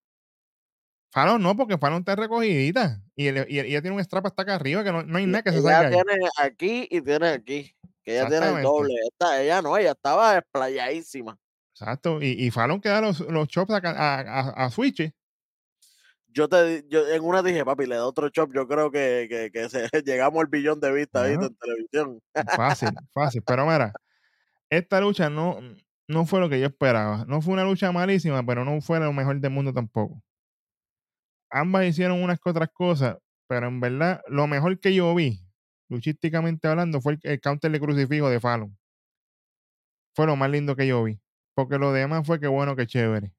Fallon 1.13 1.43
no, 1.43 1.57
porque 1.57 1.79
Fallon 1.79 2.01
está 2.01 2.17
recogidita. 2.17 3.03
Y, 3.17 3.29
el- 3.29 3.47
y- 3.49 3.57
y 3.57 3.61
ella 3.61 3.81
tiene 3.83 3.97
un 3.97 4.05
strap 4.05 4.27
hasta 4.27 4.43
acá 4.43 4.55
arriba 4.57 4.85
que 4.85 4.93
no, 4.93 5.03
no 5.03 5.19
hay 5.19 5.27
nada 5.27 5.43
que 5.43 5.51
se 5.53 5.59
ella 5.59 5.71
salga 5.71 5.89
ahí. 5.99 6.05
tiene 6.05 6.29
aquí 6.39 6.89
y 6.91 7.01
tiene 7.01 7.29
aquí. 7.29 7.75
Que 8.05 8.13
ella 8.19 8.29
tiene 8.29 8.47
el 8.47 8.63
doble. 8.63 8.95
Esta, 9.11 9.43
ella 9.43 9.63
no, 9.63 9.77
ella 9.77 9.93
estaba 9.93 10.35
desplayadísima. 10.35 11.39
Exacto. 11.75 12.21
Y, 12.23 12.29
y 12.45 12.51
Fallon 12.51 12.81
queda 12.81 13.01
los, 13.01 13.21
los 13.21 13.49
chops 13.49 13.71
a, 13.73 13.77
a, 13.79 14.21
a- 14.21 14.65
a 14.67 14.71
switch. 14.71 15.11
Yo 16.39 16.49
te 16.49 16.85
yo 16.89 17.09
en 17.09 17.25
una 17.25 17.43
dije, 17.43 17.65
papi, 17.65 17.87
le 17.87 17.97
da 17.97 18.07
otro 18.07 18.29
chop. 18.29 18.53
Yo 18.55 18.69
creo 18.69 18.93
que, 18.93 19.27
que, 19.29 19.51
que 19.51 19.69
se, 19.69 19.89
llegamos 20.05 20.41
al 20.41 20.47
billón 20.47 20.79
de 20.79 20.93
vistas 20.93 21.29
en 21.31 21.41
televisión. 21.57 22.21
Fácil, 22.55 22.91
fácil. 23.13 23.43
Pero 23.45 23.67
mira, 23.67 23.93
esta 24.71 25.01
lucha 25.01 25.31
no. 25.31 25.59
no 26.07 26.27
fue 26.27 26.39
lo 26.39 26.49
que 26.49 26.61
yo 26.61 26.67
esperaba. 26.69 27.25
No 27.27 27.43
fue 27.43 27.55
una 27.55 27.65
lucha 27.65 27.91
malísima, 27.91 28.47
pero 28.47 28.65
no 28.65 28.81
fue 28.81 29.01
lo 29.01 29.13
mejor 29.13 29.41
del 29.41 29.51
mundo 29.51 29.73
tampoco. 29.73 30.23
Ambas 31.51 31.87
hicieron 31.87 32.23
unas 32.23 32.39
que 32.39 32.51
otras 32.51 32.69
cosas, 32.73 33.17
pero 33.49 33.67
en 33.67 33.81
verdad, 33.81 34.23
lo 34.29 34.47
mejor 34.47 34.79
que 34.79 34.95
yo 34.95 35.13
vi, 35.17 35.41
luchísticamente 35.89 36.69
hablando, 36.69 37.01
fue 37.01 37.15
el, 37.15 37.21
el 37.25 37.41
counter 37.41 37.73
de 37.73 37.81
crucifijo 37.81 38.31
de 38.31 38.39
Fallon. 38.39 38.79
Fue 40.15 40.27
lo 40.27 40.37
más 40.37 40.51
lindo 40.51 40.77
que 40.77 40.87
yo 40.87 41.03
vi. 41.03 41.19
Porque 41.57 41.79
lo 41.79 41.93
demás 41.93 42.25
fue 42.25 42.39
que 42.39 42.47
bueno, 42.47 42.77
que 42.77 42.87
chévere. 42.87 43.33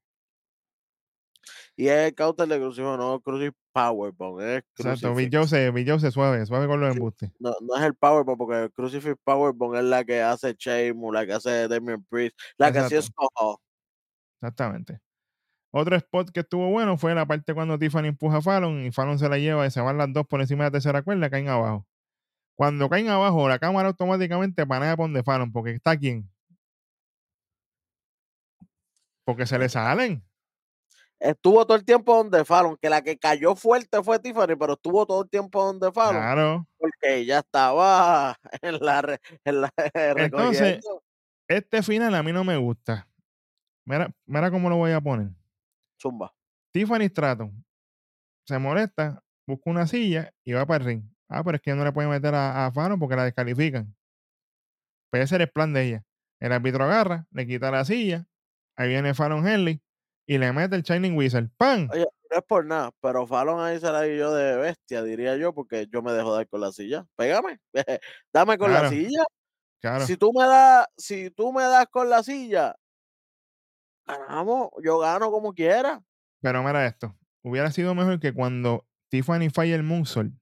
Y 1.80 1.88
es 1.88 2.08
el 2.08 2.14
counter 2.14 2.46
de 2.46 2.58
crucifijo, 2.58 2.94
no 2.98 3.20
crucifix 3.22 3.56
powerbomb, 3.72 4.38
es 4.42 4.62
Exacto, 4.76 5.14
Big 5.14 5.30
crucifix. 5.30 5.36
Jose, 5.38 5.70
Big 5.70 5.88
Jose 5.88 6.10
suave, 6.10 6.44
suave 6.44 6.66
con 6.66 6.78
los 6.78 6.94
embustes. 6.94 7.30
No, 7.38 7.54
no 7.62 7.74
es 7.74 7.82
el 7.82 7.94
powerbomb, 7.94 8.36
porque 8.36 8.64
el 8.64 8.70
crucifix 8.70 9.16
powerbomb 9.24 9.76
es 9.76 9.84
la 9.84 10.04
que 10.04 10.20
hace 10.20 10.52
Sheamus, 10.58 11.14
la 11.14 11.24
que 11.24 11.32
hace 11.32 11.68
Damian 11.68 12.04
Priest, 12.10 12.38
la 12.58 12.70
que 12.70 12.80
hacía 12.80 12.98
Exacto. 12.98 13.30
Scott. 13.34 13.60
Exactamente. 14.42 15.00
Otro 15.70 15.96
spot 15.96 16.30
que 16.32 16.40
estuvo 16.40 16.68
bueno 16.68 16.98
fue 16.98 17.14
la 17.14 17.24
parte 17.24 17.54
cuando 17.54 17.78
Tiffany 17.78 18.08
empuja 18.08 18.36
a 18.36 18.42
Fallon 18.42 18.84
y 18.84 18.92
Fallon 18.92 19.18
se 19.18 19.30
la 19.30 19.38
lleva 19.38 19.66
y 19.66 19.70
se 19.70 19.80
van 19.80 19.96
las 19.96 20.12
dos 20.12 20.26
por 20.26 20.42
encima 20.42 20.64
de 20.64 20.68
la 20.68 20.72
tercera 20.72 21.00
cuerda, 21.00 21.30
caen 21.30 21.48
abajo. 21.48 21.86
Cuando 22.56 22.90
caen 22.90 23.08
abajo, 23.08 23.48
la 23.48 23.58
cámara 23.58 23.88
automáticamente 23.88 24.66
panea 24.66 24.98
por 24.98 25.06
donde 25.06 25.22
Fallon, 25.22 25.50
porque 25.50 25.70
está 25.70 25.96
quién. 25.96 26.30
Porque 29.24 29.46
se 29.46 29.58
le 29.58 29.70
salen. 29.70 30.22
Estuvo 31.20 31.66
todo 31.66 31.76
el 31.76 31.84
tiempo 31.84 32.16
donde 32.16 32.44
Fallon, 32.46 32.78
que 32.80 32.88
la 32.88 33.02
que 33.02 33.18
cayó 33.18 33.54
fuerte 33.54 34.02
fue 34.02 34.18
Tiffany, 34.18 34.56
pero 34.58 34.72
estuvo 34.72 35.04
todo 35.06 35.22
el 35.22 35.28
tiempo 35.28 35.62
donde 35.64 35.92
Fallon, 35.92 36.22
Claro. 36.22 36.66
porque 36.78 37.16
ella 37.16 37.40
estaba 37.40 38.36
en 38.62 38.78
la, 38.80 39.18
en 39.44 39.60
la 39.60 39.72
Entonces, 40.16 40.80
este 41.46 41.82
final 41.82 42.14
a 42.14 42.22
mí 42.22 42.32
no 42.32 42.42
me 42.42 42.56
gusta. 42.56 43.06
Mira, 43.84 44.10
mira 44.24 44.50
cómo 44.50 44.70
lo 44.70 44.76
voy 44.76 44.92
a 44.92 45.00
poner. 45.00 45.28
Zumba. 46.00 46.32
Tiffany 46.72 47.08
Stratton 47.08 47.64
se 48.46 48.58
molesta, 48.58 49.22
busca 49.46 49.70
una 49.70 49.86
silla 49.86 50.32
y 50.44 50.52
va 50.52 50.64
para 50.64 50.82
el 50.82 50.86
ring. 50.86 51.02
Ah, 51.28 51.44
pero 51.44 51.56
es 51.56 51.62
que 51.62 51.74
no 51.74 51.84
le 51.84 51.92
puede 51.92 52.08
meter 52.08 52.34
a, 52.34 52.66
a 52.66 52.72
Fallon 52.72 52.98
porque 52.98 53.16
la 53.16 53.24
descalifican. 53.24 53.94
Ese 55.12 55.34
era 55.34 55.44
el 55.44 55.50
plan 55.50 55.72
de 55.72 55.82
ella. 55.82 56.04
El 56.40 56.52
árbitro 56.52 56.84
agarra, 56.84 57.26
le 57.30 57.46
quita 57.46 57.70
la 57.70 57.84
silla, 57.84 58.26
ahí 58.76 58.88
viene 58.88 59.12
Fallon 59.12 59.46
Henley 59.46 59.82
y 60.26 60.38
le 60.38 60.52
mete 60.52 60.76
el 60.76 60.82
Shining 60.82 61.16
Wizard. 61.16 61.48
¡Pam! 61.56 61.88
Oye, 61.92 62.06
no 62.30 62.38
es 62.38 62.44
por 62.44 62.64
nada, 62.64 62.90
pero 63.00 63.26
Fallon 63.26 63.60
ahí 63.60 63.78
se 63.80 63.90
la 63.90 64.02
di 64.02 64.16
yo 64.16 64.32
de 64.34 64.56
bestia, 64.56 65.02
diría 65.02 65.36
yo, 65.36 65.52
porque 65.52 65.86
yo 65.92 66.02
me 66.02 66.12
dejo 66.12 66.32
dar 66.34 66.48
con 66.48 66.60
la 66.60 66.70
silla. 66.72 67.06
Pégame, 67.16 67.58
dame 68.32 68.56
con 68.58 68.68
Claro. 68.70 68.84
la 68.84 68.90
silla. 68.90 69.24
Claro. 69.80 70.06
Si 70.06 70.16
tú 70.16 70.32
me 70.32 70.44
das, 70.46 70.86
si 70.96 71.30
tú 71.30 71.52
me 71.52 71.62
das 71.62 71.86
con 71.90 72.08
la 72.10 72.22
silla, 72.22 72.76
ganamos, 74.06 74.68
yo 74.82 74.98
gano 74.98 75.30
como 75.30 75.52
quiera. 75.54 76.02
Pero 76.40 76.62
mira 76.62 76.86
esto. 76.86 77.16
Hubiera 77.42 77.70
sido 77.72 77.94
mejor 77.94 78.20
que 78.20 78.32
cuando 78.34 78.86
Tiffany 79.08 79.50
falla 79.50 79.74
el 79.74 79.82
moonsault, 79.82 80.32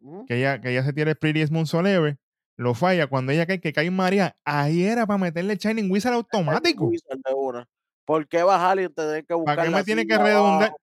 Mm, 0.00 0.26
que 0.26 0.36
ella, 0.38 0.60
que 0.60 0.70
ella 0.70 0.84
se 0.84 0.92
tira 0.92 1.10
el 1.10 1.16
prettiest 1.16 1.52
moonsault 1.52 1.88
ever, 1.88 2.18
lo 2.56 2.74
falla. 2.74 3.08
Cuando 3.08 3.32
ella 3.32 3.46
cae, 3.46 3.60
que 3.60 3.72
cae 3.72 3.86
en 3.86 3.96
María, 3.96 4.36
ahí 4.44 4.84
era 4.84 5.06
para 5.08 5.18
meterle 5.18 5.54
el 5.54 5.58
Shining 5.58 5.90
Wizard 5.90 6.12
automático. 6.14 6.84
Wizard 6.84 7.18
de 7.18 7.34
una. 7.34 7.68
¿Por 8.08 8.26
qué 8.26 8.42
bajar 8.42 8.80
y 8.80 8.88
tener 8.88 9.26
que 9.26 9.34
buscar 9.34 9.54
¿Para 9.54 9.68
qué 9.68 9.76
me 9.76 9.84
tiene 9.84 10.06
que 10.06 10.16
redundar? 10.16 10.68
abajo? 10.70 10.80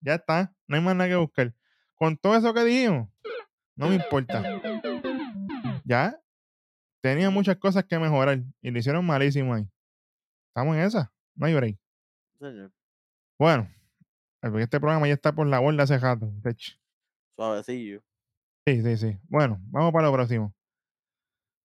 Ya 0.00 0.14
está, 0.14 0.54
no 0.68 0.76
hay 0.76 0.80
más 0.80 0.94
nada 0.94 1.10
que 1.10 1.16
buscar. 1.16 1.52
Con 1.96 2.16
todo 2.16 2.36
eso 2.36 2.54
que 2.54 2.62
dijimos, 2.62 3.08
no 3.74 3.88
me 3.88 3.96
importa. 3.96 4.44
Ya, 5.84 6.16
tenía 7.00 7.30
muchas 7.30 7.56
cosas 7.56 7.82
que 7.82 7.98
mejorar 7.98 8.44
y 8.62 8.70
lo 8.70 8.78
hicieron 8.78 9.04
malísimo 9.04 9.54
ahí. 9.54 9.68
Estamos 10.50 10.76
en 10.76 10.82
esa, 10.82 11.12
no 11.34 11.46
hay 11.46 11.54
break. 11.54 11.78
Señor, 12.38 12.70
Bueno, 13.36 13.68
este 14.40 14.78
programa 14.78 15.08
ya 15.08 15.14
está 15.14 15.34
por 15.34 15.48
la 15.48 15.58
borda 15.58 15.82
hace 15.82 15.98
rato. 15.98 16.30
de 16.32 16.50
hecho. 16.52 16.74
suavecillo. 17.34 18.04
Sí, 18.68 18.82
sí, 18.84 18.96
sí. 18.98 19.18
Bueno, 19.24 19.58
vamos 19.62 19.92
para 19.92 20.06
lo 20.06 20.12
próximo. 20.12 20.54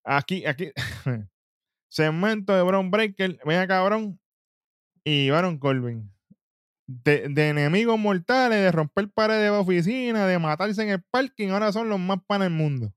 Aquí, 0.04 0.44
aquí. 0.48 0.72
Segmento 1.88 2.56
de 2.56 2.64
Bron 2.64 2.90
Breaker. 2.90 3.40
Venga, 3.46 3.68
cabrón. 3.68 4.20
Y 5.04 5.30
Baron 5.30 5.58
Corbin. 5.58 6.10
De, 6.86 7.30
de 7.30 7.50
enemigos 7.50 7.98
mortales, 7.98 8.60
de 8.60 8.72
romper 8.72 9.10
paredes 9.10 9.44
de 9.44 9.58
oficina, 9.58 10.28
de 10.28 10.38
matarse 10.38 10.84
en 10.84 10.90
el 10.90 11.02
parking, 11.02 11.50
ahora 11.50 11.72
son 11.72 11.90
los 11.90 12.00
más 12.00 12.20
panas 12.28 12.48
del 12.48 12.58
mundo. 12.58 12.94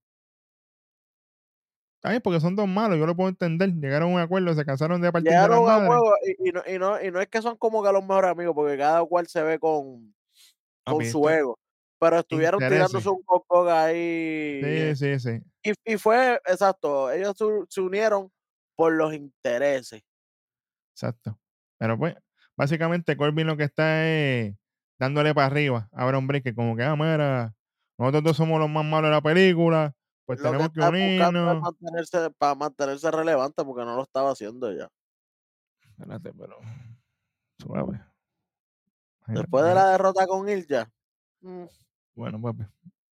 Bien, 2.04 2.20
porque 2.20 2.40
son 2.40 2.54
dos 2.54 2.68
malos, 2.68 2.98
yo 2.98 3.06
lo 3.06 3.16
puedo 3.16 3.28
entender. 3.28 3.72
Llegaron 3.74 4.10
a 4.10 4.14
un 4.14 4.20
acuerdo, 4.20 4.54
se 4.54 4.64
cansaron 4.64 5.00
de 5.00 5.10
partir 5.10 5.30
de 5.30 5.36
las 5.36 5.48
Llegaron 5.48 5.68
a 5.68 5.72
madres. 5.72 5.88
juego 5.88 6.14
y, 6.24 6.48
y 6.48 6.52
no, 6.52 6.62
y, 6.66 6.78
no, 6.78 7.02
y 7.02 7.10
no 7.10 7.20
es 7.20 7.26
que 7.28 7.42
son 7.42 7.56
como 7.56 7.82
que 7.82 7.92
los 7.92 8.02
mejores 8.02 8.30
amigos, 8.30 8.54
porque 8.54 8.76
cada 8.76 9.04
cual 9.04 9.26
se 9.26 9.42
ve 9.42 9.58
con, 9.58 10.14
con 10.84 10.98
Papi, 10.98 11.10
su 11.10 11.28
ego. 11.28 11.58
Pero 11.98 12.18
estuvieron 12.18 12.60
tirándose 12.60 13.08
un 13.08 13.22
coco 13.22 13.68
ahí. 13.70 14.94
Sí, 14.94 14.96
sí, 14.96 15.18
sí. 15.18 15.40
Y, 15.64 15.94
y 15.94 15.96
fue, 15.96 16.34
exacto, 16.46 17.10
ellos 17.10 17.34
su- 17.36 17.66
se 17.68 17.80
unieron 17.80 18.30
por 18.76 18.92
los 18.92 19.12
intereses. 19.14 20.02
Exacto. 20.94 21.36
Pero 21.78 21.98
pues, 21.98 22.14
básicamente 22.56 23.16
Corbin 23.16 23.46
lo 23.46 23.56
que 23.56 23.64
está 23.64 24.06
es 24.06 24.54
dándole 24.98 25.34
para 25.34 25.46
arriba 25.46 25.88
a 25.92 26.06
Breaker, 26.10 26.54
como 26.54 26.76
que, 26.76 26.82
ah, 26.82 26.96
mira, 26.96 27.54
nosotros 27.98 28.24
dos 28.24 28.36
somos 28.36 28.58
los 28.58 28.68
más 28.70 28.84
malos 28.84 29.08
de 29.10 29.14
la 29.14 29.22
película, 29.22 29.94
pues 30.24 30.40
Lo 30.40 30.44
que 30.44 30.50
tenemos 30.50 30.72
que 30.72 30.80
es 30.80 30.88
unirnos. 30.88 31.60
mantenerse, 31.60 32.30
para 32.36 32.54
mantenerse 32.54 33.10
relevante, 33.10 33.64
porque 33.64 33.84
no 33.84 33.96
lo 33.96 34.02
estaba 34.02 34.30
haciendo 34.32 34.72
ya. 34.72 34.88
Espérate, 35.90 36.32
pero 36.32 36.58
suave. 37.58 38.00
Después 39.28 39.64
de 39.64 39.74
la 39.74 39.90
derrota 39.90 40.26
con 40.26 40.48
Ilja, 40.48 40.90
mm, 41.40 41.64
Bueno, 42.14 42.40
papi. 42.40 42.64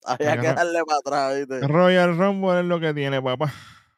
había 0.05 0.41
que 0.41 0.47
darle 0.55 0.81
para 0.85 0.99
atrás, 0.99 1.39
¿viste? 1.39 1.67
Royal 1.69 2.17
Rumble 2.17 2.61
es 2.61 2.67
lo 2.67 2.81
que 2.81 2.95
tiene, 2.95 3.23
papá. 3.23 3.49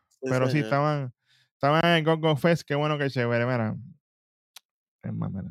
Sí, 0.08 0.28
Pero 0.28 0.48
sí, 0.48 0.58
estaban, 0.60 1.12
estaban 1.54 1.84
en 1.84 2.04
Go 2.04 2.16
Go 2.18 2.36
Fest, 2.36 2.62
qué 2.66 2.74
bueno 2.74 2.98
que 2.98 3.10
chévere, 3.10 3.46
mira. 3.46 3.76
Es 5.02 5.12
más, 5.12 5.30
mira. 5.32 5.50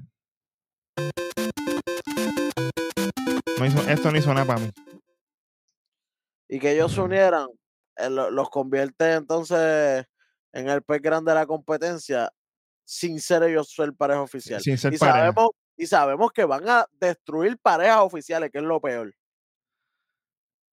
No 3.60 3.66
hizo- 3.66 3.90
esto 3.90 4.12
no 4.12 4.18
hizo 4.18 4.34
nada 4.34 4.46
para 4.46 4.60
mí. 4.60 4.72
Y 6.50 6.60
que 6.60 6.72
ellos 6.74 6.94
se 6.94 7.02
unieran, 7.02 7.48
eh, 7.98 8.10
lo- 8.10 8.32
los 8.32 8.50
convierte 8.50 9.14
entonces 9.14 10.06
en 10.54 10.70
el 10.70 10.82
pez 10.84 11.02
grande 11.02 11.32
de 11.32 11.36
la 11.36 11.46
competencia, 11.46 12.32
sin 12.84 13.20
ser 13.22 13.44
ellos 13.44 13.72
ser 13.74 13.94
pareja 13.94 14.22
oficial. 14.22 14.60
Sin 14.62 14.78
ser 14.78 14.94
y, 14.94 14.98
pareja. 14.98 15.18
sabemos, 15.20 15.50
y 15.78 15.86
sabemos 15.88 16.32
que 16.32 16.44
van 16.46 16.68
a 16.68 16.86
destruir 17.00 17.58
parejas 17.58 18.00
oficiales, 18.00 18.50
que 18.52 18.58
es 18.58 18.64
lo 18.64 18.82
peor. 18.82 19.14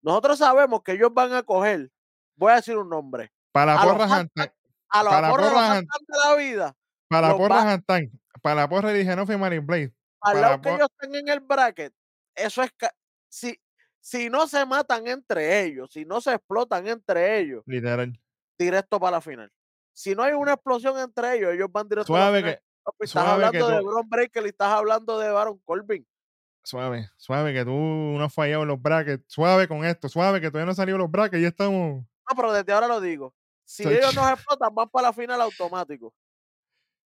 Nosotros 0.03 0.39
sabemos 0.39 0.83
que 0.83 0.93
ellos 0.93 1.11
van 1.13 1.33
a 1.35 1.43
coger, 1.43 1.91
voy 2.37 2.53
a 2.53 2.57
decir 2.57 2.77
un 2.77 2.89
nombre, 2.89 3.31
Para 3.53 3.81
porra 3.83 4.09
hashtag, 4.09 4.55
a 4.89 5.03
los 5.03 5.13
Para 5.13 5.31
porra, 5.31 5.51
hashtag 5.51 6.01
de 6.07 6.19
la 6.25 6.35
vida, 6.37 6.77
para 7.09 7.37
porra 7.37 7.63
hashtag, 7.63 8.11
para 8.43 8.57
la 8.63 8.69
porra 8.69 8.93
dije 8.93 9.15
no 9.17 9.27
fue 9.27 9.37
Marin 9.37 9.67
Blade. 9.67 9.93
Para 10.21 10.41
lado 10.41 10.61
que 10.61 10.71
ellos 10.75 10.89
estén 11.01 11.15
en 11.17 11.29
el 11.29 11.41
bracket, 11.41 11.93
eso 12.35 12.63
es 12.63 12.73
si, 13.29 13.61
si 14.01 14.29
no 14.31 14.47
se 14.49 14.65
matan 14.67 15.07
entre 15.07 15.63
ellos, 15.65 15.91
si 15.93 16.05
no 16.05 16.21
se 16.21 16.35
explotan 16.35 16.87
entre 16.89 17.39
ellos, 17.39 17.63
Literal. 17.67 18.19
directo 18.59 18.99
para 18.99 19.13
la 19.19 19.21
final. 19.21 19.53
Si 19.93 20.15
no 20.15 20.23
hay 20.23 20.33
una 20.33 20.55
explosión 20.55 20.99
entre 20.99 21.37
ellos, 21.37 21.53
ellos 21.53 21.69
van 21.71 21.89
directo 21.89 22.15
a 22.15 22.19
la 22.19 22.25
Suave 22.27 22.39
final. 22.39 22.55
que, 22.57 23.05
estás 23.05 23.11
suave 23.11 23.41
que 23.51 23.59
hablando 23.59 23.69
de 23.69 23.83
Bron 23.83 24.09
Breaker 24.09 24.43
y 24.45 24.49
estás 24.49 24.69
hablando 24.73 25.19
de 25.19 25.31
Baron 25.31 25.59
Corbin. 25.65 26.07
suave, 26.65 27.11
suave 27.17 27.53
que 27.53 27.65
tú 27.65 27.71
no 27.73 28.25
has 28.25 28.33
fallado 28.35 28.63
en 28.63 28.69
los 28.69 28.81
brackets. 28.83 29.25
Suave 29.29 29.69
con 29.69 29.85
esto, 29.85 30.09
suave 30.09 30.41
que 30.41 30.49
todavía 30.51 30.67
no 30.67 30.71
han 30.73 30.77
salido 30.77 30.99
los 30.99 31.11
brackets, 31.11 31.43
ya 31.43 31.49
estamos. 31.49 32.03
No, 32.05 32.37
pero 32.37 32.53
desde 32.53 32.73
ahora 32.73 32.87
lo 32.89 33.01
digo. 33.01 33.35
Si 33.65 33.83
Soy 33.83 33.95
ellos 33.95 34.13
ch- 34.13 34.17
no 34.17 34.27
se 34.27 34.33
explotan, 34.35 34.75
van 34.75 34.89
para 34.89 35.09
la 35.09 35.13
final 35.13 35.41
automático. 35.43 36.15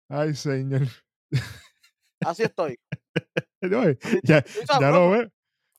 Ay, 0.09 0.33
señor. 0.35 0.81
Así 2.25 2.43
estoy. 2.43 2.79
Así 3.61 3.69
ya, 4.23 4.43
lo 4.91 5.11
veo. 5.11 5.29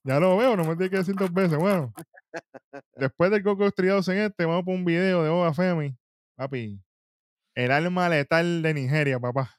Ya 0.05 0.19
lo 0.19 0.37
veo, 0.37 0.57
no 0.57 0.65
me 0.65 0.77
tiene 0.77 0.91
que 0.91 0.97
decir 0.99 1.15
dos 1.15 1.33
veces. 1.33 1.57
Bueno, 1.59 1.93
después 2.97 3.31
del 3.31 3.43
Coco 3.43 3.67
Estriados 3.67 4.09
en 4.09 4.19
este, 4.19 4.45
vamos 4.45 4.65
por 4.65 4.75
un 4.75 4.85
video 4.85 5.23
de 5.23 5.31
Oba 5.31 5.55
Femi. 5.55 5.97
Papi, 6.37 6.81
el 7.55 7.71
alma 7.71 8.09
letal 8.09 8.63
de 8.63 8.75
Nigeria, 8.75 9.21
papá. 9.21 9.59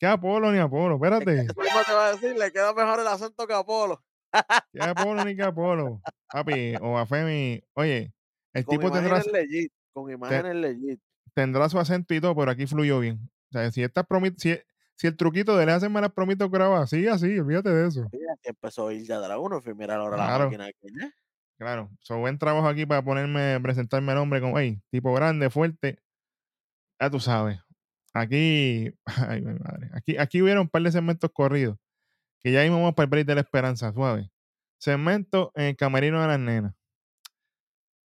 ¿Qué 0.00 0.06
Apolo 0.06 0.50
ni 0.50 0.58
Apolo? 0.58 0.96
Espérate. 0.96 1.46
Te 1.46 1.92
va 1.94 2.08
a 2.08 2.12
decir, 2.12 2.36
le 2.36 2.50
queda 2.50 2.74
mejor 2.74 2.98
el 3.00 3.06
acento 3.06 3.46
que 3.46 3.54
Apolo. 3.54 4.02
¿Qué 4.72 4.82
Apolo 4.82 5.24
ni 5.24 5.36
qué 5.36 5.42
Apolo? 5.44 6.00
Papi, 6.28 6.74
Oba 6.80 7.06
Femi, 7.06 7.62
oye, 7.74 8.12
el 8.54 8.64
Con 8.64 8.78
tipo 8.78 8.90
tendrá, 8.90 9.22
legit. 9.32 9.72
Con 9.92 10.10
imágenes 10.10 10.56
legit. 10.56 11.00
tendrá 11.34 11.68
su 11.68 11.78
acento 11.78 12.14
y 12.14 12.20
todo, 12.20 12.34
pero 12.34 12.50
aquí 12.50 12.66
fluyó 12.66 12.98
bien. 12.98 13.30
O 13.50 13.52
sea, 13.52 13.70
si 13.70 13.82
promi- 13.82 14.34
si, 14.38 14.58
si 14.96 15.06
el 15.06 15.16
truquito 15.16 15.56
de 15.56 15.66
le 15.66 15.72
hacen 15.72 15.92
malas 15.92 16.12
promitas 16.12 16.50
grabadas, 16.50 16.90
sí, 16.90 17.06
así, 17.08 17.38
olvídate 17.38 17.70
de 17.70 17.88
eso. 17.88 18.08
Mira, 18.12 18.34
que 18.42 18.50
empezó 18.50 18.88
a 18.88 18.94
ir 18.94 19.02
ya 19.04 19.20
de 19.20 19.28
la 19.28 19.38
1. 19.38 19.60
Mira 19.76 19.96
ahora 19.96 20.16
la 20.16 20.26
Claro. 20.26 20.44
máquina 20.44 20.66
aquí. 20.66 20.86
¿eh? 21.02 21.10
Claro, 21.58 21.90
so 22.00 22.18
buen 22.18 22.38
trabajo 22.38 22.66
aquí 22.68 22.86
para 22.86 23.02
ponerme, 23.02 23.58
presentarme 23.60 24.12
el 24.12 24.18
hombre 24.18 24.40
como, 24.40 24.58
hey, 24.58 24.80
tipo 24.90 25.12
grande, 25.14 25.50
fuerte. 25.50 25.98
ya 27.00 27.10
tú 27.10 27.20
sabes. 27.20 27.58
Aquí, 28.14 28.92
ay, 29.28 29.40
mi 29.42 29.54
madre. 29.58 29.90
Aquí, 29.94 30.16
aquí 30.18 30.42
hubieron 30.42 30.62
un 30.62 30.68
par 30.68 30.82
de 30.82 30.92
segmentos 30.92 31.30
corridos. 31.32 31.78
Que 32.40 32.52
ya 32.52 32.60
vamos 32.70 32.94
para 32.94 33.04
el 33.04 33.10
break 33.10 33.26
de 33.26 33.34
la 33.36 33.40
esperanza, 33.42 33.92
suave. 33.92 34.30
Segmento 34.78 35.52
en 35.54 35.64
el 35.66 35.76
camerino 35.76 36.20
de 36.20 36.26
las 36.28 36.40
nenas. 36.40 36.74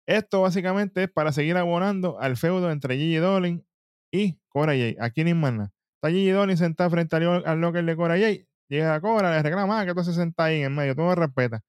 Esto 0.07 0.43
básicamente 0.43 1.05
es 1.05 1.11
para 1.11 1.33
seguir 1.33 1.57
abonando 1.57 2.21
al 2.21 2.37
feudo 2.37 2.71
entre 2.71 2.97
Gigi 2.97 3.17
Dolin 3.17 3.67
y 4.13 4.39
Cora 4.49 4.73
Jay. 4.73 4.97
Aquí 5.01 5.25
ni 5.25 5.35
más 5.35 5.53
nada. 5.53 5.74
Está 6.05 6.13
Gigi 6.13 6.33
Dolin 6.33 6.59
sentada 6.59 6.91
frente 6.91 7.17
al, 7.17 7.47
al 7.47 7.61
locker 7.63 7.83
de 7.83 7.97
Cora 7.97 8.19
Jay. 8.19 8.47
Llega 8.69 8.95
a 8.95 9.01
Cora, 9.01 9.31
le 9.31 9.43
reclama 9.43 9.81
ah, 9.81 9.87
que 9.87 9.95
tú 9.95 10.05
se 10.05 10.13
sentás 10.13 10.49
ahí 10.49 10.59
en 10.59 10.65
el 10.65 10.71
medio, 10.71 10.95
tú 10.95 11.01
no 11.01 11.15
respetas. 11.15 11.63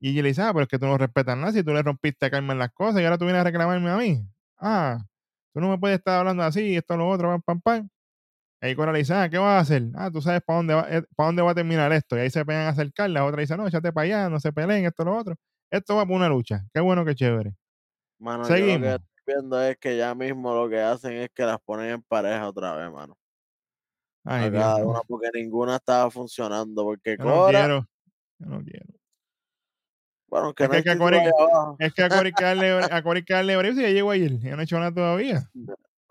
Y 0.00 0.10
Gigi 0.10 0.22
le 0.22 0.28
dice, 0.28 0.42
ah, 0.42 0.52
pero 0.52 0.62
es 0.62 0.68
que 0.68 0.78
tú 0.78 0.86
no 0.86 0.96
respetas 0.96 1.36
nada 1.36 1.50
si 1.50 1.64
tú 1.64 1.72
le 1.72 1.82
rompiste 1.82 2.26
a 2.26 2.30
Carmen 2.30 2.60
las 2.60 2.70
cosas 2.72 3.02
y 3.02 3.04
ahora 3.04 3.18
tú 3.18 3.24
vienes 3.24 3.40
a 3.40 3.44
reclamarme 3.44 3.90
a 3.90 3.96
mí. 3.96 4.24
Ah, 4.56 5.04
tú 5.52 5.60
no 5.60 5.68
me 5.68 5.78
puedes 5.78 5.98
estar 5.98 6.20
hablando 6.20 6.44
así, 6.44 6.76
esto, 6.76 6.96
lo 6.96 7.08
otro, 7.08 7.28
pam, 7.28 7.42
pam, 7.42 7.60
pam. 7.60 7.88
Ahí 8.60 8.76
Cora 8.76 8.92
le 8.92 9.00
dice, 9.00 9.14
ah, 9.14 9.28
¿qué 9.28 9.38
vas 9.38 9.56
a 9.56 9.58
hacer? 9.58 9.82
Ah, 9.96 10.12
tú 10.12 10.22
sabes 10.22 10.42
para 10.46 10.58
dónde, 10.58 10.74
va, 10.74 10.86
eh, 10.88 11.02
para 11.16 11.26
dónde 11.26 11.42
va 11.42 11.50
a 11.50 11.54
terminar 11.56 11.92
esto. 11.92 12.16
Y 12.16 12.20
ahí 12.20 12.30
se 12.30 12.44
pegan 12.44 12.66
a 12.66 12.68
acercar. 12.68 13.10
La 13.10 13.24
otra 13.24 13.40
dice, 13.40 13.56
no, 13.56 13.66
échate 13.66 13.92
para 13.92 14.04
allá, 14.04 14.28
no 14.28 14.38
se 14.38 14.52
peleen, 14.52 14.84
esto, 14.84 15.04
lo 15.04 15.16
otro. 15.16 15.34
Esto 15.72 15.96
va 15.96 16.06
por 16.06 16.14
una 16.14 16.28
lucha. 16.28 16.64
Qué 16.72 16.78
bueno, 16.78 17.04
qué 17.04 17.16
chévere. 17.16 17.56
Mano, 18.20 18.44
yo 18.44 18.48
lo 18.48 18.54
que 18.54 18.60
Seguimos. 18.60 18.88
estoy 18.90 19.08
viendo 19.26 19.60
es 19.60 19.76
que 19.76 19.96
ya 19.96 20.14
mismo 20.14 20.54
lo 20.54 20.68
que 20.70 20.80
hacen 20.80 21.14
es 21.14 21.30
que 21.34 21.44
las 21.44 21.58
ponen 21.58 21.90
en 21.90 22.02
pareja 22.02 22.46
otra 22.48 22.76
vez, 22.76 22.88
mano. 22.92 23.16
Ay, 24.24 24.50
Dios, 24.50 24.80
una, 24.82 25.00
porque 25.00 25.28
ninguna 25.34 25.76
estaba 25.76 26.10
funcionando. 26.10 26.84
Porque 26.84 27.16
Yo 27.18 27.24
no 27.24 27.46
quiero. 27.48 27.88
Yo 28.38 28.46
no 28.46 28.62
quiero. 28.62 28.86
bueno, 30.28 30.54
que 30.54 30.64
Es 30.64 30.68
no 30.68 30.74
que- 30.76 30.82
que 30.82 30.90
a. 30.90 31.74
Es 31.78 31.92
que 31.94 32.02
a 32.04 32.08
break 33.58 33.74
si 33.74 33.82
ya 33.82 33.88
llegó 33.88 34.10
ayer. 34.10 34.38
Ya 34.38 34.54
no 34.54 34.60
ha 34.60 34.64
hecho 34.64 34.78
nada 34.78 34.92
todavía. 34.92 35.50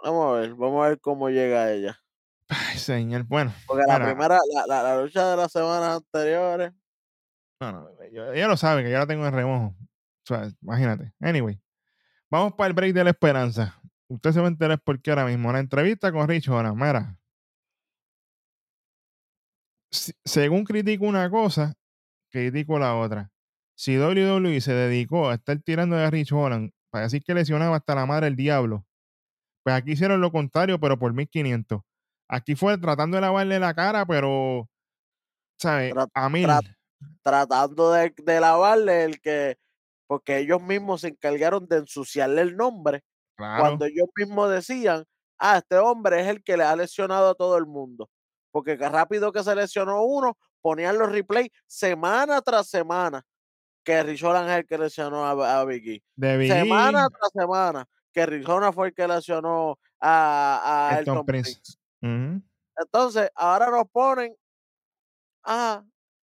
Vamos 0.03 0.27
a 0.37 0.39
ver, 0.41 0.53
vamos 0.55 0.85
a 0.85 0.89
ver 0.89 0.99
cómo 0.99 1.29
llega 1.29 1.71
ella. 1.71 1.97
Ay, 2.49 2.77
señor. 2.77 3.23
Bueno, 3.23 3.53
Porque 3.65 3.83
la 3.87 4.03
primera, 4.03 4.37
la, 4.53 4.65
la, 4.67 4.83
la 4.83 5.01
lucha 5.01 5.29
de 5.31 5.37
las 5.37 5.51
semanas 5.51 5.97
anteriores, 5.97 6.73
no, 7.61 7.71
no, 7.71 7.87
yo- 8.11 8.33
ella 8.33 8.47
lo 8.47 8.57
sabe, 8.57 8.83
que 8.83 8.91
yo 8.91 8.97
la 8.97 9.07
tengo 9.07 9.25
en 9.25 9.33
remojo. 9.33 9.75
O 9.77 10.25
sea, 10.25 10.49
imagínate. 10.61 11.13
Anyway, 11.21 11.61
vamos 12.29 12.53
para 12.53 12.67
el 12.67 12.73
break 12.73 12.93
de 12.93 13.03
la 13.05 13.09
esperanza. 13.11 13.79
Usted 14.07 14.31
se 14.33 14.39
va 14.41 14.47
a 14.47 14.49
enterar 14.49 14.79
por 14.81 15.01
qué 15.01 15.11
ahora 15.11 15.25
mismo. 15.25 15.51
La 15.53 15.59
entrevista 15.59 16.11
con 16.11 16.27
Rich 16.27 16.49
Horan. 16.49 16.75
Mira. 16.75 17.17
Según 19.91 20.63
critico 20.63 21.05
una 21.05 21.29
cosa, 21.29 21.73
critico 22.31 22.79
la 22.79 22.95
otra. 22.95 23.29
Si 23.75 23.97
WWE 23.97 24.61
se 24.61 24.73
dedicó 24.73 25.29
a 25.29 25.35
estar 25.35 25.59
tirando 25.59 25.95
de 25.95 26.09
Rich 26.09 26.31
Holland 26.31 26.71
para 26.91 27.05
decir 27.05 27.23
que 27.23 27.33
lesionaba 27.33 27.77
hasta 27.77 27.95
la 27.95 28.05
madre 28.05 28.27
el 28.27 28.35
diablo, 28.35 28.85
pues 29.63 29.75
aquí 29.75 29.91
hicieron 29.93 30.21
lo 30.21 30.31
contrario, 30.31 30.79
pero 30.79 30.97
por 30.97 31.13
1500. 31.13 31.81
Aquí 32.29 32.55
fue 32.55 32.77
tratando 32.77 33.15
de 33.17 33.21
lavarle 33.21 33.59
la 33.59 33.73
cara, 33.73 34.05
pero, 34.05 34.69
¿sabes? 35.59 35.93
Tra- 35.93 36.09
A 36.13 36.29
tra- 36.29 36.77
tratando 37.23 37.91
de, 37.91 38.13
de 38.23 38.39
lavarle 38.39 39.03
el 39.03 39.19
que, 39.19 39.57
porque 40.07 40.37
ellos 40.37 40.61
mismos 40.61 41.01
se 41.01 41.09
encargaron 41.09 41.67
de 41.67 41.77
ensuciarle 41.77 42.41
el 42.41 42.55
nombre, 42.55 43.03
Claro. 43.35 43.61
cuando 43.63 43.85
ellos 43.85 44.07
mismos 44.15 44.51
decían, 44.51 45.03
ah, 45.39 45.57
este 45.57 45.77
hombre 45.77 46.21
es 46.21 46.27
el 46.27 46.43
que 46.43 46.55
le 46.57 46.63
ha 46.63 46.75
lesionado 46.75 47.31
a 47.31 47.35
todo 47.35 47.57
el 47.57 47.65
mundo. 47.65 48.09
Porque 48.51 48.77
que 48.77 48.89
rápido 48.89 49.31
que 49.31 49.43
se 49.43 49.55
lesionó 49.55 50.03
uno, 50.03 50.37
ponían 50.61 50.97
los 50.97 51.11
replays 51.11 51.49
semana 51.65 52.41
tras 52.41 52.67
semana, 52.67 53.25
que 53.83 54.03
Rich 54.03 54.23
Holland 54.23 54.49
es 54.49 54.57
el 54.57 54.65
que 54.67 54.77
lesionó 54.77 55.25
a, 55.25 55.61
a 55.61 55.65
Big 55.65 56.03
Semana 56.17 57.07
tras 57.09 57.31
semana, 57.33 57.85
que 58.13 58.43
Holland 58.45 58.73
fue 58.73 58.87
el 58.89 58.93
que 58.93 59.07
lesionó 59.07 59.79
a, 59.99 60.89
a 60.89 60.99
Elton 60.99 61.13
Elton 61.13 61.25
Prince. 61.25 61.61
Entonces, 62.77 63.29
ahora 63.35 63.69
nos 63.69 63.89
ponen, 63.91 64.35
ah, 65.43 65.83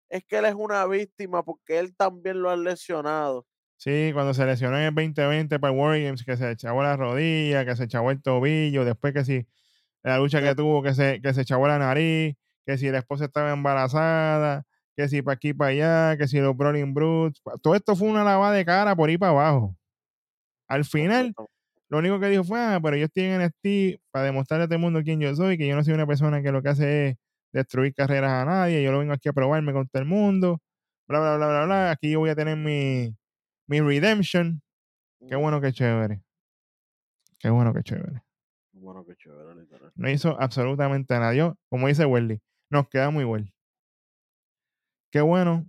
es 0.08 0.24
que 0.24 0.38
él 0.38 0.44
es 0.46 0.54
una 0.54 0.86
víctima 0.86 1.42
porque 1.42 1.78
él 1.78 1.94
también 1.94 2.42
lo 2.42 2.50
han 2.50 2.64
lesionado. 2.64 3.46
Sí, 3.76 4.10
cuando 4.12 4.34
se 4.34 4.44
lesionó 4.44 4.76
en 4.76 4.84
el 4.84 4.94
2020 4.94 5.58
para 5.58 5.72
War 5.72 5.98
Games, 5.98 6.24
que 6.24 6.36
se 6.36 6.50
echaba 6.50 6.82
la 6.82 6.96
rodilla, 6.96 7.64
que 7.64 7.76
se 7.76 7.84
echaba 7.84 8.12
el 8.12 8.20
tobillo, 8.20 8.84
después 8.84 9.14
que 9.14 9.24
sí, 9.24 9.46
la 10.02 10.18
lucha 10.18 10.40
que 10.40 10.46
De- 10.46 10.54
tuvo, 10.54 10.82
que 10.82 10.94
se, 10.94 11.20
que 11.20 11.34
se 11.34 11.42
echaba 11.42 11.68
la 11.68 11.78
nariz, 11.78 12.36
que 12.66 12.78
si 12.78 12.90
la 12.90 12.98
esposa 12.98 13.26
estaba 13.26 13.52
embarazada, 13.52 14.64
que 14.96 15.08
si 15.08 15.22
para 15.22 15.34
aquí 15.34 15.54
para 15.54 15.70
allá, 15.70 16.16
que 16.18 16.28
si 16.28 16.38
los 16.40 16.56
Brawling 16.56 16.94
Brutes, 16.94 17.40
todo 17.62 17.74
esto 17.74 17.96
fue 17.96 18.08
una 18.08 18.24
lavada 18.24 18.54
de 18.54 18.64
cara 18.64 18.94
por 18.96 19.08
ahí 19.08 19.18
para 19.18 19.32
abajo. 19.32 19.76
Al 20.68 20.84
final, 20.84 21.34
lo 21.88 21.98
único 21.98 22.20
que 22.20 22.28
dijo 22.28 22.44
fue, 22.44 22.60
ah, 22.60 22.78
pero 22.82 22.96
yo 22.96 23.06
estoy 23.06 23.24
en 23.24 23.40
NXT 23.40 24.00
para 24.12 24.26
demostrarle 24.26 24.64
a 24.64 24.66
todo 24.68 24.76
el 24.76 24.80
mundo 24.82 25.02
quién 25.02 25.20
yo 25.20 25.34
soy, 25.34 25.58
que 25.58 25.66
yo 25.66 25.74
no 25.76 25.82
soy 25.84 25.94
una 25.94 26.06
persona 26.06 26.42
que 26.42 26.52
lo 26.52 26.62
que 26.62 26.68
hace 26.68 27.08
es 27.08 27.16
destruir 27.52 27.94
carreras 27.94 28.30
a 28.30 28.44
nadie, 28.44 28.82
yo 28.82 28.92
lo 28.92 29.00
vengo 29.00 29.12
aquí 29.12 29.28
a 29.28 29.32
probarme 29.32 29.72
con 29.72 29.88
todo 29.88 30.00
el 30.02 30.08
mundo, 30.08 30.60
bla, 31.08 31.18
bla, 31.20 31.36
bla, 31.36 31.48
bla, 31.48 31.64
bla, 31.66 31.90
aquí 31.90 32.12
yo 32.12 32.20
voy 32.20 32.30
a 32.30 32.36
tener 32.36 32.56
mi, 32.56 33.16
mi 33.66 33.80
redemption. 33.80 34.62
Qué 35.28 35.34
Ujú. 35.34 35.42
bueno, 35.42 35.60
qué 35.60 35.72
chévere. 35.72 36.22
Qué 37.38 37.50
bueno, 37.50 37.72
qué 37.74 37.82
chévere. 37.82 38.22
Bueno, 38.92 39.06
qué 39.06 39.14
chévere, 39.14 39.54
literal. 39.54 39.92
No 39.94 40.10
hizo 40.10 40.36
absolutamente 40.40 41.14
nada. 41.14 41.32
Yo, 41.32 41.56
como 41.68 41.86
dice 41.86 42.04
Welly, 42.06 42.40
nos 42.70 42.88
queda 42.88 43.10
muy 43.10 43.22
bueno. 43.22 43.46
Qué 45.12 45.20
bueno 45.20 45.64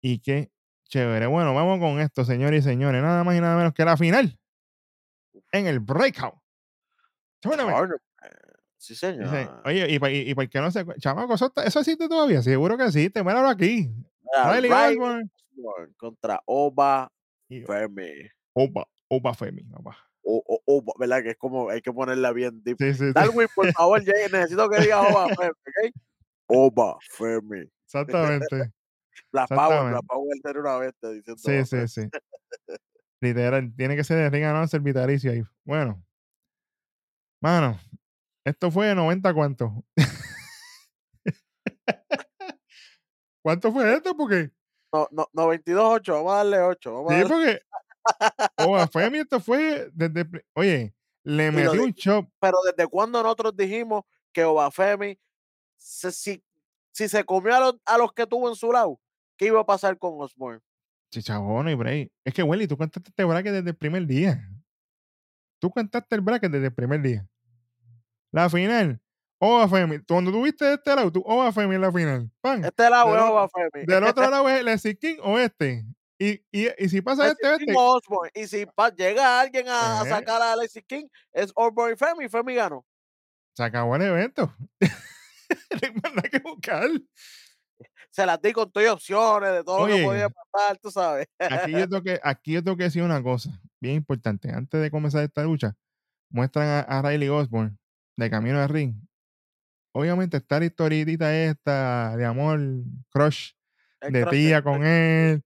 y 0.00 0.20
qué 0.20 0.50
chévere. 0.88 1.26
Bueno, 1.26 1.52
vamos 1.54 1.78
con 1.80 2.00
esto, 2.00 2.24
señores 2.24 2.64
y 2.64 2.68
señores. 2.70 3.02
Nada 3.02 3.24
más 3.24 3.36
y 3.36 3.40
nada 3.40 3.58
menos 3.58 3.74
que 3.74 3.84
la 3.84 3.98
final 3.98 4.38
en 5.52 5.66
el 5.66 5.80
Breakout. 5.80 6.34
Tournament. 7.40 7.92
Eh, 8.22 8.28
Sí, 8.78 8.94
Dice, 8.94 9.12
señor. 9.12 9.62
oye, 9.64 9.86
y 9.90 10.30
el 10.40 10.50
que 10.50 10.60
no 10.60 10.70
se 10.70 10.84
chamaco, 10.98 11.34
¿eso, 11.34 11.52
eso 11.64 11.80
existe 11.80 12.08
todavía? 12.08 12.42
Seguro 12.42 12.76
que 12.78 12.86
existe. 12.86 13.22
Míralo 13.22 13.48
aquí. 13.48 13.88
Riley 14.44 14.72
Osborne 14.72 15.30
contra 15.98 16.42
Oba 16.46 17.12
y 17.48 17.60
Fermi. 17.60 18.28
Opa, 18.54 18.88
Opa 19.08 19.34
Femi, 19.34 19.62
papá. 19.64 19.96
O, 20.22 20.42
o- 20.46 20.62
Oba, 20.66 20.92
¿verdad? 20.98 21.22
Que 21.22 21.30
es 21.30 21.36
como, 21.36 21.68
hay 21.70 21.80
que 21.82 21.92
ponerla 21.92 22.32
bien 22.32 22.62
deep. 22.62 22.76
Sí, 22.78 22.94
sí, 22.94 23.06
sí. 23.06 23.12
Darwin, 23.12 23.48
por 23.54 23.66
favor, 23.72 24.00
llegue, 24.04 24.28
necesito 24.30 24.68
que 24.70 24.80
diga 24.80 25.00
Oba 25.02 25.28
Fermi, 25.28 25.50
¿ok? 25.50 25.94
Oba 26.46 26.98
Fermi. 27.10 27.68
Exactamente. 27.86 28.46
Black 29.32 29.48
Power, 29.48 29.62
Exactamente. 29.70 30.06
Power 30.06 30.28
era 30.44 30.60
una 30.60 30.76
bestia 30.78 31.08
diciendo 31.10 31.42
Sí, 31.42 31.50
Oba 31.56 31.64
sí, 31.86 31.88
sí. 32.02 32.08
Literal, 33.20 33.72
tiene 33.76 33.94
que 33.96 34.04
ser 34.04 34.16
de 34.18 34.30
ring 34.30 34.44
announcer 34.44 34.80
vitalicio 34.80 35.30
ahí. 35.32 35.42
Bueno, 35.64 36.02
mano, 37.40 37.78
esto 38.44 38.70
fue 38.70 38.86
de 38.88 38.94
90 38.96 39.32
cuánto. 39.34 39.84
¿Cuánto 43.42 43.72
fue 43.72 43.94
esto? 43.94 44.16
Porque, 44.16 44.50
No, 44.92 45.08
no, 45.10 45.28
92-8, 45.34 46.12
vamos 46.14 46.32
a 46.32 46.36
darle 46.36 46.58
8. 46.60 46.92
Vamos 46.94 47.12
a 47.12 47.14
sí, 47.16 47.22
darle- 47.22 47.28
porque 47.28 47.60
Oba 48.58 48.86
Femi 48.88 49.18
esto 49.20 49.40
fue 49.40 49.88
desde, 49.92 50.26
oye, 50.54 50.94
le 51.24 51.50
metió 51.50 51.82
un 51.82 51.94
chop. 51.94 52.28
Pero 52.40 52.58
desde 52.64 52.88
cuando 52.88 53.22
nosotros 53.22 53.56
dijimos 53.56 54.04
que 54.32 54.44
Oba 54.44 54.70
Fermi, 54.70 55.18
se- 55.76 56.12
si, 56.12 56.42
si 56.92 57.08
se 57.08 57.24
comió 57.24 57.54
a 57.56 57.60
los, 57.60 57.74
a 57.84 57.98
los 57.98 58.12
que 58.12 58.26
tuvo 58.26 58.48
en 58.48 58.56
su 58.56 58.72
lado, 58.72 58.98
¿qué 59.36 59.46
iba 59.46 59.60
a 59.60 59.66
pasar 59.66 59.96
con 59.98 60.14
Osborne? 60.20 60.60
Chichabón 61.10 61.68
y 61.68 61.74
break. 61.74 62.10
Es 62.24 62.32
que, 62.34 62.42
Welly, 62.42 62.66
tú 62.66 62.76
contaste 62.76 63.10
este 63.10 63.24
bracket 63.24 63.52
desde 63.52 63.70
el 63.70 63.76
primer 63.76 64.06
día. 64.06 64.48
Tú 65.60 65.70
contaste 65.70 66.14
el 66.14 66.22
bracket 66.22 66.50
desde 66.50 66.66
el 66.66 66.74
primer 66.74 67.02
día. 67.02 67.26
La 68.32 68.48
final, 68.48 68.98
Oba 69.38 69.68
Femi. 69.68 69.98
Cuando 70.08 70.32
tuviste 70.32 70.64
de 70.64 70.74
este 70.74 70.94
lado, 70.96 71.12
tú 71.12 71.22
Oba 71.26 71.52
Femi 71.52 71.74
en 71.74 71.80
la 71.82 71.92
final. 71.92 72.30
¡Pam! 72.40 72.64
Este 72.64 72.88
lado 72.88 73.08
Del 73.10 73.16
es 73.16 73.22
otro- 73.22 73.34
Oba 73.34 73.48
Fermi. 73.48 73.86
Del 73.86 74.04
otro 74.04 74.30
lado 74.30 74.48
es 74.48 74.84
el 74.86 74.98
King 74.98 75.16
o 75.22 75.38
este. 75.38 75.84
Y, 76.22 76.40
y, 76.52 76.68
y 76.78 76.88
si 76.88 77.02
pasa 77.02 77.26
este, 77.26 77.52
este. 77.52 77.74
Osborne. 77.76 78.30
Y 78.32 78.46
si 78.46 78.64
llega 78.96 79.40
alguien 79.40 79.68
a, 79.68 80.02
a 80.02 80.04
sacar 80.04 80.40
a 80.40 80.52
Alexis 80.52 80.84
King, 80.86 81.08
es 81.32 81.50
Osborne 81.56 81.94
y 81.94 81.96
Fermi. 81.96 82.28
Fermi 82.28 82.54
ganó. 82.54 82.86
Se 83.56 83.64
acabó 83.64 83.96
el 83.96 84.02
evento. 84.02 84.54
Hay 86.22 86.30
que 86.30 86.38
buscar. 86.38 86.88
Se 88.12 88.24
las 88.24 88.40
di 88.40 88.52
con 88.52 88.70
todas 88.70 88.90
opciones 88.90 89.50
de 89.50 89.64
todo 89.64 89.88
lo 89.88 89.96
que 89.96 90.04
podía 90.04 90.28
pasar, 90.28 90.78
tú 90.78 90.92
sabes. 90.92 91.26
Aquí 91.40 91.72
yo, 91.72 91.88
tengo 91.88 92.02
que, 92.02 92.20
aquí 92.22 92.52
yo 92.52 92.62
tengo 92.62 92.76
que 92.76 92.84
decir 92.84 93.02
una 93.02 93.20
cosa 93.20 93.60
bien 93.80 93.96
importante. 93.96 94.52
Antes 94.52 94.80
de 94.80 94.92
comenzar 94.92 95.24
esta 95.24 95.42
lucha, 95.42 95.74
muestran 96.30 96.68
a, 96.68 96.80
a 96.82 97.02
Riley 97.02 97.30
Osborne 97.30 97.76
de 98.16 98.30
camino 98.30 98.60
al 98.60 98.68
ring. 98.68 98.94
Obviamente 99.92 100.36
está 100.36 100.60
la 100.60 100.66
historitita 100.66 101.34
esta 101.34 102.16
de 102.16 102.24
amor, 102.24 102.60
crush, 103.10 103.54
El 104.00 104.12
de 104.12 104.22
crush 104.22 104.30
tía 104.30 104.62
con 104.62 104.84
él. 104.84 105.42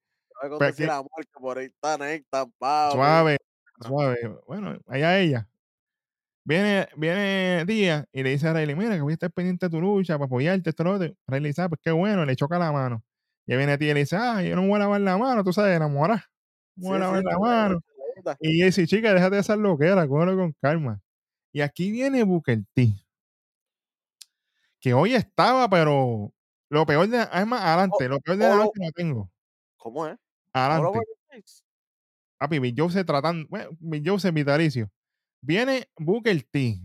A 0.55 0.59
Pues 0.59 0.73
aquí- 0.73 0.85
amor 0.85 1.09
que 1.17 1.41
por 1.41 1.59
ahí 1.59 1.67
está 1.67 2.47
Pablo. 2.59 2.95
Suave, 2.95 3.39
suave. 3.81 4.39
Bueno, 4.47 4.79
allá 4.87 5.19
ella. 5.19 5.49
Viene, 6.45 6.89
viene 6.97 7.65
Díaz 7.67 8.07
y 8.13 8.23
le 8.23 8.31
dice 8.31 8.47
a 8.47 8.53
Riley, 8.53 8.77
mira, 8.77 8.95
que 8.95 9.01
voy 9.01 9.13
a 9.13 9.15
estar 9.15 9.33
pendiente 9.33 9.67
de 9.67 9.71
tu 9.71 9.81
lucha 9.81 10.15
para 10.15 10.27
apoyarte, 10.27 10.71
esto, 10.71 10.85
lo 10.85 10.95
otro. 10.95 11.13
Riley 11.27 11.51
dice, 11.51 11.63
ah, 11.63 11.69
pues 11.69 11.81
qué 11.83 11.91
bueno, 11.91 12.25
le 12.25 12.37
choca 12.37 12.57
la 12.59 12.71
mano. 12.71 13.03
Y 13.47 13.57
viene 13.57 13.77
tía 13.79 13.91
y 13.91 13.95
le 13.95 14.01
dice, 14.01 14.17
ah, 14.17 14.43
yo 14.43 14.55
no 14.55 14.63
me 14.63 14.69
voy 14.69 14.77
a 14.77 14.79
lavar 14.81 15.01
la 15.01 15.19
mano, 15.19 15.43
tú 15.43 15.53
sabes, 15.53 15.77
enamorar. 15.77 16.23
No 16.77 16.89
voy 16.89 16.97
a 16.97 17.01
lavar 17.01 17.25
la 17.25 17.39
mano. 17.39 17.81
Y 18.41 18.63
dice, 18.63 18.87
chica, 18.87 19.13
déjate 19.13 19.35
de 19.35 19.41
esas 19.41 19.59
loqueras, 19.59 20.07
cógelo 20.07 20.37
con 20.37 20.53
calma. 20.61 21.01
Y 21.53 21.63
aquí 21.63 21.91
viene 21.91 22.23
Booker 22.23 22.59
T. 22.75 22.93
Que 24.81 24.95
hoy 24.95 25.15
estaba, 25.15 25.69
pero 25.69 26.33
lo 26.69 26.87
peor 26.87 27.09
de. 27.09 27.23
Es 27.23 27.47
más, 27.47 27.63
adelante. 27.63 28.09
Lo 28.09 28.21
peor 28.21 28.37
de 28.37 28.49
la 28.49 28.55
oh, 28.55 28.59
noche 28.59 28.85
lo 28.85 28.93
tengo. 28.93 29.31
¿Cómo 29.77 30.07
es? 30.07 30.19
Adelante. 30.57 31.01
Papi, 32.39 32.59
Big 32.59 32.75
Jose 32.79 33.05
tratando. 33.05 33.47
Bueno, 33.49 33.71
Big 33.79 34.09
Jose 34.09 34.31
vitalicio. 34.31 34.91
Viene 35.43 35.89
Booker 35.99 36.43
T. 36.43 36.81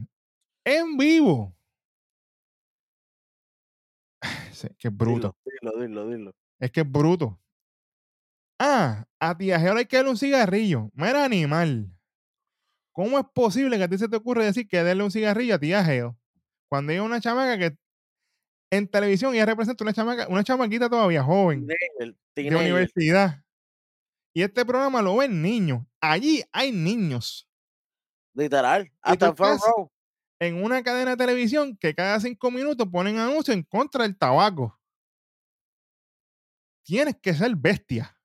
En 0.66 0.98
vivo. 0.98 1.56
Sí, 4.52 4.68
que 4.78 4.90
es 4.90 4.96
bruto. 4.96 5.36
Dilo, 5.46 5.72
dilo, 5.72 6.06
dilo, 6.06 6.18
dilo. 6.18 6.32
Es 6.60 6.72
que 6.72 6.82
es 6.82 6.92
bruto. 6.92 7.40
Ah, 8.60 9.06
a 9.20 9.36
ti 9.36 9.52
hay 9.52 9.86
que 9.86 9.96
darle 9.98 10.12
un 10.12 10.18
cigarrillo. 10.18 10.92
Mira, 10.94 11.26
animal. 11.26 11.90
¿Cómo 12.92 13.18
es 13.18 13.26
posible 13.34 13.78
que 13.78 13.86
a 13.86 13.88
ti 13.88 13.98
se 13.98 14.08
te 14.08 14.18
ocurre 14.18 14.46
decir 14.46 14.68
que 14.68 14.84
darle 14.84 15.04
un 15.04 15.10
cigarrillo 15.10 15.56
a 15.56 15.60
tía 15.60 15.84
Geo? 15.84 16.16
Cuando 16.70 16.92
hay 16.92 17.00
una 17.00 17.20
chamaca 17.20 17.58
que 17.58 17.76
en 18.72 18.88
televisión 18.88 19.34
ya 19.34 19.46
representa 19.46 19.84
una 19.84 19.94
chamaca, 19.94 20.28
una 20.28 20.44
chamaquita 20.44 20.90
todavía 20.90 21.24
joven, 21.24 21.66
Teenager, 21.66 22.14
de 22.14 22.18
teenager. 22.36 22.62
universidad. 22.62 23.42
Y 24.34 24.44
este 24.44 24.66
programa 24.66 25.02
lo 25.02 25.18
ven 25.18 25.42
niños. 25.42 25.86
Allí 26.00 26.44
hay 26.52 26.72
niños. 26.72 27.50
Literal. 28.34 28.86
¿Y 28.86 28.92
Hasta 29.02 29.28
en 29.28 29.36
row. 29.36 29.92
En 30.40 30.64
una 30.64 30.82
cadena 30.82 31.12
de 31.12 31.18
televisión 31.18 31.78
que 31.78 31.94
cada 31.94 32.20
cinco 32.20 32.50
minutos 32.50 32.88
ponen 32.92 33.18
anuncios 33.18 33.56
en 33.56 33.64
contra 33.64 34.04
del 34.04 34.18
tabaco. 34.18 34.80
Tienes 36.84 37.16
que 37.22 37.34
ser 37.34 37.56
bestia. 37.56 38.18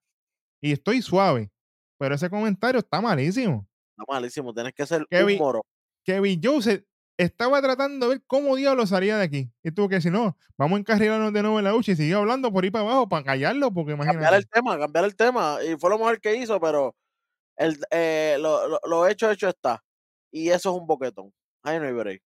Y 0.62 0.72
estoy 0.72 1.02
suave. 1.02 1.52
Pero 1.98 2.14
ese 2.14 2.30
comentario 2.30 2.78
está 2.78 3.00
malísimo. 3.00 3.68
Está 3.90 4.12
malísimo. 4.12 4.54
Tienes 4.54 4.72
que 4.74 4.86
ser 4.86 5.06
Qué 5.10 5.24
un 5.24 5.36
moro. 5.36 5.62
Bill 6.06 6.40
Joseph 6.42 6.84
estaba 7.18 7.60
tratando 7.62 8.06
de 8.08 8.16
ver 8.16 8.24
cómo 8.26 8.56
diablo 8.56 8.86
salía 8.86 9.16
de 9.16 9.24
aquí. 9.24 9.50
Y 9.62 9.70
tuvo 9.72 9.88
que 9.88 9.96
decir, 9.96 10.12
no, 10.12 10.36
vamos 10.58 10.76
a 10.76 10.80
encarrilarnos 10.80 11.32
de 11.32 11.42
nuevo 11.42 11.58
en 11.58 11.64
la 11.64 11.72
lucha 11.72 11.92
y 11.92 11.96
siguió 11.96 12.18
hablando 12.18 12.52
por 12.52 12.64
ahí 12.64 12.70
para 12.70 12.84
abajo 12.84 13.08
para 13.08 13.24
callarlo, 13.24 13.72
porque 13.72 13.92
Cambiar 13.96 14.14
imagínate. 14.14 14.36
el 14.36 14.48
tema, 14.48 14.78
cambiar 14.78 15.04
el 15.04 15.16
tema. 15.16 15.58
Y 15.64 15.76
fue 15.76 15.90
lo 15.90 15.98
mejor 15.98 16.20
que 16.20 16.36
hizo, 16.36 16.60
pero 16.60 16.94
el, 17.56 17.78
eh, 17.90 18.36
lo, 18.40 18.68
lo- 18.68 18.80
lo 18.86 19.06
hecho, 19.06 19.30
hecho 19.30 19.48
está. 19.48 19.82
Y 20.30 20.48
eso 20.50 20.70
es 20.74 20.80
un 20.80 20.86
boquetón. 20.86 21.32
Ahí 21.62 21.78
no 21.78 21.86
hay 21.86 21.92
break. 21.92 22.22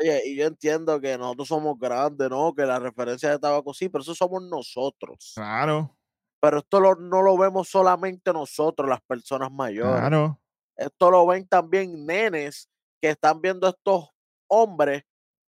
Oye, 0.00 0.22
y 0.26 0.36
yo 0.36 0.46
entiendo 0.46 1.00
que 1.00 1.18
nosotros 1.18 1.48
somos 1.48 1.76
grandes, 1.78 2.30
¿no? 2.30 2.54
Que 2.54 2.64
la 2.64 2.78
referencia 2.78 3.30
de 3.30 3.38
tabaco 3.38 3.74
sí, 3.74 3.88
pero 3.88 4.02
eso 4.02 4.14
somos 4.14 4.42
nosotros. 4.44 5.32
Claro, 5.34 5.96
Pero 6.40 6.58
esto 6.58 6.78
lo- 6.78 6.94
no 6.94 7.20
lo 7.22 7.36
vemos 7.36 7.68
solamente 7.68 8.32
nosotros, 8.32 8.88
las 8.88 9.00
personas 9.00 9.50
mayores. 9.50 9.98
claro, 9.98 10.40
Esto 10.78 11.10
lo 11.10 11.26
ven 11.26 11.48
también 11.48 12.06
nenes 12.06 12.70
que 13.02 13.10
están 13.10 13.42
viendo 13.42 13.66
a 13.68 13.70
estos 13.70 14.10
hombres 14.48 15.04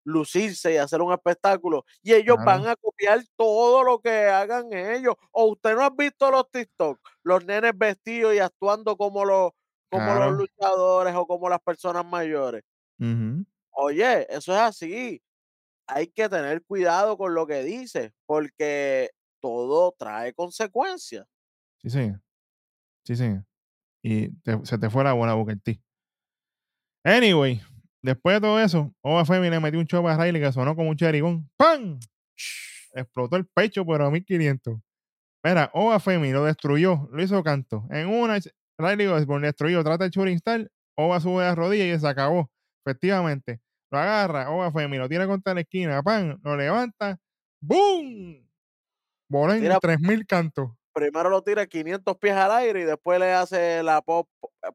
lucirse 0.05 0.73
y 0.73 0.77
hacer 0.77 1.01
un 1.01 1.13
espectáculo. 1.13 1.85
Y 2.03 2.13
ellos 2.13 2.37
van 2.43 2.67
a 2.67 2.75
copiar 2.77 3.21
todo 3.37 3.83
lo 3.83 4.01
que 4.01 4.09
hagan 4.27 4.73
ellos. 4.73 5.15
O 5.31 5.45
usted 5.51 5.75
no 5.75 5.83
ha 5.83 5.91
visto 5.91 6.31
los 6.31 6.49
TikTok, 6.51 6.99
los 7.23 7.45
nenes 7.45 7.73
vestidos 7.77 8.33
y 8.35 8.39
actuando 8.39 8.97
como 8.97 9.25
los, 9.25 9.51
como 9.89 10.05
Claro. 10.05 10.31
los 10.31 10.33
luchadores 10.39 11.15
o 11.15 11.27
como 11.27 11.49
las 11.49 11.61
personas 11.61 12.05
mayores. 12.05 12.63
Oye, 13.71 14.25
eso 14.29 14.53
es 14.53 14.59
así. 14.59 15.21
Hay 15.87 16.07
que 16.07 16.29
tener 16.29 16.63
cuidado 16.65 17.17
con 17.17 17.33
lo 17.35 17.47
que 17.47 17.63
dice, 17.63 18.13
porque 18.27 19.11
todo 19.41 19.93
trae 19.97 20.33
consecuencias. 20.33 21.27
Sí, 21.81 21.89
sí. 21.89 22.11
Sí, 23.05 23.15
sí. 23.17 23.25
Y 24.03 24.29
te- 24.43 24.65
se 24.65 24.77
te 24.77 24.89
fue 24.89 25.03
la 25.03 25.13
boca 25.13 25.51
en 25.51 25.59
ti. 25.59 25.81
Anyway, 27.03 27.61
después 28.01 28.35
de 28.35 28.41
todo 28.41 28.59
eso, 28.59 28.93
Oba 29.01 29.25
Femi 29.25 29.49
le 29.49 29.59
metió 29.59 29.79
un 29.79 29.87
chop 29.87 30.05
a 30.07 30.17
Riley 30.17 30.41
que 30.41 30.51
sonó 30.51 30.75
como 30.75 30.89
un 30.89 30.95
cherigón. 30.97 31.49
¡Pam! 31.57 31.99
Explotó 32.93 33.35
el 33.35 33.45
pecho, 33.47 33.85
pero 33.85 34.05
a 34.05 34.11
1500. 34.11 34.79
Mira, 35.43 35.71
Oba 35.73 35.99
Femi 35.99 36.31
lo 36.31 36.43
destruyó, 36.43 37.07
lo 37.11 37.23
hizo 37.23 37.41
canto. 37.43 37.87
En 37.91 38.07
una, 38.07 38.39
Riley 38.77 39.07
Osborne 39.07 39.47
destruyó, 39.47 39.83
trata 39.83 40.05
el 40.05 40.11
shooting 40.11 40.35
star, 40.35 40.69
Oba 40.97 41.19
sube 41.21 41.45
a 41.45 41.55
rodillas 41.55 41.97
y 41.97 42.01
se 42.01 42.07
acabó. 42.07 42.51
Efectivamente. 42.85 43.61
Lo 43.91 43.97
agarra, 43.99 44.49
Oba 44.51 44.71
Femi, 44.71 44.97
lo 44.97 45.07
tira 45.09 45.25
contra 45.27 45.53
la 45.53 45.61
esquina, 45.61 46.03
¡pam! 46.03 46.39
Lo 46.43 46.55
levanta, 46.57 47.17
¡boom! 47.61 48.45
Voló 49.29 49.53
en 49.53 49.61
Tira- 49.61 49.79
3000 49.79 50.25
cantos. 50.27 50.71
Primero 50.99 51.29
lo 51.29 51.41
tira 51.41 51.65
500 51.65 52.17
pies 52.17 52.33
al 52.35 52.51
aire 52.51 52.81
y 52.81 52.83
después 52.83 53.19
le 53.19 53.31
hace 53.33 53.81
la 53.83 54.01
pop, 54.01 54.27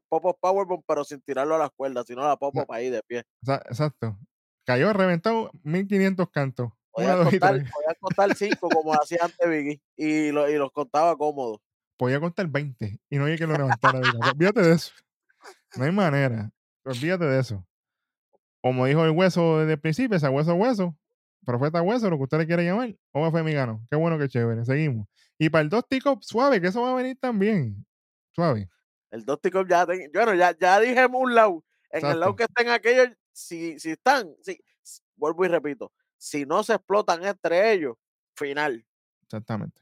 pop 0.09 0.35
powerbomb, 0.41 0.81
pero 0.87 1.03
sin 1.03 1.21
tirarlo 1.21 1.53
a 1.55 1.59
las 1.59 1.69
cuerdas, 1.75 2.05
sino 2.07 2.23
la 2.27 2.35
pop 2.35 2.55
ahí 2.69 2.89
de 2.89 3.01
pie. 3.03 3.23
Exa- 3.43 3.61
Exacto. 3.67 4.17
Cayó 4.65 4.91
reventado 4.93 5.51
1500 5.63 6.29
cantos. 6.31 6.71
Podía 6.91 7.17
contar, 7.17 7.53
podía 7.53 7.95
contar 7.99 8.35
cinco 8.35 8.69
como 8.69 8.93
hacía 8.93 9.19
antes 9.21 9.47
Biggie 9.47 9.81
y, 9.95 10.31
lo- 10.31 10.49
y 10.49 10.55
los 10.57 10.71
contaba 10.71 11.15
cómodos. 11.15 11.59
Podía 11.97 12.19
contar 12.19 12.47
20 12.47 12.99
y 13.09 13.17
no 13.17 13.25
había 13.25 13.37
que 13.37 13.45
lo 13.45 13.53
levantara. 13.53 13.99
Olvídate 14.31 14.61
de 14.61 14.73
eso. 14.73 14.91
No 15.77 15.83
hay 15.83 15.91
manera. 15.91 16.49
Olvídate 16.85 17.25
de 17.25 17.39
eso. 17.39 17.65
Como 18.61 18.85
dijo 18.87 19.05
el 19.05 19.11
hueso 19.11 19.59
desde 19.59 19.73
el 19.73 19.79
principio, 19.79 20.17
ese 20.17 20.27
hueso 20.27 20.55
hueso, 20.55 20.95
profeta 21.45 21.81
hueso, 21.83 22.09
lo 22.09 22.17
que 22.17 22.23
usted 22.23 22.37
le 22.39 22.47
quiere 22.47 22.65
llamar, 22.65 22.95
Oba 23.11 23.31
Femigano. 23.31 23.85
Qué 23.91 23.95
bueno, 23.97 24.17
qué 24.17 24.27
chévere. 24.27 24.65
Seguimos. 24.65 25.07
Y 25.37 25.49
para 25.49 25.63
el 25.63 25.69
dos 25.69 25.87
tico, 25.87 26.17
suave, 26.21 26.61
que 26.61 26.67
eso 26.67 26.81
va 26.81 26.91
a 26.91 26.95
venir 26.95 27.17
también. 27.19 27.85
Suave. 28.31 28.69
El 29.11 29.25
Dusty 29.25 29.49
Cup 29.51 29.67
ya, 29.67 29.85
ten- 29.85 30.09
bueno, 30.13 30.33
ya, 30.33 30.57
ya 30.57 30.79
dije 30.79 31.05
un 31.05 31.33
lado. 31.35 31.63
En 31.89 32.05
el 32.05 32.19
lado 32.19 32.35
que 32.35 32.43
estén 32.43 32.69
aquellos, 32.69 33.09
si, 33.31 33.79
si 33.79 33.91
están, 33.91 34.29
si, 34.41 34.59
vuelvo 35.15 35.45
y 35.45 35.47
repito, 35.47 35.91
si 36.17 36.45
no 36.45 36.63
se 36.63 36.73
explotan 36.73 37.23
entre 37.23 37.71
ellos, 37.71 37.95
final. 38.35 38.85
Exactamente. 39.23 39.81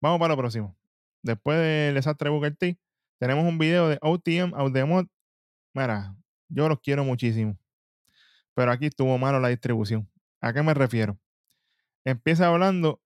Vamos 0.00 0.18
para 0.20 0.34
lo 0.34 0.38
próximo. 0.38 0.76
Después 1.22 1.58
del 1.58 1.94
desastre 1.94 2.28
de 2.28 2.34
Booker 2.36 2.56
T, 2.56 2.78
tenemos 3.18 3.44
un 3.44 3.58
video 3.58 3.88
de 3.88 3.98
OTM 4.02 4.52
Audemont. 4.54 5.10
Mira, 5.72 6.14
yo 6.48 6.68
los 6.68 6.80
quiero 6.80 7.04
muchísimo. 7.04 7.58
Pero 8.54 8.70
aquí 8.70 8.86
estuvo 8.86 9.16
malo 9.18 9.40
la 9.40 9.48
distribución. 9.48 10.08
¿A 10.40 10.52
qué 10.52 10.62
me 10.62 10.74
refiero? 10.74 11.18
Empieza 12.04 12.46
hablando 12.48 13.00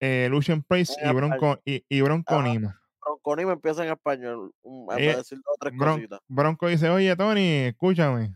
eh, 0.00 0.28
Lucian 0.30 0.62
Price 0.62 0.94
En 1.00 1.10
y 1.10 1.12
Bronco, 1.14 1.60
y, 1.64 1.84
y 1.88 2.00
Bronco. 2.00 2.42
Nima. 2.42 2.80
Bronco 3.00 3.36
me 3.36 3.52
empieza 3.52 3.84
en 3.84 3.92
español, 3.92 4.52
para 4.86 5.00
Eh, 5.00 5.16
decir 5.16 5.38
dos 5.44 5.56
tres 5.58 5.72
Bron- 5.74 5.94
cositas. 5.96 6.20
Bronco 6.28 6.68
dice, 6.68 6.88
oye 6.90 7.14
Tony, 7.16 7.66
escúchame. 7.66 8.34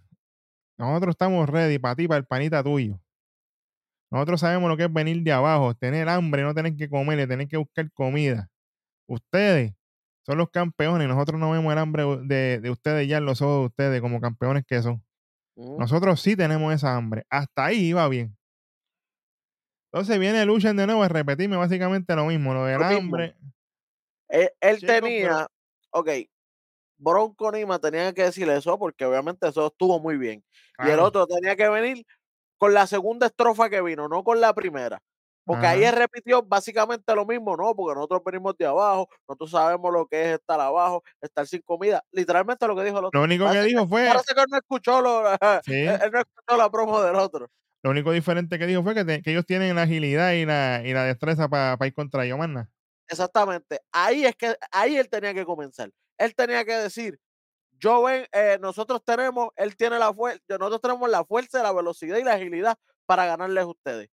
Nosotros 0.79 1.13
estamos 1.13 1.49
ready 1.49 1.79
para 1.79 1.95
ti, 1.95 2.09
para 2.09 2.19
el 2.19 2.25
panita 2.27 2.63
tuyo. 2.63 2.99
Nosotros 4.11 4.41
sabemos 4.41 4.69
lo 4.69 4.77
que 4.77 4.85
es 4.85 4.93
venir 4.93 5.23
de 5.23 5.33
abajo, 5.33 5.75
tener 5.75 6.09
hambre, 6.09 6.43
no 6.43 6.55
tener 6.55 6.77
que 6.77 6.89
comer, 6.89 7.27
tener 7.29 7.49
que 7.49 7.57
buscar 7.57 7.91
comida. 7.93 8.51
Ustedes 9.07 9.73
son 10.25 10.39
los 10.39 10.51
campeones, 10.51 11.09
nosotros 11.09 11.41
no 11.41 11.51
vemos 11.51 11.73
el 11.73 11.79
hambre 11.79 12.05
de, 12.25 12.61
de 12.61 12.71
ustedes 12.71 13.09
ya 13.09 13.19
en 13.19 13.25
los 13.25 13.41
ojos 13.43 13.61
de 13.61 13.67
ustedes 13.67 14.01
como 14.01 14.21
campeones 14.21 14.65
que 14.67 14.83
son. 14.83 15.03
Ujú. 15.55 15.79
Nosotros 15.79 16.21
sí 16.21 16.37
tenemos 16.37 16.73
esa 16.75 16.95
hambre. 16.97 17.25
Hasta 17.31 17.67
ahí 17.67 17.87
iba 17.89 18.07
bien. 18.09 18.37
Entonces 19.93 20.19
viene 20.19 20.45
Lucian 20.47 20.77
de 20.77 20.87
nuevo 20.87 21.03
a 21.03 21.09
repetirme 21.09 21.57
básicamente 21.57 22.17
lo 22.17 22.25
mismo, 22.25 22.55
lo 22.55 22.65
del 22.65 22.79
Lo 22.79 22.87
hambre. 22.87 23.37
Él, 24.29 24.51
él 24.61 24.77
Chico, 24.79 24.87
pero- 24.91 25.07
tenía, 25.07 25.47
ok, 25.91 26.09
Bronco 26.97 27.53
Nima 27.53 27.79
tenía 27.79 28.13
que 28.15 28.23
decir 28.25 28.49
eso 28.49 28.79
porque 28.79 29.05
obviamente 29.05 29.49
eso 29.49 29.67
estuvo 29.67 30.01
muy 30.01 30.17
bien. 30.17 30.43
Y 30.85 30.89
el 30.89 31.01
otro 31.01 31.27
tenía 31.27 31.57
que 31.57 31.69
venir 31.69 32.07
con 32.57 32.73
la 32.73 32.87
segunda 32.87 33.27
estrofa 33.27 33.69
que 33.69 33.83
vino, 33.83 34.09
no 34.09 34.25
con 34.25 34.41
la 34.41 34.55
primera. 34.55 35.03
Porque 35.45 35.67
ahí 35.67 35.83
él 35.83 35.95
repitió 35.97 36.41
básicamente 36.43 37.13
lo 37.17 37.27
mismo, 37.27 37.57
¿no? 37.57 37.75
Porque 37.75 37.97
nosotros 37.97 38.23
venimos 38.25 38.57
de 38.57 38.65
abajo, 38.65 39.09
nosotros 39.27 39.51
sabemos 39.51 39.93
lo 39.93 40.07
que 40.07 40.23
es 40.23 40.35
estar 40.39 40.61
abajo, 40.61 41.03
estar 41.21 41.45
sin 41.49 41.61
comida. 41.63 42.03
Literalmente 42.13 42.65
lo 42.69 42.77
que 42.77 42.85
dijo 42.85 43.01
el 43.01 43.07
otro. 43.07 43.19
Lo 43.19 43.25
único 43.25 43.45
que 43.47 43.49
Parece 43.49 43.67
dijo 43.67 43.89
fue, 43.89 44.07
Parece 44.07 44.35
que 44.35 44.41
él 44.41 44.47
no 44.49 44.57
escuchó, 44.57 45.01
lo, 45.03 45.25
Sí. 45.65 45.75
él 45.75 46.11
no 46.13 46.21
escuchó 46.21 46.57
la 46.57 46.71
promo 46.71 47.03
del 47.03 47.17
otro. 47.17 47.49
Lo 47.83 47.91
único 47.91 48.13
diferente 48.13 48.59
que 48.59 48.67
dijo 48.67 48.83
fue 48.83 48.95
que, 48.95 49.05
te- 49.05 49.23
que 49.23 49.33
ellos 49.33 49.45
tienen 49.47 49.75
la 49.75 49.83
agilidad 49.83 50.33
y 50.33 50.47
la, 50.47 50.83
y 50.85 50.93
la 50.93 51.05
destreza 51.05 51.49
para 51.49 51.77
ir 51.87 51.95
contra 51.95 52.25
ellos. 52.25 52.39
Exactamente. 53.09 53.81
Ahí 53.93 54.25
es 54.25 54.37
que, 54.37 54.57
ahí 54.71 54.97
él 54.97 55.09
tenía 55.09 55.35
que 55.35 55.45
comenzar. 55.45 55.91
Él 56.19 56.35
tenía 56.35 56.65
que 56.65 56.75
decir, 56.75 57.19
yo 57.79 58.03
ven, 58.05 58.27
eh, 58.33 58.59
nosotros 58.61 59.03
tenemos, 59.05 59.49
él 59.57 59.77
tiene 59.77 59.99
la 59.99 60.15
fuerza, 60.15 60.41
nosotros 60.59 60.81
tenemos 60.81 61.11
la 61.11 61.25
fuerza, 61.25 61.63
la 61.63 61.73
velocidad 61.73 62.19
y 62.19 62.25
la 62.25 62.35
agilidad 62.35 62.79
para 63.07 63.27
ganarles 63.27 63.65
a 63.65 63.67
ustedes. 63.67 64.09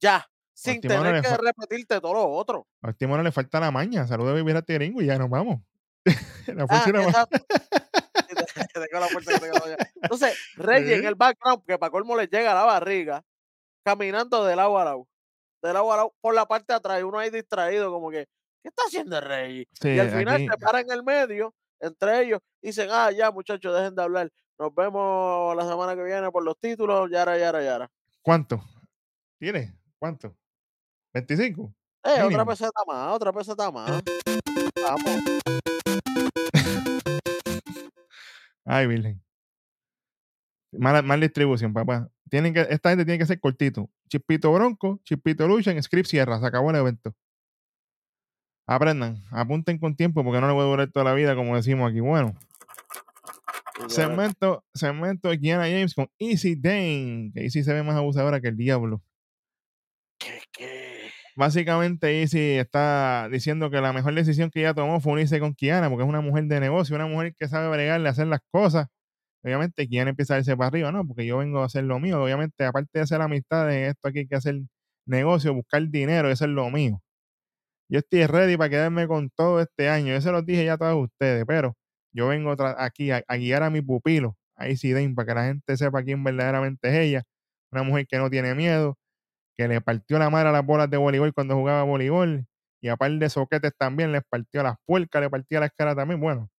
Ya, 0.00 0.26
sin 0.52 0.80
Timón 0.80 1.02
tener 1.02 1.22
que 1.22 1.36
repetirte 1.36 2.00
todo 2.00 2.14
lo 2.14 2.28
otro. 2.30 2.66
A 2.82 2.92
mono 3.06 3.22
le 3.22 3.32
falta 3.32 3.58
la 3.58 3.70
maña. 3.72 4.06
Saludos 4.06 4.34
de 4.34 4.42
vivir 4.42 4.56
a 4.56 4.62
Tiringo 4.62 5.02
y 5.02 5.06
ya 5.06 5.18
nos 5.18 5.28
vamos. 5.28 5.60
la 6.46 6.64
Ah, 6.68 6.82
fuerza 6.82 7.02
exacto. 7.02 7.38
Que 8.74 8.98
la 9.00 9.06
fuerza, 9.08 9.38
que 9.38 9.46
la. 9.48 9.76
Entonces, 10.02 10.36
Reggie 10.56 10.96
en 10.96 11.04
el 11.06 11.14
background, 11.14 11.64
que 11.66 11.78
para 11.78 11.90
colmo 11.90 12.16
le 12.16 12.26
llega 12.26 12.50
a 12.52 12.54
la 12.54 12.64
barriga, 12.64 13.22
caminando 13.84 14.44
del 14.44 14.56
lado 14.56 14.76
a 14.78 14.84
lado, 14.84 15.06
del 15.62 15.74
lado 15.74 15.92
a 15.92 15.96
lado, 15.96 16.14
por 16.20 16.34
la 16.34 16.46
parte 16.46 16.72
de 16.72 16.76
atrás, 16.76 17.00
y 17.00 17.04
uno 17.04 17.18
ahí 17.18 17.30
distraído, 17.30 17.90
como 17.92 18.10
que, 18.10 18.26
¿qué 18.62 18.68
está 18.68 18.82
haciendo 18.86 19.16
el 19.18 19.24
Reggie? 19.24 19.68
Sí, 19.80 19.90
y 19.90 19.98
al 20.00 20.10
final 20.10 20.34
aquí- 20.34 20.48
se 20.48 20.58
para 20.58 20.80
en 20.80 20.90
el 20.90 21.02
medio 21.04 21.54
entre 21.80 22.22
ellos, 22.22 22.40
dicen, 22.62 22.88
ah, 22.90 23.10
ya 23.12 23.30
muchachos, 23.30 23.74
dejen 23.76 23.94
de 23.94 24.02
hablar, 24.02 24.30
nos 24.58 24.74
vemos 24.74 25.54
la 25.54 25.68
semana 25.68 25.94
que 25.94 26.02
viene 26.02 26.30
por 26.30 26.42
los 26.42 26.58
títulos, 26.58 27.10
yara, 27.10 27.36
yara, 27.38 27.62
yara. 27.62 27.90
¿Cuánto? 28.22 28.62
¿Tiene? 29.38 29.78
¿Cuánto? 29.98 30.34
¿25? 31.12 31.72
Eh, 32.04 32.10
otra 32.12 32.24
Mínimo. 32.24 32.46
peseta 32.46 32.80
más, 32.86 33.12
otra 33.14 33.32
peseta 33.32 33.70
más. 33.70 34.02
Vamos. 34.82 35.20
Ay, 38.64 38.86
Virgen. 38.86 39.22
Mala, 40.72 41.02
mala 41.02 41.22
distribución, 41.22 41.72
papá. 41.72 42.08
Tienen 42.30 42.54
que, 42.54 42.60
esta 42.60 42.90
gente 42.90 43.04
tiene 43.04 43.18
que 43.18 43.26
ser 43.26 43.38
cortito. 43.38 43.90
Chispito 44.08 44.52
Bronco, 44.52 45.00
Chispito 45.04 45.46
Lucha, 45.46 45.70
en 45.70 45.82
Script 45.82 46.08
Sierra. 46.08 46.40
Se 46.40 46.46
acabó 46.46 46.70
el 46.70 46.76
evento. 46.76 47.14
Aprendan, 48.66 49.22
apunten 49.30 49.78
con 49.78 49.94
tiempo 49.94 50.24
porque 50.24 50.40
no 50.40 50.46
le 50.48 50.54
voy 50.54 50.62
a 50.62 50.66
durar 50.66 50.90
toda 50.90 51.04
la 51.04 51.12
vida, 51.12 51.36
como 51.36 51.54
decimos 51.54 51.90
aquí. 51.90 52.00
Bueno, 52.00 52.34
ya, 53.78 53.88
segmento, 53.88 54.64
segmento 54.72 55.28
de 55.28 55.38
Kiana 55.38 55.64
James 55.64 55.94
con 55.94 56.08
Easy 56.18 56.56
Dane. 56.56 57.30
Que 57.34 57.42
Easy 57.42 57.62
se 57.62 57.74
ve 57.74 57.82
más 57.82 57.96
abusadora 57.96 58.40
que 58.40 58.48
el 58.48 58.56
diablo. 58.56 59.02
¿Qué, 60.18 60.40
qué? 60.50 60.93
Básicamente, 61.36 62.20
Easy 62.22 62.58
está 62.58 63.28
diciendo 63.30 63.68
que 63.68 63.80
la 63.80 63.92
mejor 63.92 64.14
decisión 64.14 64.50
que 64.50 64.60
ella 64.60 64.72
tomó 64.74 65.00
fue 65.00 65.14
unirse 65.14 65.40
con 65.40 65.52
Kiana 65.54 65.88
porque 65.90 66.04
es 66.04 66.08
una 66.08 66.20
mujer 66.20 66.44
de 66.44 66.60
negocio, 66.60 66.94
una 66.94 67.06
mujer 67.06 67.34
que 67.36 67.48
sabe 67.48 67.68
bregarle, 67.68 68.08
hacer 68.08 68.28
las 68.28 68.40
cosas. 68.52 68.86
Obviamente, 69.44 69.88
Kiana 69.88 70.10
empieza 70.10 70.36
a 70.36 70.38
irse 70.38 70.56
para 70.56 70.68
arriba, 70.68 70.92
¿no? 70.92 71.06
Porque 71.06 71.26
yo 71.26 71.38
vengo 71.38 71.60
a 71.60 71.66
hacer 71.66 71.84
lo 71.84 71.98
mío. 72.00 72.22
Obviamente, 72.22 72.64
aparte 72.64 72.90
de 72.94 73.02
hacer 73.02 73.20
amistades, 73.20 73.90
esto 73.90 74.08
aquí 74.08 74.20
hay 74.20 74.26
que 74.28 74.36
hacer 74.36 74.56
negocio, 75.06 75.54
buscar 75.54 75.88
dinero, 75.88 76.30
eso 76.30 76.44
es 76.44 76.50
lo 76.50 76.70
mío. 76.70 77.00
Yo 77.88 77.98
estoy 78.00 78.26
ready 78.26 78.56
para 78.56 78.70
quedarme 78.70 79.06
con 79.06 79.30
todo 79.30 79.60
este 79.60 79.88
año. 79.88 80.14
Yo 80.14 80.20
se 80.20 80.32
los 80.32 80.46
dije 80.46 80.64
ya 80.64 80.74
a 80.74 80.78
todos 80.78 81.04
ustedes, 81.04 81.44
pero 81.46 81.76
yo 82.12 82.28
vengo 82.28 82.54
aquí 82.78 83.10
a, 83.10 83.22
guiar 83.36 83.62
a 83.62 83.70
mi 83.70 83.82
pupilo, 83.82 84.36
a 84.56 84.68
Easy 84.68 84.92
Dane, 84.92 85.14
para 85.14 85.26
que 85.26 85.34
la 85.34 85.44
gente 85.46 85.76
sepa 85.76 86.02
quién 86.04 86.24
verdaderamente 86.24 86.88
es 86.88 86.94
ella. 86.94 87.22
Una 87.72 87.82
mujer 87.82 88.06
que 88.06 88.18
no 88.18 88.30
tiene 88.30 88.54
miedo, 88.54 88.96
que 89.56 89.68
le 89.68 89.80
partió 89.80 90.18
la 90.18 90.30
madre 90.30 90.48
a 90.48 90.52
las 90.52 90.64
bolas 90.64 90.90
de 90.90 90.96
voleibol 90.96 91.32
cuando 91.32 91.54
jugaba 91.54 91.82
voleibol. 91.82 92.46
Y 92.80 92.88
aparte 92.88 93.18
de 93.18 93.30
soquetes 93.30 93.72
también, 93.78 94.12
les 94.12 94.22
partió 94.28 94.62
las 94.62 94.76
puercas, 94.84 95.22
le 95.22 95.30
partió 95.30 95.60
las 95.60 95.70
caras 95.76 95.96
también. 95.96 96.20
Bueno, 96.20 96.50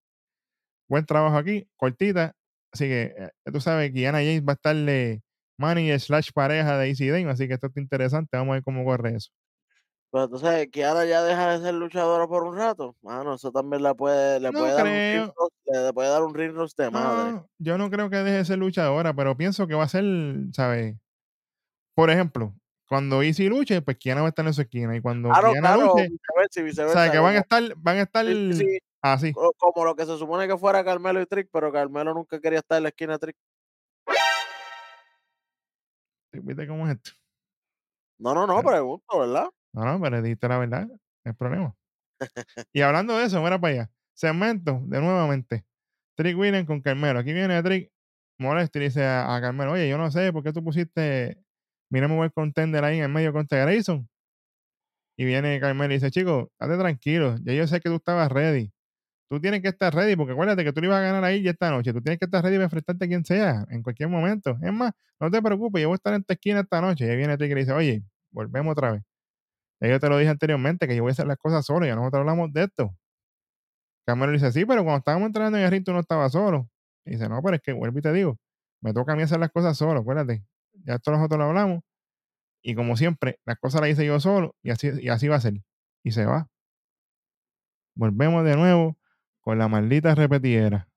buen 0.90 1.06
trabajo 1.06 1.38
aquí, 1.38 1.68
cortita. 1.78 2.34
Así 2.72 2.86
que 2.86 3.14
eh, 3.18 3.32
tú 3.52 3.62
sabes 3.62 3.92
que 3.94 4.08
Ana 4.08 4.20
James 4.20 4.44
va 4.44 4.54
a 4.54 4.56
estarle 4.56 5.22
manager 5.58 6.00
slash 6.00 6.32
pareja 6.34 6.78
de 6.78 6.90
Easy 6.90 7.10
Dane, 7.10 7.30
así 7.30 7.48
que 7.48 7.54
esto 7.54 7.68
está 7.68 7.80
interesante. 7.80 8.38
Vamos 8.38 8.54
a 8.54 8.56
ver 8.56 8.64
cómo 8.64 8.84
corre 8.84 9.16
eso. 9.16 9.30
Pero 10.12 10.26
entonces, 10.26 10.70
Kiara 10.72 11.06
ya 11.06 11.24
deja 11.24 11.52
de 11.52 11.66
ser 11.66 11.74
luchadora 11.74 12.28
por 12.28 12.44
un 12.44 12.56
rato. 12.56 12.96
Mano, 13.02 13.36
eso 13.36 13.52
también 13.52 13.84
la 13.84 13.94
puede, 13.94 14.40
le 14.40 14.52
No 14.52 14.60
puede 14.60 14.74
dar 14.74 14.86
un 14.86 15.34
le 15.66 15.94
puede 15.94 16.10
dar 16.10 16.24
un 16.24 16.34
ring 16.34 16.54
rust 16.54 16.80
de 16.80 16.90
madre. 16.90 17.34
No, 17.34 17.50
yo 17.58 17.78
no 17.78 17.90
creo 17.90 18.10
que 18.10 18.18
deje 18.18 18.38
de 18.38 18.46
ser 18.46 18.58
luchadora, 18.58 19.14
pero 19.14 19.36
pienso 19.36 19.68
que 19.68 19.76
va 19.76 19.84
a 19.84 19.90
ser, 19.90 20.06
¿sabes? 20.54 20.96
Por 21.96 22.10
ejemplo, 22.10 22.54
cuando 22.88 23.24
Easy 23.24 23.48
luche, 23.48 23.82
pues 23.82 23.98
Kiana 23.98 24.22
va 24.22 24.28
a 24.28 24.30
estar 24.30 24.46
en 24.46 24.54
su 24.54 24.62
esquina. 24.62 24.96
Y 24.96 25.02
cuando 25.02 25.30
Claro, 25.30 25.52
Kiana 25.52 25.76
claro, 25.76 25.94
luche, 25.96 26.64
viceversa, 26.64 27.00
o 27.00 27.04
sea, 27.04 27.12
que 27.12 27.20
van 27.20 27.36
a 27.36 27.40
estar, 27.40 27.64
van 27.78 27.98
a 27.98 28.02
estar 28.02 28.26
sí, 28.26 28.54
sí, 28.54 28.58
sí, 28.60 28.80
así. 29.02 29.34
co- 29.34 29.54
como 29.58 29.86
lo 29.86 29.96
que 29.96 30.06
se 30.06 30.18
supone 30.18 30.48
que 30.48 30.58
fuera 30.58 30.84
Carmelo 30.84 31.22
y 31.22 31.26
Trick, 31.26 31.50
pero 31.52 31.72
Carmelo 31.72 32.14
nunca 32.14 32.40
quería 32.40 32.60
estar 32.60 32.78
en 32.78 32.84
la 32.84 32.90
esquina 32.90 33.14
de 33.14 33.20
Trick. 33.20 33.38
¿Viste 36.34 36.68
cómo 36.68 36.88
es 36.88 36.96
esto? 36.96 37.12
No, 38.18 38.34
no, 38.34 38.46
no, 38.46 38.62
pregunto, 38.62 39.20
¿verdad? 39.20 39.48
No, 39.74 39.86
no, 39.86 40.02
pero 40.02 40.22
dijiste 40.22 40.48
la 40.48 40.58
verdad, 40.58 40.88
hay 41.24 41.34
problema. 41.34 41.76
y 42.74 42.82
hablando 42.82 43.18
de 43.18 43.26
eso, 43.26 43.42
mira 43.42 43.60
para 43.60 43.74
allá. 43.74 43.92
Segmento, 44.14 44.82
de 44.86 45.02
nuevamente. 45.02 45.66
Trick 46.16 46.38
Williams 46.38 46.68
con 46.68 46.82
Carmelo. 46.82 47.20
Aquí 47.20 47.34
viene 47.34 47.62
Trick 47.62 47.92
molesto 48.38 48.80
y 48.80 48.84
dice 48.84 49.04
a, 49.04 49.36
a 49.36 49.42
Carmelo, 49.42 49.74
oye, 49.74 49.90
yo 49.90 49.98
no 49.98 50.10
sé 50.12 50.32
por 50.32 50.44
qué 50.44 50.54
tú 50.54 50.64
pusiste 50.64 51.45
Miremos 51.90 52.24
el 52.26 52.32
contender 52.32 52.84
ahí 52.84 52.98
en 52.98 53.04
el 53.04 53.10
medio 53.10 53.34
contra 53.34 53.60
Grayson. 53.60 54.08
Y 55.18 55.26
viene 55.26 55.60
Carmelo 55.60 55.94
y 55.94 55.98
dice, 55.98 56.12
chico, 56.12 56.52
date 56.60 56.78
tranquilo, 56.78 57.38
ya 57.44 57.54
yo 57.54 57.68
sé 57.68 57.80
que 57.80 57.90
tú 57.90 57.96
estabas 57.96 58.32
ready. 58.32 58.72
Tú 59.30 59.40
tienes 59.42 59.62
que 59.62 59.70
estar 59.70 59.94
ready, 59.94 60.16
porque 60.16 60.34
acuérdate 60.34 60.64
que 60.64 60.72
tú 60.74 60.82
le 60.82 60.88
ibas 60.88 61.00
a 61.00 61.02
ganar 61.02 61.24
ahí 61.24 61.42
ya 61.42 61.52
esta 61.52 61.72
noche. 61.72 61.94
Tú 61.94 62.02
tienes 62.02 62.20
que 62.20 62.26
estar 62.26 62.44
ready 62.44 62.58
para 62.58 62.66
enfrentarte 62.66 63.06
a 63.06 63.08
quien 63.08 63.26
sea, 63.26 63.66
en 63.70 63.82
cualquier 63.82 64.10
momento. 64.10 64.58
Es 64.62 64.74
más, 64.74 64.92
no 65.20 65.32
te 65.32 65.42
preocupes, 65.42 65.82
yo 65.82 65.88
voy 65.90 65.96
a 65.96 65.98
estar 65.98 66.14
en 66.14 66.24
tu 66.24 66.34
esquina 66.34 66.62
esta 66.62 66.82
noche. 66.82 67.06
Y 67.08 67.10
ahí 67.10 67.18
viene 67.18 67.38
Trick 67.38 67.52
y 67.52 67.56
dice, 67.56 67.74
oye, 67.74 68.04
volvemos 68.32 68.74
otra 68.74 68.92
vez. 68.92 69.04
Ya 69.82 69.90
yo 69.90 70.00
te 70.00 70.10
lo 70.10 70.18
dije 70.18 70.30
anteriormente, 70.32 70.88
que 70.88 70.96
yo 70.96 71.04
voy 71.04 71.12
a 71.12 71.14
hacer 71.14 71.28
las 71.28 71.38
cosas 71.38 71.66
solo, 71.66 71.86
ya 71.86 71.96
nosotros 71.96 72.22
hablamos 72.22 72.54
de 72.54 72.64
esto. 72.64 72.96
Carmelo 74.06 74.32
dice, 74.34 74.52
sí, 74.52 74.66
pero 74.66 74.84
cuando 74.84 75.00
estábamos 75.00 75.28
entrenando 75.28 75.58
en 75.58 75.66
el 75.66 75.72
ring 75.72 75.84
tú 75.84 75.92
no 75.94 76.00
estabas 76.00 76.32
solo. 76.32 76.70
Y 77.06 77.12
dice, 77.12 77.28
no, 77.30 77.42
pero 77.42 77.56
es 77.56 77.62
que 77.62 77.74
vuelvo 77.74 78.00
y 78.00 78.02
te 78.02 78.14
digo, 78.14 78.38
me 78.82 78.94
toca 78.94 79.14
a 79.14 79.16
mí 79.16 79.24
hacer 79.24 79.40
las 79.40 79.52
cosas 79.52 79.78
solo, 79.78 80.02
acuérdate. 80.02 80.44
Ya 80.86 80.96
esto 80.96 81.12
nosotros 81.12 81.40
lo 81.40 81.46
hablamos. 81.46 81.84
Y 82.62 82.76
como 82.76 82.96
siempre, 82.96 83.40
las 83.46 83.58
cosas 83.60 83.82
las 83.82 83.90
hice 83.92 84.06
yo 84.06 84.20
solo 84.20 84.56
y 84.64 84.70
así, 84.72 84.90
y 85.02 85.10
así 85.10 85.28
va 85.28 85.36
a 85.36 85.42
ser. 85.42 85.54
Y 86.04 86.12
se 86.12 86.26
va. 86.26 86.48
Volvemos 87.96 88.44
de 88.44 88.56
nuevo 88.56 88.98
con 89.42 89.58
la 89.58 89.68
maldita 89.68 90.14
repetidera. 90.16 90.88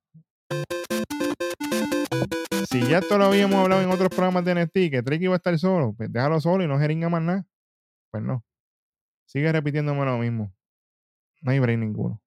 Si 2.71 2.87
ya 2.87 2.99
esto 2.99 3.17
lo 3.17 3.25
habíamos 3.25 3.57
hablado 3.57 3.83
en 3.83 3.91
otros 3.91 4.11
programas 4.11 4.45
de 4.45 4.55
NXT, 4.55 4.91
que 4.91 5.03
Tricky 5.03 5.25
iba 5.25 5.35
a 5.35 5.39
estar 5.39 5.59
solo, 5.59 5.95
pues 5.95 6.13
déjalo 6.13 6.41
solo 6.41 6.65
y 6.65 6.69
no 6.69 6.79
jeringa 6.79 7.09
más 7.09 7.23
nada. 7.23 7.47
Pues 8.11 8.23
no. 8.23 8.45
Sigue 9.27 9.51
repitiéndome 9.53 10.05
lo 10.05 10.19
mismo. 10.19 10.55
No 11.41 11.51
hay 11.51 11.61
break 11.61 11.79
ninguno. 11.79 12.21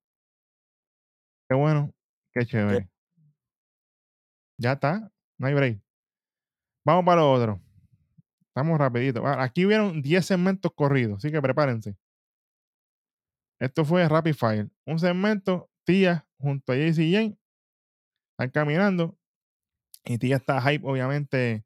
Qué 1.47 1.55
bueno, 1.55 1.93
qué 2.31 2.45
chévere. 2.45 2.89
Ya 4.57 4.73
está, 4.73 5.11
no 5.37 5.47
hay 5.47 5.53
break. 5.53 5.81
Vamos 6.85 7.05
para 7.05 7.21
lo 7.21 7.31
otro. 7.31 7.61
Estamos 8.47 8.77
rapidito. 8.77 9.25
Ah, 9.25 9.43
Aquí 9.43 9.65
hubieron 9.65 10.01
10 10.01 10.25
segmentos 10.25 10.71
corridos, 10.75 11.17
así 11.17 11.31
que 11.31 11.41
prepárense. 11.41 11.95
Esto 13.59 13.85
fue 13.85 14.07
Rapid 14.09 14.33
Fire. 14.33 14.69
Un 14.85 14.99
segmento, 14.99 15.69
Tía 15.85 16.27
junto 16.37 16.73
a 16.73 16.75
JC 16.75 17.11
Jane 17.11 17.37
están 18.31 18.49
caminando. 18.49 19.17
Y 20.03 20.17
Tía 20.17 20.37
está 20.37 20.59
hype, 20.61 20.85
obviamente, 20.85 21.63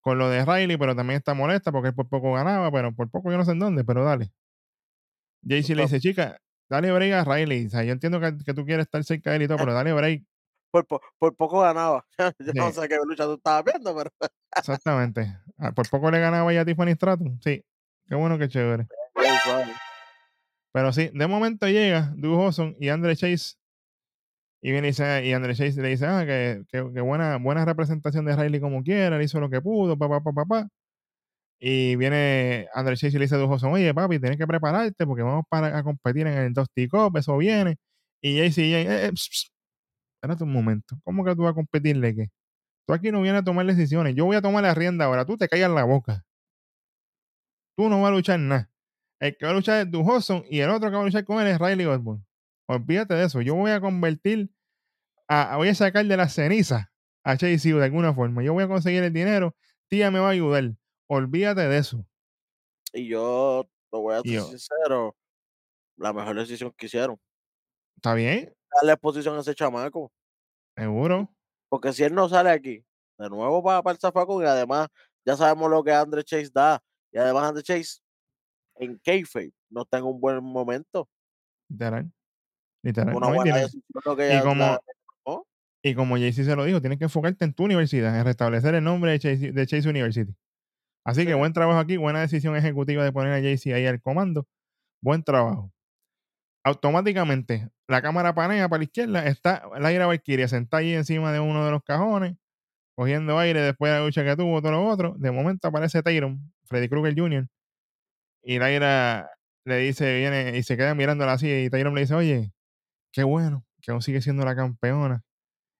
con 0.00 0.18
lo 0.18 0.30
de 0.30 0.44
Riley, 0.44 0.76
pero 0.76 0.94
también 0.94 1.18
está 1.18 1.34
molesta 1.34 1.72
porque 1.72 1.88
él 1.88 1.94
por 1.94 2.08
poco 2.08 2.32
ganaba, 2.32 2.70
pero 2.70 2.94
por 2.94 3.10
poco 3.10 3.32
yo 3.32 3.38
no 3.38 3.44
sé 3.44 3.52
en 3.52 3.58
dónde, 3.58 3.84
pero 3.84 4.04
dale. 4.04 4.30
JC 5.42 5.74
le 5.74 5.82
dice, 5.82 6.00
chica, 6.00 6.38
dale 6.70 6.92
break 6.92 7.12
a 7.12 7.24
Riley. 7.24 7.66
O 7.66 7.70
sea, 7.70 7.82
yo 7.82 7.92
entiendo 7.92 8.20
que, 8.20 8.36
que 8.44 8.54
tú 8.54 8.64
quieres 8.64 8.86
estar 8.86 9.02
cerca 9.02 9.30
de 9.30 9.36
él 9.36 9.42
y 9.42 9.48
todo, 9.48 9.58
pero 9.58 9.74
dale 9.74 9.92
break. 9.92 10.24
Por, 10.76 10.86
po- 10.86 11.00
por 11.18 11.34
poco 11.36 11.60
ganaba. 11.60 12.04
Yo 12.38 12.52
no 12.54 12.68
Sí. 12.72 12.80
sé 12.80 12.88
qué 12.88 12.98
lucha 13.06 13.24
tú 13.24 13.34
estabas 13.34 13.64
viendo, 13.64 13.96
pero 13.96 14.10
Exactamente. 14.56 15.38
Ah, 15.58 15.72
Por 15.72 15.88
poco 15.88 16.10
le 16.10 16.20
ganaba 16.20 16.52
ya 16.52 16.60
a 16.60 16.64
Tiffany 16.66 16.92
Stratton. 16.92 17.40
Sí. 17.42 17.64
Qué 18.06 18.14
bueno, 18.14 18.38
qué 18.38 18.48
chévere. 18.48 18.86
Pero 20.72 20.92
sí, 20.92 21.10
de 21.14 21.26
momento 21.26 21.66
llega 21.66 22.12
Drew 22.16 22.38
Hudson 22.38 22.76
y 22.78 22.90
Andre 22.90 23.16
Chase. 23.16 23.56
Y 24.62 24.72
viene 24.72 24.88
y, 24.88 24.90
dice, 24.90 25.24
y 25.24 25.32
Andre 25.32 25.54
Chase 25.54 25.80
le 25.80 25.88
dice, 25.88 26.06
ah, 26.06 26.24
que, 26.26 26.62
que- 26.70 26.92
que 26.92 27.00
buena, 27.00 27.38
buena 27.38 27.64
representación 27.64 28.24
de 28.26 28.36
Riley 28.36 28.60
como 28.60 28.82
quiera, 28.82 29.16
él 29.16 29.22
hizo 29.22 29.40
lo 29.40 29.48
que 29.48 29.60
pudo, 29.62 29.96
papá, 29.96 30.20
papá, 30.22 30.44
papá. 30.44 30.68
Y 31.58 31.96
viene 31.96 32.68
Andre 32.74 32.96
Chase 32.96 33.16
y 33.16 33.18
le 33.18 33.24
dice 33.24 33.36
a 33.36 33.38
Drew 33.38 33.50
Hudson, 33.50 33.72
oye, 33.72 33.94
papi, 33.94 34.18
tienes 34.20 34.36
que 34.38 34.46
prepararte 34.46 35.06
porque 35.06 35.22
vamos 35.22 35.44
para 35.48 35.78
a 35.78 35.82
competir 35.82 36.26
en 36.26 36.34
el 36.36 36.52
Dusty 36.52 36.86
Cup, 36.88 37.16
eso 37.16 37.36
viene. 37.38 37.76
Y 38.20 38.36
JC, 38.36 38.58
eh, 38.58 39.06
eh, 39.06 39.10
pss, 39.12 39.28
pss, 39.30 39.52
espérate 40.26 40.44
un 40.44 40.52
momento, 40.52 40.96
¿cómo 41.04 41.24
que 41.24 41.34
tú 41.34 41.42
vas 41.42 41.52
a 41.52 41.54
competirle 41.54 42.14
qué? 42.14 42.30
Tú 42.86 42.94
aquí 42.94 43.10
no 43.10 43.22
vienes 43.22 43.42
a 43.42 43.44
tomar 43.44 43.66
decisiones, 43.66 44.14
yo 44.14 44.24
voy 44.24 44.36
a 44.36 44.42
tomar 44.42 44.62
la 44.62 44.74
rienda 44.74 45.04
ahora, 45.04 45.24
tú 45.24 45.36
te 45.36 45.48
callas 45.48 45.70
la 45.70 45.84
boca. 45.84 46.24
Tú 47.76 47.88
no 47.88 48.00
vas 48.00 48.10
a 48.10 48.14
luchar 48.14 48.40
nada. 48.40 48.70
El 49.20 49.36
que 49.36 49.44
va 49.44 49.52
a 49.52 49.54
luchar 49.54 49.86
es 49.86 49.94
Hudson 49.94 50.44
y 50.48 50.60
el 50.60 50.70
otro 50.70 50.90
que 50.90 50.96
va 50.96 51.02
a 51.02 51.04
luchar 51.04 51.24
con 51.24 51.40
él 51.40 51.48
es 51.48 51.58
Riley 51.58 51.86
Osborne. 51.86 52.24
Olvídate 52.68 53.14
de 53.14 53.24
eso. 53.24 53.40
Yo 53.40 53.54
voy 53.54 53.70
a 53.70 53.80
convertir, 53.80 54.50
a, 55.28 55.56
voy 55.56 55.68
a 55.68 55.74
sacar 55.74 56.04
de 56.04 56.16
la 56.16 56.28
ceniza 56.28 56.90
a 57.24 57.36
Chase 57.36 57.74
U 57.74 57.78
de 57.78 57.84
alguna 57.84 58.14
forma. 58.14 58.42
Yo 58.42 58.52
voy 58.52 58.64
a 58.64 58.68
conseguir 58.68 59.02
el 59.02 59.12
dinero. 59.12 59.54
Tía 59.88 60.10
me 60.10 60.18
va 60.18 60.28
a 60.28 60.32
ayudar. 60.32 60.72
Olvídate 61.08 61.62
de 61.62 61.78
eso. 61.78 62.06
Y 62.92 63.08
yo, 63.08 63.68
te 63.90 63.98
voy 63.98 64.14
a 64.14 64.20
ser 64.20 64.42
sincero, 64.42 65.16
la 65.96 66.12
mejor 66.12 66.38
decisión 66.38 66.72
que 66.76 66.86
hicieron. 66.86 67.18
¿Está 67.96 68.14
bien? 68.14 68.54
Darle 68.74 68.92
exposición 68.92 69.36
a 69.36 69.40
ese 69.40 69.54
chamaco. 69.54 70.12
Seguro. 70.76 71.30
Porque 71.68 71.92
si 71.92 72.04
él 72.04 72.14
no 72.14 72.28
sale 72.28 72.50
aquí, 72.50 72.84
de 73.18 73.28
nuevo 73.30 73.62
para, 73.62 73.82
para 73.82 73.94
el 73.94 74.00
zafacón, 74.00 74.42
y 74.42 74.46
además 74.46 74.88
ya 75.24 75.36
sabemos 75.36 75.70
lo 75.70 75.82
que 75.82 75.92
Andre 75.92 76.22
Chase 76.22 76.50
da. 76.52 76.80
Y 77.12 77.18
además 77.18 77.44
Andre 77.48 77.62
Chase 77.62 78.00
en 78.76 78.98
kayfabe 79.02 79.52
no 79.70 79.82
está 79.82 79.98
en 79.98 80.04
un 80.04 80.20
buen 80.20 80.42
momento. 80.44 81.08
Literal. 81.68 82.10
Literal. 82.84 83.14
Una 83.16 83.28
No, 83.30 83.34
y, 83.40 83.42
tiene- 83.42 84.42
como- 84.42 84.78
¿no? 85.26 85.46
y 85.82 85.94
como 85.94 86.14
Jay-Z 86.16 86.44
se 86.44 86.54
lo 86.56 86.64
dijo, 86.64 86.80
tienes 86.80 86.98
que 86.98 87.04
enfocarte 87.04 87.44
en 87.44 87.54
tu 87.54 87.64
universidad, 87.64 88.16
en 88.18 88.24
restablecer 88.24 88.74
el 88.74 88.84
nombre 88.84 89.12
de 89.12 89.18
Chase, 89.18 89.52
de 89.52 89.66
Chase 89.66 89.88
University. 89.88 90.32
Así 91.04 91.24
que 91.24 91.34
buen 91.34 91.52
trabajo 91.52 91.78
aquí, 91.78 91.96
buena 91.96 92.20
decisión 92.20 92.54
ejecutiva 92.56 93.02
de 93.02 93.12
poner 93.12 93.32
a 93.32 93.40
Jay-Z 93.40 93.74
ahí 93.74 93.86
al 93.86 94.00
comando. 94.00 94.46
Buen 95.02 95.22
trabajo. 95.22 95.72
Automáticamente, 96.64 97.68
la 97.88 98.02
cámara 98.02 98.34
panea 98.34 98.68
para 98.68 98.78
la 98.78 98.84
izquierda, 98.84 99.26
está 99.26 99.62
Laira 99.78 100.06
Valkyria 100.06 100.48
sentada 100.48 100.80
ahí 100.80 100.94
encima 100.94 101.32
de 101.32 101.40
uno 101.40 101.64
de 101.64 101.70
los 101.70 101.82
cajones, 101.82 102.36
cogiendo 102.96 103.38
aire 103.38 103.60
después 103.60 103.92
de 103.92 103.98
la 103.98 104.04
lucha 104.04 104.24
que 104.24 104.36
tuvo, 104.36 104.60
todo 104.60 104.72
lo 104.72 104.86
otro. 104.86 105.14
De 105.18 105.30
momento 105.30 105.68
aparece 105.68 106.02
Tyron, 106.02 106.52
Freddy 106.64 106.88
Krueger 106.88 107.14
Jr., 107.18 107.48
y 108.42 108.58
Laira 108.60 109.30
le 109.64 109.78
dice, 109.78 110.16
viene 110.16 110.56
y 110.56 110.62
se 110.62 110.76
queda 110.76 110.94
mirándola 110.94 111.32
así, 111.32 111.50
y 111.50 111.70
Tyron 111.70 111.94
le 111.94 112.02
dice, 112.02 112.14
oye, 112.14 112.52
qué 113.12 113.24
bueno 113.24 113.64
que 113.82 113.92
aún 113.92 114.02
sigue 114.02 114.22
siendo 114.22 114.44
la 114.44 114.56
campeona. 114.56 115.24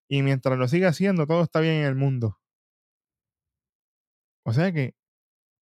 Y 0.09 0.23
mientras 0.23 0.59
lo 0.59 0.69
siga 0.69 0.91
haciendo, 0.91 1.27
todo 1.27 1.43
está 1.43 1.61
bien 1.61 1.77
en 1.77 1.85
el 1.85 1.97
mundo. 1.97 2.39
O 4.45 4.53
sea 4.53 4.73
que 4.73 4.95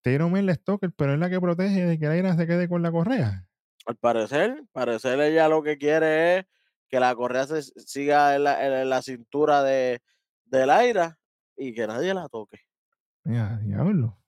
Tyron 0.02 0.36
es 0.36 0.44
la 0.44 0.54
Stalker, 0.54 0.92
pero 0.96 1.14
es 1.14 1.18
la 1.18 1.30
que 1.30 1.40
protege 1.40 1.86
de 1.86 1.98
que 1.98 2.06
Laira 2.06 2.36
se 2.36 2.46
quede 2.46 2.68
con 2.68 2.82
la 2.82 2.92
correa. 2.92 3.46
Al 3.86 3.96
parecer, 3.96 4.64
parecer 4.72 5.20
ella 5.20 5.48
lo 5.48 5.62
que 5.62 5.76
quiere 5.76 6.38
es 6.38 6.46
que 6.88 7.00
la 7.00 7.14
correa 7.14 7.46
se 7.46 7.62
siga 7.62 8.34
en 8.34 8.44
la, 8.44 8.82
en 8.82 8.88
la 8.88 9.02
cintura 9.02 9.62
de, 9.62 10.00
de 10.44 10.66
Laira 10.66 11.18
y 11.56 11.74
que 11.74 11.86
nadie 11.86 12.14
la 12.14 12.28
toque. 12.28 12.60
Mira, 13.24 13.58
diablo. 13.62 14.18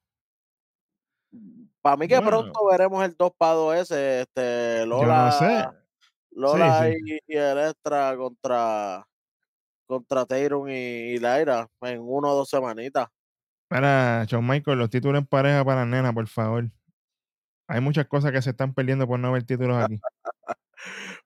Para 1.80 1.96
mí 1.96 2.08
que 2.08 2.16
Bueno. 2.16 2.30
pronto 2.30 2.66
veremos 2.66 3.04
el 3.04 3.16
2 3.16 3.32
para 3.36 3.52
2 3.52 3.76
ese, 3.76 4.22
este, 4.22 4.78
Yo 4.80 4.86
Lola, 4.86 5.24
no 5.24 5.32
sé. 5.32 5.68
Lola 6.32 6.82
sí. 6.84 6.94
Y, 7.04 7.34
y 7.34 7.36
Electra 7.36 8.16
contra 8.16 9.06
contra 9.86 10.26
Tyron 10.26 10.68
y, 10.68 10.72
y 10.72 11.18
Laira 11.18 11.68
en 11.82 12.00
uno 12.00 12.30
o 12.32 12.34
dos 12.34 12.48
semanitas. 12.48 13.06
Mira, 13.70 14.24
Shawn 14.26 14.46
Michael, 14.46 14.78
los 14.78 14.90
títulos 14.90 15.20
en 15.20 15.26
pareja 15.26 15.64
para 15.64 15.84
nena, 15.86 16.12
por 16.12 16.26
favor. 16.26 16.68
Hay 17.68 17.80
muchas 17.80 18.06
cosas 18.06 18.32
que 18.32 18.42
se 18.42 18.50
están 18.50 18.74
perdiendo 18.74 19.06
por 19.06 19.18
no 19.18 19.28
haber 19.28 19.42
títulos 19.44 19.82
aquí. 19.82 20.00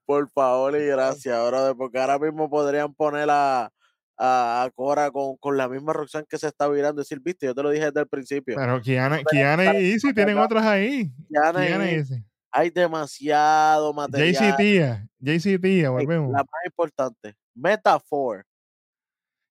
Por 0.07 0.29
favor 0.31 0.75
y 0.77 0.87
gracias, 0.87 1.47
brother, 1.49 1.77
porque 1.77 1.99
ahora 1.99 2.19
mismo 2.19 2.49
podrían 2.51 2.93
poner 2.95 3.29
a, 3.31 3.71
a, 4.19 4.63
a 4.63 4.71
Cora 4.75 5.11
con, 5.11 5.37
con 5.37 5.57
la 5.57 5.69
misma 5.69 5.93
Roxanne 5.93 6.27
que 6.29 6.37
se 6.39 6.49
está 6.49 6.67
virando 6.69 7.01
decir, 7.03 7.21
viste, 7.21 7.47
yo 7.47 7.55
te 7.55 7.63
lo 7.63 7.71
dije 7.71 7.87
desde 7.87 8.01
el 8.01 8.09
principio. 8.09 8.57
Pero 8.57 8.81
Kiana, 8.81 9.21
Kiana 9.23 9.79
y 9.79 9.93
Easy 9.93 10.13
tienen 10.13 10.39
otras 10.39 10.65
ahí. 10.65 11.13
Kiana 11.29 11.65
y 11.65 11.69
Kiana 11.69 11.91
y 11.91 11.95
Izzy. 11.97 12.25
Hay 12.51 12.71
demasiado 12.71 13.93
material. 13.93 14.33
JC 14.33 14.57
Tía, 14.57 15.09
JC 15.21 15.61
Tía, 15.61 15.91
volvemos. 15.91 16.33
La 16.33 16.39
más 16.39 16.65
importante, 16.67 17.37
Metaphor. 17.55 18.45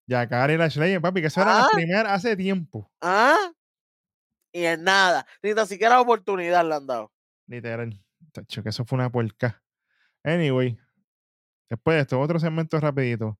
Yakari 0.07 0.53
y 0.55 0.57
la 0.57 0.69
Slayer, 0.69 0.99
papi, 0.99 1.21
que 1.21 1.27
eso 1.27 1.41
era 1.41 1.55
Ah. 1.57 1.61
las 1.61 1.69
primeras 1.71 2.11
hace 2.11 2.35
tiempo. 2.35 2.89
¿Ah? 2.99 3.37
Y 4.51 4.63
en 4.63 4.83
nada, 4.83 5.25
ni 5.43 5.53
tan 5.53 5.67
siquiera 5.67 6.01
oportunidad 6.01 6.67
le 6.67 6.75
han 6.75 6.87
dado. 6.87 7.11
Literal. 7.47 7.99
Tacho, 8.31 8.63
que 8.63 8.69
eso 8.69 8.85
fue 8.85 8.97
una 8.97 9.11
puerca. 9.11 9.61
Anyway, 10.23 10.77
después 11.69 11.95
de 11.95 12.01
esto, 12.01 12.19
otro 12.19 12.39
segmento 12.39 12.79
rapidito. 12.79 13.37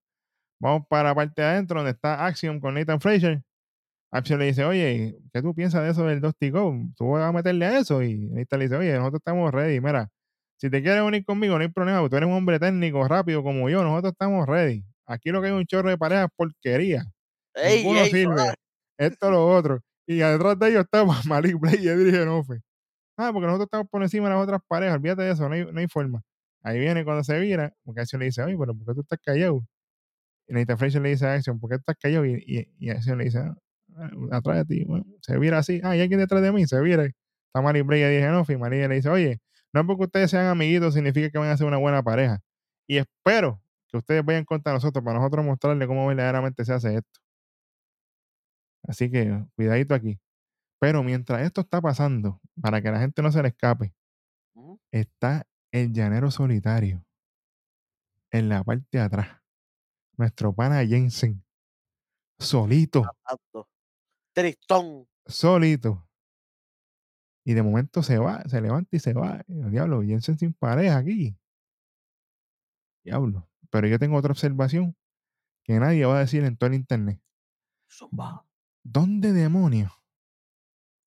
Vamos 0.60 0.88
para 0.89 1.10
la 1.10 1.16
parte 1.16 1.41
de 1.41 1.47
adentro 1.47 1.80
donde 1.80 1.91
está 1.91 2.26
Axiom 2.26 2.60
con 2.60 2.74
Nathan 2.74 2.99
Fraser. 2.99 3.41
Axiom 4.12 4.39
le 4.39 4.45
dice, 4.45 4.66
oye, 4.66 5.18
¿qué 5.32 5.41
tú 5.41 5.53
piensas 5.53 5.84
de 5.84 5.91
eso 5.91 6.05
del 6.05 6.22
Dusty 6.22 6.49
Go? 6.49 6.76
¿Tú 6.97 7.12
vas 7.12 7.24
a 7.24 7.32
meterle 7.32 7.66
a 7.66 7.80
eso? 7.80 8.01
Y 8.03 8.30
Nathan 8.30 8.60
le 8.60 8.66
dice, 8.66 8.76
oye, 8.78 8.93
nosotros 8.93 9.20
estamos 9.20 9.51
ready. 9.51 9.80
Mira, 9.80 10.10
si 10.57 10.70
te 10.70 10.82
quieres 10.82 11.01
unir 11.01 11.24
conmigo, 11.24 11.57
no 11.57 11.62
hay 11.62 11.70
problema. 11.70 11.99
porque 11.99 12.12
Tú 12.12 12.18
eres 12.18 12.28
un 12.28 12.36
hombre 12.36 12.60
técnico, 12.60 13.07
rápido 13.07 13.43
como 13.43 13.70
yo. 13.70 13.84
Nosotros 13.84 14.12
estamos 14.14 14.47
ready. 14.47 14.84
Aquí 15.05 15.30
lo 15.30 15.41
que 15.41 15.47
hay 15.47 15.53
es 15.53 15.60
un 15.60 15.66
chorro 15.66 15.89
de 15.89 15.97
parejas 15.97 16.30
porquería. 16.36 17.05
Ey, 17.53 17.78
Ninguno 17.78 17.99
ey, 18.01 18.12
sirve. 18.12 18.53
Esto, 18.97 19.32
lo 19.32 19.47
otro. 19.47 19.82
Y 20.10 20.18
detrás 20.20 20.57
de 20.60 20.70
ellos 20.70 20.86
está 20.86 21.05
Malik 21.28 21.60
Blade 21.60 21.80
y 21.82 21.88
Edric 21.88 22.16
Genofe. 22.16 22.62
Ah, 23.18 23.32
porque 23.34 23.47
nosotros 23.47 23.68
estamos 23.68 23.89
por 23.89 24.03
encima 24.03 24.30
de 24.30 24.36
las 24.36 24.43
otras 24.43 24.62
parejas. 24.68 24.95
Olvídate 24.97 25.24
de 25.24 25.32
eso, 25.34 25.49
no 25.49 25.55
hay, 25.55 25.66
no 25.72 25.80
hay 25.80 25.88
forma. 25.88 26.22
Ahí 26.64 26.80
viene 26.80 27.03
cuando 27.05 27.24
se 27.24 27.39
vira, 27.39 27.74
porque 27.84 28.01
Action 28.01 28.20
le 28.20 28.28
dice, 28.28 28.43
oye, 28.43 28.57
pero 28.60 28.76
¿por 28.76 28.88
qué 28.88 28.93
tú 28.95 29.01
estás 29.01 29.20
callado? 29.24 29.62
Y 30.47 30.53
Nathan 30.53 30.78
Fraser 30.80 31.01
le 31.01 31.10
dice 31.10 31.28
a 31.28 31.36
Action, 31.36 31.60
¿por 31.60 31.70
qué 31.72 31.78
estás 31.78 31.95
callado? 32.01 32.26
Y, 32.26 32.34
y, 32.47 32.60
y 32.80 32.91
le 32.93 33.24
dice, 33.26 33.39
"Ah, 33.39 33.55
ah, 33.97 34.12
atrás 34.34 34.57
de 34.60 34.66
ti. 34.66 34.86
Bueno, 34.86 35.05
se 35.22 35.38
vira 35.39 35.60
así. 35.60 35.82
Ah, 35.84 35.95
¿y 35.97 36.01
alguien 36.01 36.20
detrás 36.20 36.41
de 36.43 36.51
mí? 36.53 36.68
Se 36.68 36.82
vira. 36.82 37.05
Está 37.05 37.62
Malik 37.64 37.86
Blade 37.86 38.01
y 38.01 38.05
Edric 38.05 38.22
Genofe. 38.26 38.53
Y 38.53 38.57
María 38.57 38.88
le 38.89 38.95
dice, 38.95 39.10
oye, 39.10 39.39
no 39.74 39.86
porque 39.88 40.03
ustedes 40.05 40.32
sean 40.32 40.47
amiguitos, 40.47 40.93
significa 40.95 41.30
que 41.32 41.38
van 41.39 41.49
a 41.49 41.57
ser 41.57 41.68
una 41.68 41.78
buena 41.78 42.03
pareja. 42.03 42.39
Y 42.88 42.97
espero 42.97 43.62
que 43.89 43.97
ustedes 43.97 44.26
vayan 44.26 44.45
contra 44.45 44.74
nosotros 44.74 45.03
para 45.05 45.20
nosotros 45.20 45.45
mostrarles 45.45 45.88
cómo 45.88 46.07
verdaderamente 46.07 46.66
se 46.66 46.74
hace 46.74 46.95
esto. 46.97 47.20
Así 48.84 49.10
que 49.10 49.46
cuidadito 49.56 49.94
aquí. 49.94 50.20
Pero 50.80 51.04
mientras 51.04 51.42
esto 51.42 51.62
está 51.62 51.82
pasando, 51.82 52.40
para 52.62 52.82
que 52.82 52.92
la 52.92 53.00
gente 53.00 53.22
no 53.22 53.32
se 53.32 53.42
le 53.42 53.50
escape, 53.50 53.94
está 54.92 55.46
el 55.72 55.94
llanero 55.94 56.32
solitario 56.32 57.06
en 58.32 58.50
la 58.50 58.64
parte 58.64 58.98
de 58.98 59.00
atrás. 59.02 59.42
Nuestro 60.18 60.54
pana 60.54 60.86
Jensen. 60.86 61.44
Solito. 62.40 63.04
Tristón. 64.34 65.08
solito. 65.26 66.08
Y 67.46 67.54
de 67.54 67.64
momento 67.64 68.04
se 68.04 68.18
va, 68.18 68.44
se 68.44 68.62
levanta 68.62 68.96
y 68.96 69.00
se 69.00 69.14
va. 69.14 69.44
Diablo, 69.48 70.02
Jensen 70.02 70.38
sin 70.38 70.54
pareja 70.54 70.98
aquí. 70.98 71.38
Diablo. 73.04 73.50
Pero 73.70 73.88
yo 73.88 74.00
tengo 74.00 74.18
otra 74.18 74.32
observación 74.32 74.96
que 75.64 75.80
nadie 75.80 76.06
va 76.06 76.18
a 76.18 76.20
decir 76.22 76.44
en 76.44 76.58
todo 76.58 76.70
el 76.70 76.76
internet. 76.76 77.22
Zumba. 77.90 78.46
¿Dónde 78.84 79.34
demonios 79.34 79.92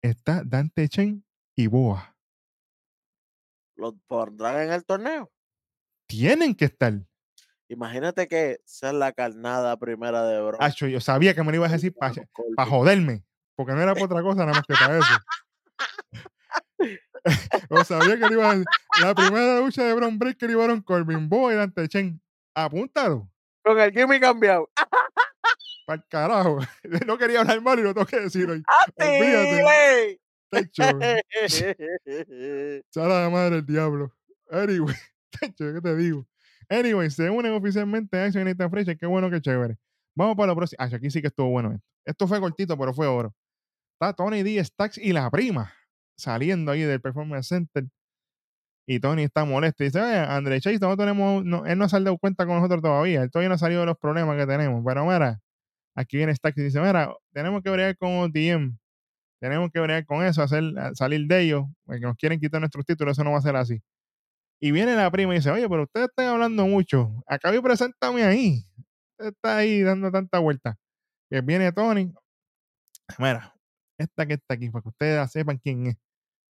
está 0.03 0.43
Dante 0.45 0.89
Chen 0.89 1.25
y 1.57 1.66
Boa? 1.66 2.16
Los 3.77 3.95
pondrán 4.07 4.62
en 4.62 4.73
el 4.73 4.85
torneo. 4.85 5.31
Tienen 6.07 6.55
que 6.55 6.66
estar. 6.66 6.93
Imagínate 7.68 8.29
que 8.29 8.61
es 8.64 8.83
la 8.83 9.12
carnada 9.12 9.77
primera 9.79 10.25
de. 10.25 10.57
Acho, 10.61 10.87
yo 10.87 11.01
sabía 11.01 11.35
que 11.35 11.43
me 11.43 11.53
lo 11.53 11.57
ibas 11.57 11.70
a 11.70 11.77
decir 11.77 11.95
para 11.95 12.66
joderme. 12.66 13.25
Porque 13.55 13.73
no 13.73 13.81
era 13.81 13.95
por 13.95 14.05
otra 14.05 14.23
cosa, 14.23 14.45
nada 14.45 14.53
más 14.59 14.66
que 14.66 14.75
para 14.75 14.99
eso. 14.99 15.18
Yo 17.70 17.85
sabía 17.85 18.18
que 18.18 18.27
lo 18.27 18.33
ibas 18.33 18.47
a 18.47 18.51
decir. 18.53 18.66
La 19.01 19.14
primera 19.14 19.61
lucha 19.61 19.85
de 19.85 19.95
Bron 19.95 20.18
Breaker 20.18 20.51
y 20.51 20.55
Baron 20.55 20.83
Corbin, 20.83 21.29
Boa 21.29 21.53
y 21.53 21.57
Dante 21.57 21.89
Chen. 21.89 22.20
Apúntalo. 22.55 23.32
Con 23.62 23.78
el 23.78 23.92
Jimmy 23.92 24.20
cambiado. 24.20 24.68
Para 25.86 25.96
el 25.96 26.08
carajo. 26.08 26.58
No 27.06 27.18
quería 27.18 27.40
hablar 27.40 27.60
mal 27.60 27.78
y 27.78 27.82
lo 27.82 27.94
tengo 27.94 28.06
que 28.06 28.20
decir 28.20 28.48
hoy. 28.48 28.62
Olvídate. 28.96 29.62
¡Atile! 29.62 30.20
Techo. 30.50 30.82
Sala 32.90 33.22
la 33.22 33.30
madre 33.30 33.56
del 33.56 33.66
diablo. 33.66 34.12
Anyway, 34.50 34.94
techo, 35.40 35.72
¿qué 35.72 35.80
te 35.80 35.96
digo? 35.96 36.26
Anyway, 36.68 37.10
se 37.10 37.30
unen 37.30 37.52
oficialmente 37.54 38.18
a 38.18 38.24
Action 38.26 38.42
y 38.42 38.50
Nathan 38.50 38.70
Fraser. 38.70 38.98
Qué 38.98 39.06
bueno, 39.06 39.30
qué 39.30 39.40
chévere. 39.40 39.76
Vamos 40.14 40.36
para 40.36 40.48
lo 40.48 40.56
próximo. 40.56 40.76
Ah, 40.78 40.90
aquí 40.92 41.10
sí 41.10 41.20
que 41.20 41.28
estuvo 41.28 41.48
bueno 41.50 41.72
esto. 41.72 41.86
Esto 42.04 42.28
fue 42.28 42.40
cortito, 42.40 42.76
pero 42.76 42.92
fue 42.92 43.06
oro. 43.06 43.34
Está 43.94 44.12
Tony 44.12 44.42
D. 44.42 44.62
Stacks 44.62 44.98
y 44.98 45.12
la 45.12 45.30
prima 45.30 45.72
saliendo 46.16 46.70
ahí 46.70 46.82
del 46.82 47.00
Performance 47.00 47.48
Center. 47.48 47.84
Y 48.87 49.01
Tony 49.01 49.22
está 49.22 49.45
molesto. 49.45 49.85
Y 49.85 49.87
dice, 49.87 50.01
oye, 50.01 50.18
André 50.18 50.61
Chase, 50.61 50.78
nosotros 50.80 51.07
tenemos, 51.07 51.45
no, 51.45 51.66
él 51.66 51.78
no 51.78 51.89
se 51.89 51.97
ha 51.97 52.01
dado 52.01 52.18
cuenta 52.18 52.47
con 52.47 52.57
nosotros 52.57 52.83
todavía. 52.83 53.22
Él 53.22 53.30
todavía 53.30 53.49
no 53.49 53.55
ha 53.55 53.59
salido 53.59 53.80
de 53.80 53.87
los 53.87 53.99
problemas 53.99 54.37
que 54.37 54.47
tenemos. 54.47 54.83
Pero 54.85 55.05
mira, 55.07 55.41
aquí 55.95 56.16
viene 56.16 56.35
Stacks 56.35 56.59
y 56.59 56.62
dice, 56.64 56.80
mira, 56.80 57.14
tenemos 57.33 57.62
que 57.62 57.70
bregar 57.70 57.97
con 57.97 58.11
OTM. 58.18 58.76
Tenemos 59.41 59.70
que 59.72 59.80
bregar 59.80 60.07
con 60.07 60.24
eso, 60.24 60.43
hacer, 60.43 60.62
salir 60.95 61.26
de 61.26 61.41
ellos, 61.41 61.64
porque 61.85 62.03
nos 62.03 62.16
quieren 62.16 62.39
quitar 62.39 62.61
nuestros 62.61 62.87
títulos, 62.87 63.18
eso 63.18 63.24
no 63.24 63.33
va 63.33 63.39
a 63.39 63.43
ser 63.43 63.57
así. 63.57 63.83
Y 64.61 64.70
viene 64.70 64.95
la 64.95 65.11
prima 65.11 65.35
y 65.35 65.39
dice, 65.39 65.51
oye, 65.51 65.68
pero 65.68 65.83
ustedes 65.83 66.09
están 66.09 66.26
hablando 66.26 66.64
mucho. 66.68 67.24
Acá 67.26 67.53
y 67.53 67.61
preséntame 67.61 68.22
ahí. 68.22 68.64
Usted 69.18 69.33
está 69.35 69.57
ahí 69.57 69.83
dando 69.83 70.12
tanta 70.12 70.39
vuelta. 70.39 70.76
Que 71.28 71.41
viene 71.41 71.72
Tony. 71.72 72.14
Mira, 73.18 73.53
esta 73.99 74.26
que 74.26 74.35
está 74.35 74.55
aquí, 74.55 74.70
para 74.70 74.83
que 74.83 74.89
ustedes 74.91 75.33
sepan 75.33 75.59
quién 75.59 75.89
es. 75.89 75.97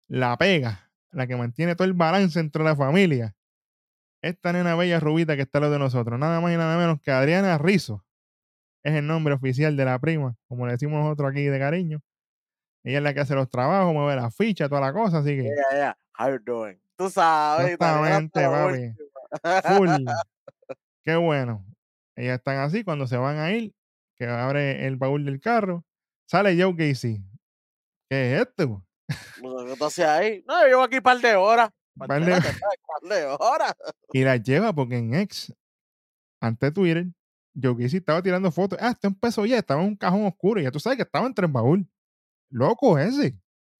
La 0.08 0.36
pega, 0.36 0.89
la 1.12 1.26
que 1.26 1.36
mantiene 1.36 1.74
todo 1.74 1.86
el 1.86 1.94
balance 1.94 2.38
entre 2.38 2.64
la 2.64 2.76
familia. 2.76 3.34
Esta 4.22 4.52
nena 4.52 4.74
bella 4.74 5.00
rubita 5.00 5.36
que 5.36 5.42
está 5.42 5.60
lo 5.60 5.70
de 5.70 5.78
nosotros. 5.78 6.18
Nada 6.18 6.40
más 6.40 6.52
y 6.52 6.56
nada 6.56 6.76
menos 6.76 7.00
que 7.00 7.10
Adriana 7.10 7.56
Rizzo. 7.58 8.04
Es 8.82 8.94
el 8.94 9.06
nombre 9.06 9.34
oficial 9.34 9.76
de 9.76 9.84
la 9.84 9.98
prima, 9.98 10.36
como 10.48 10.66
le 10.66 10.72
decimos 10.72 11.02
nosotros 11.02 11.30
aquí 11.30 11.44
de 11.44 11.58
cariño. 11.58 12.00
Ella 12.82 12.98
es 12.98 13.04
la 13.04 13.12
que 13.14 13.20
hace 13.20 13.34
los 13.34 13.48
trabajos, 13.50 13.92
mueve 13.92 14.16
la 14.16 14.30
ficha, 14.30 14.68
toda 14.68 14.80
la 14.80 14.92
cosa, 14.92 15.18
así 15.18 15.36
que 15.36 15.42
Yeah, 15.42 15.54
yeah. 15.72 15.98
How 16.18 16.30
you 16.30 16.38
doing? 16.38 16.80
Tú 16.96 17.10
sabes. 17.10 17.72
Exactamente, 17.72 18.40
papi. 18.40 19.76
full. 19.76 19.88
Qué 21.04 21.16
bueno. 21.16 21.64
Ellas 22.16 22.38
están 22.38 22.58
así 22.58 22.84
cuando 22.84 23.06
se 23.06 23.16
van 23.16 23.38
a 23.38 23.52
ir, 23.52 23.74
que 24.16 24.26
abre 24.26 24.86
el 24.86 24.96
baúl 24.96 25.24
del 25.24 25.40
carro, 25.40 25.84
sale 26.26 26.60
Joe 26.60 26.76
Casey. 26.76 27.22
¿Qué 28.08 28.34
es 28.34 28.42
esto? 28.42 28.84
¿Qué 29.66 29.76
tú 29.78 29.84
hacías 29.84 30.08
ahí? 30.08 30.44
No, 30.46 30.60
yo 30.62 30.66
llevo 30.68 30.82
aquí 30.82 30.96
un 30.96 31.02
par 31.02 31.18
de 31.18 31.34
horas. 31.36 31.70
Par 31.96 32.08
Par 32.08 32.24
de- 32.24 32.34
de, 32.34 32.40
par 32.40 33.10
de 33.10 33.24
horas. 33.26 33.74
Y 34.12 34.22
la 34.24 34.36
lleva 34.36 34.72
porque 34.72 34.96
en 34.98 35.14
ex, 35.14 35.52
ante 36.40 36.70
Twitter, 36.70 37.06
Joe 37.60 37.76
Casey 37.76 37.98
estaba 37.98 38.22
tirando 38.22 38.50
fotos. 38.50 38.78
Ah, 38.80 38.90
esto 38.90 39.08
empezó 39.08 39.44
ya, 39.44 39.58
estaba 39.58 39.82
en 39.82 39.88
un 39.88 39.96
cajón 39.96 40.24
oscuro. 40.26 40.60
Y 40.60 40.64
ya 40.64 40.70
tú 40.70 40.80
sabes 40.80 40.96
que 40.96 41.02
estaba 41.02 41.26
entre 41.26 41.46
el 41.46 41.52
baúl. 41.52 41.86
Loco 42.50 42.98
ese. 42.98 43.36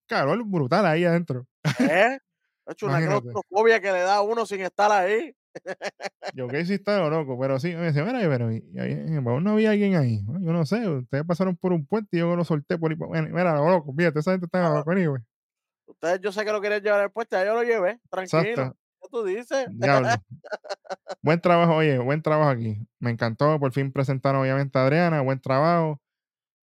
Calor 0.07 0.43
brutal 0.45 0.85
ahí 0.87 1.05
adentro. 1.05 1.47
¿Eh? 1.79 2.19
Ha 2.67 2.73
hecho 2.73 2.87
una 2.87 3.01
claustrofobia 3.05 3.81
que 3.81 3.93
le 3.93 4.01
da 4.01 4.17
a 4.17 4.23
uno 4.23 4.45
sin 4.47 4.61
estar 4.61 4.91
ahí. 4.93 5.35
Yo 6.35 6.47
que 6.49 6.65
sí 6.65 6.75
estaba 6.75 7.09
loco, 7.09 7.39
pero 7.39 7.59
sí, 7.59 7.75
me 7.75 7.83
decía, 7.93 8.05
mira, 8.05 8.21
pero 8.29 8.53
y- 8.53 8.59
y 8.59 9.21
no 9.21 9.51
había 9.51 9.71
alguien 9.71 9.97
ahí. 9.97 10.23
"No, 10.23 10.41
Yo 10.41 10.53
no 10.53 10.65
sé, 10.65 10.87
ustedes 10.89 11.25
pasaron 11.25 11.57
por 11.57 11.73
un 11.73 11.87
puente 11.87 12.17
y 12.17 12.21
yo 12.21 12.37
lo 12.37 12.45
solté 12.45 12.79
por 12.79 12.91
ahí. 12.93 12.97
Bueno, 12.97 13.29
mira, 13.31 13.55
loco, 13.57 13.93
fíjate, 13.97 14.21
esa 14.21 14.33
gente 14.33 14.47
estaba 14.47 14.69
Ah. 14.69 14.75
loco, 14.79 14.91
anyway. 14.93 15.23
Ustedes, 15.87 16.21
yo 16.21 16.31
sé 16.33 16.45
que 16.45 16.53
lo 16.53 16.61
querían 16.61 16.83
llevar 16.83 17.01
al 17.01 17.11
puesto, 17.11 17.37
ya 17.37 17.45
yo 17.45 17.55
lo 17.55 17.63
llevé, 17.63 18.01
tranquilo. 18.11 18.41
Exacto. 18.43 18.77
¿Qué 19.03 19.09
tú 19.11 19.25
dices? 19.25 19.67
Buen 21.23 21.41
trabajo, 21.41 21.75
oye, 21.77 21.99
buen 21.99 22.23
trabajo 22.23 22.51
aquí. 22.51 22.79
Me 22.99 23.11
encantó, 23.11 23.59
por 23.59 23.73
fin 23.73 23.93
presentaron 23.93 24.43
obviamente 24.43 24.79
a 24.79 24.83
Adriana, 24.85 25.21
buen 25.23 25.41
trabajo. 25.41 26.01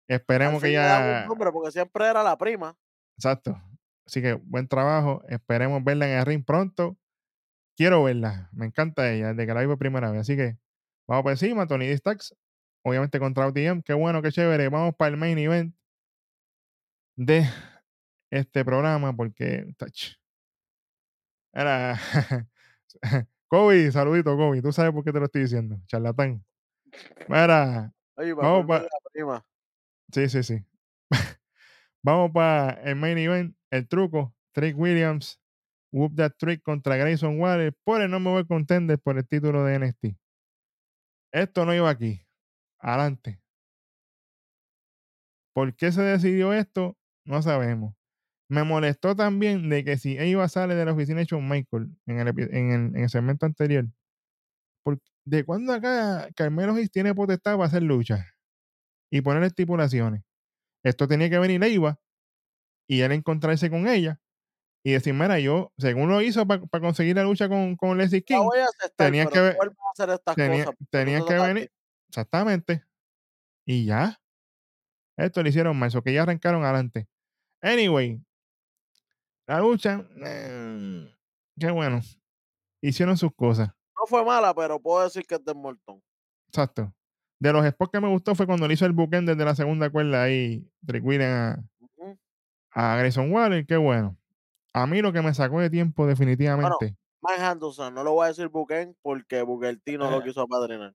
Esperemos 0.07 0.61
que 0.61 0.71
ya... 0.71 1.25
nombre, 1.27 1.51
porque 1.51 1.71
siempre 1.71 2.05
era 2.07 2.23
la 2.23 2.37
prima. 2.37 2.75
Exacto. 3.17 3.59
Así 4.05 4.21
que 4.21 4.33
buen 4.33 4.67
trabajo. 4.67 5.21
Esperemos 5.27 5.83
verla 5.83 6.07
en 6.09 6.19
el 6.19 6.25
ring 6.25 6.45
pronto. 6.45 6.95
Quiero 7.77 8.03
verla. 8.03 8.49
Me 8.51 8.65
encanta 8.65 9.09
ella, 9.11 9.29
desde 9.29 9.45
que 9.47 9.53
la 9.53 9.61
vi 9.61 9.67
por 9.67 9.77
primera 9.77 10.11
vez. 10.11 10.21
Así 10.21 10.35
que 10.35 10.57
vamos 11.07 11.23
por 11.23 11.31
encima. 11.31 11.67
Tony 11.67 11.85
D. 11.87 11.95
Stacks, 11.97 12.35
obviamente 12.83 13.19
contra 13.19 13.47
OTM. 13.47 13.83
Qué 13.83 13.93
bueno, 13.93 14.21
qué 14.21 14.31
chévere. 14.31 14.67
Vamos 14.69 14.95
para 14.95 15.09
el 15.11 15.17
main 15.17 15.37
event 15.37 15.75
de 17.15 17.45
este 18.31 18.65
programa 18.65 19.15
porque. 19.15 19.73
Touch. 19.77 20.15
Era. 21.53 21.99
Kobe, 23.47 23.91
saludito, 23.91 24.35
Kobe. 24.35 24.61
Tú 24.61 24.71
sabes 24.73 24.91
por 24.91 25.03
qué 25.03 25.13
te 25.13 25.19
lo 25.19 25.25
estoy 25.25 25.43
diciendo. 25.43 25.79
Charlatán. 25.85 26.43
Mira, 27.27 27.93
Oye, 28.15 28.33
Vamos 28.33 28.63
acuerdo 28.63 28.67
pa- 28.67 28.79
de 28.79 28.83
la 28.85 29.09
prima. 29.13 29.45
sí, 30.11 30.29
sí, 30.29 30.43
sí. 30.43 30.65
Vamos 32.03 32.31
para 32.31 32.71
el 32.83 32.95
main 32.95 33.17
event. 33.19 33.55
El 33.69 33.87
truco. 33.87 34.33
Trick 34.51 34.77
Williams. 34.77 35.39
Whoop 35.97 36.15
That 36.15 36.33
Trick 36.37 36.61
contra 36.61 36.95
Grayson 36.95 37.39
Waller 37.39 37.73
por 37.83 38.01
el 38.01 38.09
me 38.09 38.29
voy 38.29 38.45
contender 38.45 38.99
por 38.99 39.17
el 39.17 39.27
título 39.27 39.63
de 39.65 39.79
NXT. 39.79 40.17
Esto 41.33 41.65
no 41.65 41.73
iba 41.73 41.89
aquí. 41.89 42.25
Adelante. 42.79 43.41
¿Por 45.53 45.75
qué 45.75 45.91
se 45.91 46.01
decidió 46.03 46.53
esto? 46.53 46.95
No 47.25 47.41
sabemos. 47.41 47.95
Me 48.49 48.63
molestó 48.63 49.15
también 49.15 49.69
de 49.69 49.83
que 49.83 49.97
si 49.97 50.17
Eva 50.17 50.47
sale 50.47 50.75
de 50.75 50.85
la 50.85 50.93
oficina 50.93 51.19
de 51.19 51.25
Shawn 51.25 51.49
Michael 51.49 51.89
en 52.05 52.19
el, 52.19 52.27
en 52.27 52.71
el, 52.71 52.95
en 52.95 52.97
el 52.97 53.09
segmento 53.09 53.45
anterior, 53.45 53.87
¿de 55.25 55.43
cuándo 55.43 55.73
acá 55.73 56.29
Carmelo 56.35 56.73
Hayes 56.73 56.91
tiene 56.91 57.13
potestad 57.13 57.55
para 57.55 57.65
hacer 57.65 57.83
luchas 57.83 58.25
y 59.11 59.21
poner 59.21 59.43
estipulaciones? 59.43 60.21
Esto 60.83 61.07
tenía 61.07 61.29
que 61.29 61.39
venir 61.39 61.61
Eva 61.63 61.99
y 62.87 63.01
él 63.01 63.11
encontrarse 63.11 63.69
con 63.69 63.87
ella 63.87 64.21
y 64.87 64.93
decir, 64.93 65.13
mira, 65.13 65.37
yo, 65.37 65.73
según 65.77 66.07
lo 66.07 66.21
hizo 66.21 66.47
para 66.47 66.61
conseguir 66.79 67.17
la 67.17 67.23
lucha 67.23 67.49
con, 67.49 67.75
con 67.75 67.97
Leslie 67.97 68.23
King, 68.23 68.37
voy 68.37 68.59
a 68.59 68.63
aceptar, 68.67 69.07
tenía 69.07 69.25
pero 69.25 69.33
que 69.33 69.41
ver- 69.41 69.57
a 69.57 70.33
tenía, 70.33 70.65
tenía 70.89 71.25
que 71.25 71.33
venir, 71.33 71.71
exactamente, 72.07 72.85
y 73.65 73.83
ya. 73.83 74.17
Esto 75.17 75.43
lo 75.43 75.49
hicieron 75.49 75.77
mal, 75.77 75.89
eso 75.89 76.01
que 76.01 76.13
ya 76.13 76.21
arrancaron 76.23 76.63
adelante. 76.63 77.05
Anyway, 77.61 78.21
la 79.45 79.59
lucha, 79.59 80.07
eh, 80.23 81.13
qué 81.59 81.69
bueno. 81.69 81.99
Hicieron 82.81 83.17
sus 83.17 83.35
cosas. 83.35 83.67
No 83.93 84.05
fue 84.07 84.23
mala, 84.23 84.53
pero 84.53 84.79
puedo 84.79 85.03
decir 85.03 85.25
que 85.25 85.35
es 85.35 85.43
de 85.43 85.53
Morton. 85.53 86.01
Exacto. 86.47 86.93
De 87.39 87.51
los 87.51 87.67
spots 87.67 87.91
que 87.91 87.99
me 87.99 88.07
gustó 88.07 88.35
fue 88.35 88.45
cuando 88.45 88.65
le 88.69 88.75
hizo 88.75 88.85
el 88.85 88.93
bookend 88.93 89.27
desde 89.27 89.43
la 89.43 89.53
segunda 89.53 89.89
cuerda 89.89 90.23
ahí, 90.23 90.65
Trick 90.85 91.03
Williams 91.03 91.59
Ujú. 91.81 92.17
a, 92.71 92.93
a 92.93 92.97
Grayson 92.99 93.29
Waller, 93.33 93.65
qué 93.65 93.75
bueno. 93.75 94.15
A 94.81 94.87
mí 94.87 95.01
lo 95.01 95.11
que 95.11 95.21
me 95.21 95.33
sacó 95.33 95.59
de 95.59 95.69
tiempo 95.69 96.05
definitivamente. 96.05 96.95
Mike 97.21 97.41
Anderson, 97.43 97.93
no 97.93 98.03
lo 98.03 98.13
voy 98.13 98.25
a 98.25 98.27
decir 98.27 98.47
Buken 98.49 98.95
porque 99.01 99.41
Booker 99.41 99.79
T 99.81 99.97
no 99.97 100.09
lo 100.11 100.19
Eh. 100.21 100.23
quiso 100.25 100.41
apadrinar. 100.41 100.93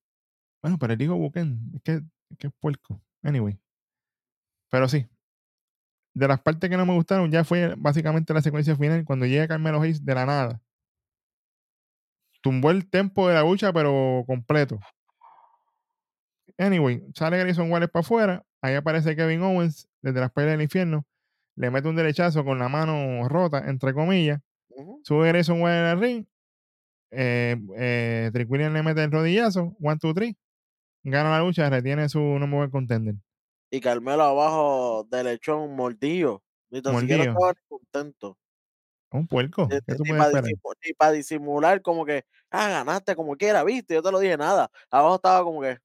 Bueno, 0.62 0.78
pero 0.78 0.94
digo 0.94 1.16
bookend, 1.16 1.74
es 1.74 1.82
que, 1.82 1.92
es 2.30 2.38
que 2.38 2.46
es 2.46 2.52
puerco. 2.60 3.00
Anyway. 3.24 3.58
Pero 4.70 4.88
sí. 4.88 5.08
De 6.14 6.28
las 6.28 6.40
partes 6.40 6.70
que 6.70 6.76
no 6.76 6.86
me 6.86 6.94
gustaron 6.94 7.30
ya 7.32 7.42
fue 7.42 7.74
básicamente 7.76 8.32
la 8.32 8.42
secuencia 8.42 8.76
final 8.76 9.04
cuando 9.04 9.26
llega 9.26 9.48
Carmelo 9.48 9.80
Hayes 9.80 10.04
de 10.04 10.14
la 10.14 10.24
nada. 10.26 10.62
Tumbó 12.42 12.70
el 12.70 12.88
tempo 12.88 13.26
de 13.28 13.34
la 13.34 13.42
lucha, 13.42 13.72
pero 13.72 14.22
completo. 14.26 14.78
Anyway, 16.58 17.02
sale 17.14 17.38
Grayson 17.38 17.70
Waller 17.70 17.90
para 17.90 18.02
afuera. 18.02 18.44
Ahí 18.60 18.74
aparece 18.74 19.16
Kevin 19.16 19.42
Owens 19.42 19.88
desde 20.00 20.20
las 20.20 20.30
peleas 20.30 20.52
del 20.52 20.62
infierno. 20.62 21.04
Le 21.62 21.70
mete 21.70 21.86
un 21.86 21.94
derechazo 21.94 22.44
con 22.44 22.58
la 22.58 22.68
mano 22.68 23.28
rota, 23.28 23.58
entre 23.68 23.94
comillas. 23.94 24.40
Ujú. 24.70 25.00
Sube 25.04 25.28
Grayson 25.28 25.62
Waller 25.62 25.84
al 25.84 26.00
ring. 26.00 26.26
Eh, 27.12 27.56
eh, 27.76 28.30
le 28.34 28.82
mete 28.82 29.04
el 29.04 29.12
rodillazo. 29.12 29.76
One, 29.80 29.96
two, 29.96 30.12
three. 30.12 30.36
Gana 31.04 31.30
la 31.30 31.38
lucha, 31.38 31.70
retiene 31.70 32.08
su 32.08 32.18
number 32.18 32.68
contender. 32.68 33.14
Y 33.70 33.80
Carmelo 33.80 34.24
abajo 34.24 35.06
de 35.08 35.22
lechón 35.22 35.76
mordido. 35.76 36.42
Ni 36.70 36.82
tan 36.82 36.98
siquiera 36.98 37.26
Mordido. 37.26 37.32
estaba 37.32 37.52
ni 37.52 37.78
contento. 37.78 38.38
Un 39.12 39.28
puerco. 39.28 39.68
Ni, 39.70 39.78
¿Qué 39.86 39.94
tú 39.94 40.02
ni 40.02 40.92
para 40.94 41.12
disimular 41.12 41.80
como 41.80 42.04
que, 42.04 42.24
ah, 42.50 42.70
ganaste 42.70 43.14
como 43.14 43.36
quiera, 43.36 43.62
viste, 43.62 43.94
yo 43.94 44.02
te 44.02 44.10
lo 44.10 44.18
dije 44.18 44.36
nada. 44.36 44.68
Abajo 44.90 45.14
estaba 45.14 45.44
como 45.44 45.60
que 45.60 45.78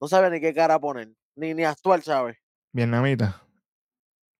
no 0.00 0.06
sabe 0.06 0.30
ni 0.30 0.40
qué 0.40 0.54
cara 0.54 0.78
poner, 0.78 1.08
ni, 1.34 1.54
ni 1.54 1.64
actuar, 1.64 2.02
¿sabes? 2.02 2.36
Vietnamita. 2.72 3.42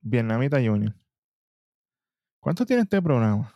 Vietnamita 0.03 0.59
Junior. 0.59 0.95
¿Cuánto 2.41 2.67
tiene 2.67 2.83
este 2.83 3.01
programa? 3.01 3.55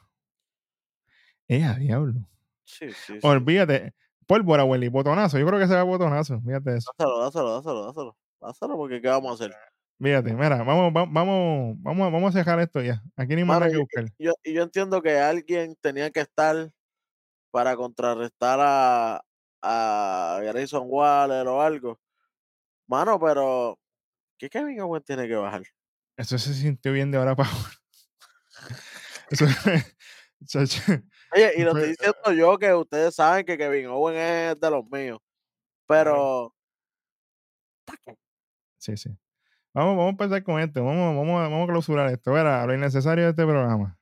Eh, 1.48 1.64
a 1.64 1.74
diablo. 1.74 2.20
Sí, 2.64 2.90
sí, 2.92 3.14
sí. 3.14 3.18
Olvídate. 3.22 3.94
Pólvora, 4.26 4.64
Willy. 4.64 4.88
Botonazo. 4.88 5.38
Yo 5.38 5.46
creo 5.46 5.58
que 5.58 5.66
se 5.68 5.74
va 5.74 5.82
botonazo. 5.82 6.40
Fíjate 6.40 6.76
eso. 6.76 6.90
Dáselo, 6.98 7.18
dáselo, 7.20 7.54
dáselo, 7.54 7.86
dáselo. 7.86 8.16
Dáselo 8.40 8.76
porque 8.76 9.00
¿qué 9.00 9.08
vamos 9.08 9.30
a 9.30 9.34
hacer? 9.44 9.56
Fíjate, 10.00 10.34
mira, 10.34 10.62
vamos, 10.62 10.92
va- 10.94 11.06
vamos, 11.08 11.76
vamos, 11.78 12.12
vamos 12.12 12.34
a 12.34 12.38
dejar 12.38 12.60
esto 12.60 12.82
ya. 12.82 13.02
Aquí 13.16 13.34
ni 13.34 13.44
más 13.44 13.60
que 13.70 13.78
buscar. 13.78 14.04
Yo, 14.18 14.32
y 14.44 14.52
yo 14.52 14.62
entiendo 14.62 15.00
que 15.00 15.18
alguien 15.18 15.74
tenía 15.80 16.10
que 16.10 16.20
estar 16.20 16.70
para 17.50 17.76
contrarrestar 17.76 18.58
a, 18.60 19.22
a 19.62 20.40
Grayson 20.42 20.84
Waller 20.86 21.46
o 21.48 21.62
algo. 21.62 21.98
Mano, 22.86 23.18
pero 23.18 23.78
¿qué 24.38 24.50
Kevin 24.50 24.80
Owens 24.80 25.04
tiene 25.06 25.26
que 25.26 25.34
bajar? 25.34 25.62
Eso 26.16 26.38
se 26.38 26.54
sintió 26.54 26.92
bien 26.92 27.10
de 27.10 27.18
ahora 27.18 27.36
para 27.36 27.50
ahora. 27.50 27.70
Eso, 29.30 29.46
chacho, 30.46 30.80
Oye, 31.34 31.52
y 31.56 31.62
lo 31.62 31.70
estoy 31.70 31.88
diciendo 31.90 32.32
yo 32.32 32.58
que 32.58 32.72
ustedes 32.72 33.14
saben 33.14 33.44
que 33.44 33.58
Kevin 33.58 33.86
Owens 33.86 34.18
es 34.18 34.60
de 34.60 34.70
los 34.70 34.84
míos. 34.90 35.18
Pero 35.86 36.54
sí, 38.78 38.96
sí. 38.96 39.10
Vamos, 39.74 39.96
vamos 39.96 40.06
a 40.06 40.10
empezar 40.10 40.42
con 40.42 40.60
esto. 40.60 40.84
Vamos, 40.84 41.16
vamos, 41.16 41.50
vamos 41.50 41.68
a 41.68 41.72
clausurar 41.72 42.10
esto. 42.10 42.32
Verá, 42.32 42.64
lo 42.66 42.74
innecesario 42.74 43.24
de 43.24 43.30
este 43.30 43.44
programa. 43.44 43.98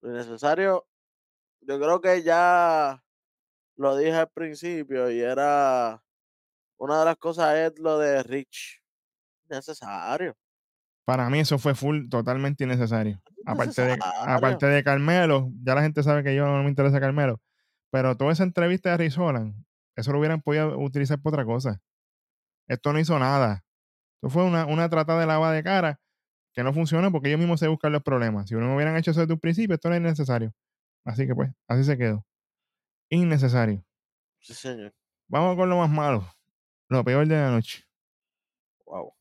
lo 0.00 0.12
necesario, 0.12 0.86
yo 1.60 1.78
creo 1.78 2.00
que 2.00 2.22
ya 2.22 3.02
lo 3.76 3.96
dije 3.96 4.14
al 4.14 4.30
principio 4.30 5.10
y 5.10 5.20
era 5.20 6.02
una 6.78 7.00
de 7.00 7.04
las 7.04 7.16
cosas 7.16 7.54
es 7.56 7.78
lo 7.78 7.98
de 7.98 8.22
Rich. 8.22 8.82
Necesario. 9.48 10.36
Para 11.10 11.28
mí 11.28 11.40
eso 11.40 11.58
fue 11.58 11.74
full, 11.74 12.08
totalmente 12.08 12.62
innecesario. 12.62 13.20
Aparte 13.44 13.82
de, 13.82 13.98
aparte 14.00 14.66
de 14.66 14.84
Carmelo, 14.84 15.50
ya 15.60 15.74
la 15.74 15.82
gente 15.82 16.04
sabe 16.04 16.22
que 16.22 16.36
yo 16.36 16.46
no 16.46 16.62
me 16.62 16.68
interesa 16.68 17.00
Carmelo. 17.00 17.40
Pero 17.90 18.16
toda 18.16 18.30
esa 18.30 18.44
entrevista 18.44 18.90
de 18.90 18.96
Rick 18.96 19.18
Holland, 19.18 19.56
eso 19.96 20.12
lo 20.12 20.20
hubieran 20.20 20.40
podido 20.40 20.78
utilizar 20.78 21.20
para 21.20 21.34
otra 21.34 21.44
cosa. 21.44 21.82
Esto 22.68 22.92
no 22.92 23.00
hizo 23.00 23.18
nada. 23.18 23.64
Esto 24.18 24.30
fue 24.30 24.44
una, 24.44 24.66
una 24.66 24.88
tratada 24.88 25.18
de 25.18 25.26
lava 25.26 25.50
de 25.50 25.64
cara 25.64 26.00
que 26.52 26.62
no 26.62 26.72
funciona 26.72 27.10
porque 27.10 27.26
ellos 27.26 27.40
mismos 27.40 27.58
se 27.58 27.66
buscan 27.66 27.90
los 27.90 28.04
problemas. 28.04 28.48
Si 28.48 28.54
no 28.54 28.72
hubieran 28.76 28.96
hecho 28.96 29.10
eso 29.10 29.18
desde 29.18 29.34
un 29.34 29.40
principio, 29.40 29.74
esto 29.74 29.88
no 29.88 29.96
es 29.96 30.02
necesario. 30.02 30.54
Así 31.04 31.26
que 31.26 31.34
pues, 31.34 31.50
así 31.66 31.82
se 31.82 31.98
quedó. 31.98 32.24
Innecesario. 33.08 33.84
Sí, 34.38 34.54
señor. 34.54 34.94
Vamos 35.26 35.56
con 35.56 35.68
lo 35.68 35.76
más 35.76 35.90
malo. 35.90 36.24
Lo 36.88 37.02
peor 37.02 37.26
de 37.26 37.34
la 37.34 37.50
noche. 37.50 37.84
Wow. 38.86 39.12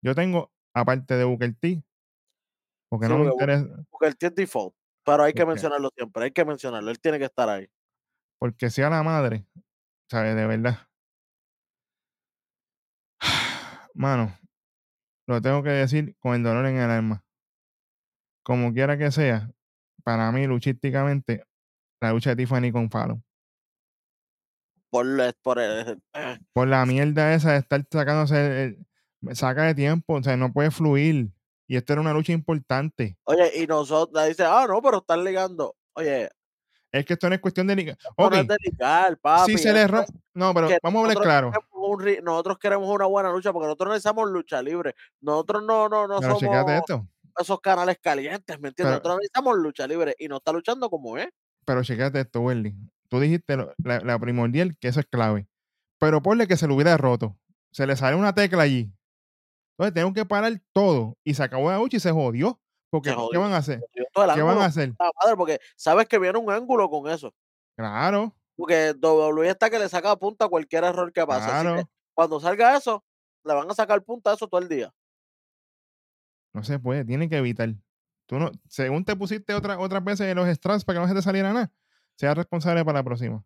Yo 0.00 0.14
tengo, 0.14 0.52
aparte 0.80 1.14
de 1.14 1.24
Booker 1.24 1.54
T, 1.54 1.82
porque 2.90 3.06
Sí, 3.06 3.12
no 3.12 3.18
me 3.18 3.30
interesa, 3.30 3.66
Porque 3.90 4.06
él 4.06 4.16
tiene 4.16 4.34
default. 4.36 4.74
Pero 5.04 5.22
hay 5.22 5.32
que 5.32 5.46
mencionarlo 5.46 5.90
siempre. 5.96 6.24
Hay 6.24 6.30
que 6.32 6.44
mencionarlo. 6.44 6.90
Él 6.90 7.00
tiene 7.00 7.18
que 7.18 7.24
estar 7.24 7.48
ahí. 7.48 7.68
porque 8.40 8.70
sea 8.70 8.88
la 8.90 9.02
madre, 9.02 9.46
¿sabes? 10.10 10.36
De 10.36 10.46
verdad. 10.46 10.86
Mano, 13.94 14.36
lo 15.26 15.40
tengo 15.40 15.62
que 15.62 15.70
decir 15.70 16.16
con 16.18 16.34
el 16.34 16.42
dolor 16.42 16.66
en 16.66 16.76
el 16.76 16.90
alma. 16.90 17.24
Como 18.44 18.72
quiera 18.72 18.96
que 18.96 19.10
sea, 19.10 19.50
para 20.04 20.30
mí, 20.32 20.46
luchísticamente, 20.46 21.44
la 22.00 22.12
lucha 22.12 22.30
de 22.30 22.36
Tiffany 22.36 22.70
con 22.72 22.90
Fallon. 22.90 23.22
Por, 24.90 25.06
por 25.42 25.58
el- 25.58 26.00
eh, 26.14 26.38
Por 26.54 26.68
la 26.68 26.86
mierda 26.86 27.34
esa 27.34 27.52
de 27.52 27.58
estar 27.58 27.84
sacándose, 27.90 28.46
el- 28.46 28.52
el- 28.52 28.86
saca 29.32 29.62
de 29.64 29.74
tiempo, 29.74 30.14
o 30.14 30.22
sea, 30.22 30.36
no 30.36 30.52
puede 30.52 30.70
fluir. 30.70 31.30
Y 31.66 31.76
esta 31.76 31.92
era 31.92 32.00
una 32.02 32.12
lucha 32.14 32.32
importante. 32.32 33.16
Oye, 33.24 33.62
y 33.62 33.66
nosotros 33.66 34.26
dice, 34.26 34.44
ah, 34.44 34.66
no, 34.68 34.80
pero 34.80 34.98
están 34.98 35.22
ligando. 35.22 35.76
Oye, 35.94 36.30
Es 36.90 37.04
que 37.04 37.12
esto 37.12 37.28
no 37.28 37.34
es 37.34 37.40
cuestión 37.42 37.66
de 37.66 37.76
liga. 37.76 37.92
Esto 37.92 38.30
no 38.30 38.34
es 38.36 38.48
de 38.48 38.56
ligar, 38.62 39.18
papi. 39.18 39.52
si 39.52 39.58
se 39.58 39.72
le 39.74 39.86
rompe. 39.86 40.10
No, 40.34 40.54
pero 40.54 40.68
vamos 40.82 41.00
a 41.04 41.08
hablar 41.10 41.22
claro. 41.22 41.50
queremos 41.52 41.68
un 41.90 41.98
ri- 42.00 42.22
nosotros 42.22 42.58
queremos 42.58 42.88
una 42.88 43.04
buena 43.06 43.30
lucha 43.30 43.52
porque 43.52 43.66
nosotros 43.66 43.90
necesitamos 43.90 44.30
lucha 44.30 44.62
libre. 44.62 44.94
Nosotros 45.20 45.62
no, 45.64 45.88
no, 45.90 46.06
no 46.08 46.20
Pero 46.20 46.38
somos 46.38 46.70
esto. 46.70 47.06
esos 47.38 47.60
canales 47.60 47.98
calientes, 48.00 48.58
¿me 48.60 48.68
entiendes? 48.68 48.76
Pero- 48.76 48.90
nosotros 48.92 49.16
necesitamos 49.16 49.58
lucha 49.58 49.86
libre 49.86 50.14
y 50.18 50.28
no 50.28 50.36
está 50.38 50.52
luchando 50.52 50.88
como 50.88 51.18
es. 51.18 51.28
Pero 51.66 51.82
checate 51.84 52.20
esto, 52.20 52.40
Welly. 52.40 52.74
Tú 53.10 53.20
dijiste 53.20 53.56
lo- 53.56 53.74
la, 53.84 54.00
la 54.00 54.18
primordial, 54.18 54.74
que 54.80 54.88
eso 54.88 55.00
es 55.00 55.06
clave. 55.06 55.46
Pero 55.98 56.22
ponle 56.22 56.46
que 56.46 56.56
se 56.56 56.66
lo 56.66 56.74
hubiera 56.74 56.96
roto. 56.96 57.36
Se 57.72 57.86
le 57.86 57.94
sale 57.96 58.16
una 58.16 58.34
tecla 58.34 58.62
allí. 58.62 58.90
Entonces 59.78 59.94
tengo 59.94 60.12
que 60.12 60.26
parar 60.26 60.60
todo. 60.72 61.16
Y 61.22 61.34
se 61.34 61.42
acabó 61.42 61.70
la 61.70 61.78
lucha 61.78 61.98
y 61.98 62.00
se 62.00 62.10
jodió. 62.10 62.60
Porque 62.90 63.10
Se 63.10 63.16
¿qué 63.30 63.38
van 63.38 63.52
a 63.52 63.58
hacer? 63.58 63.80
¿Qué 63.94 64.42
van 64.42 64.58
a 64.58 64.64
hacer? 64.64 64.92
madre, 64.98 65.36
porque 65.36 65.60
sabes 65.76 66.08
que 66.08 66.18
viene 66.18 66.38
un 66.38 66.50
ángulo 66.50 66.90
con 66.90 67.08
eso. 67.08 67.32
Claro, 67.76 68.34
Porque 68.56 68.92
WWE 69.00 69.48
está 69.48 69.70
que 69.70 69.78
le 69.78 69.88
saca 69.88 70.16
punta 70.16 70.46
a 70.46 70.48
cualquier 70.48 70.82
error 70.82 71.12
que 71.12 71.24
pase. 71.24 71.48
Así 71.48 71.66
que 71.66 71.72
claro. 71.72 71.90
cuando 72.12 72.40
salga 72.40 72.76
eso, 72.76 73.04
le 73.44 73.54
van 73.54 73.70
a 73.70 73.74
sacar 73.74 74.02
punta 74.02 74.32
a 74.32 74.34
eso 74.34 74.48
todo 74.48 74.60
el 74.60 74.68
día. 74.68 74.92
No 76.52 76.64
se 76.64 76.80
puede, 76.80 77.04
tiene 77.04 77.28
que 77.28 77.36
evitar. 77.36 77.68
Tú 78.26 78.40
no, 78.40 78.50
según 78.68 79.04
te 79.04 79.14
pusiste 79.14 79.54
otra, 79.54 79.78
otras 79.78 80.02
veces 80.02 80.26
en 80.26 80.36
los 80.36 80.48
straps 80.48 80.84
para 80.84 80.98
que 80.98 81.02
no 81.02 81.08
se 81.08 81.14
te 81.14 81.22
saliera 81.22 81.52
nada, 81.52 81.72
sea 82.16 82.34
responsable 82.34 82.84
para 82.84 82.98
la 82.98 83.04
próxima. 83.04 83.44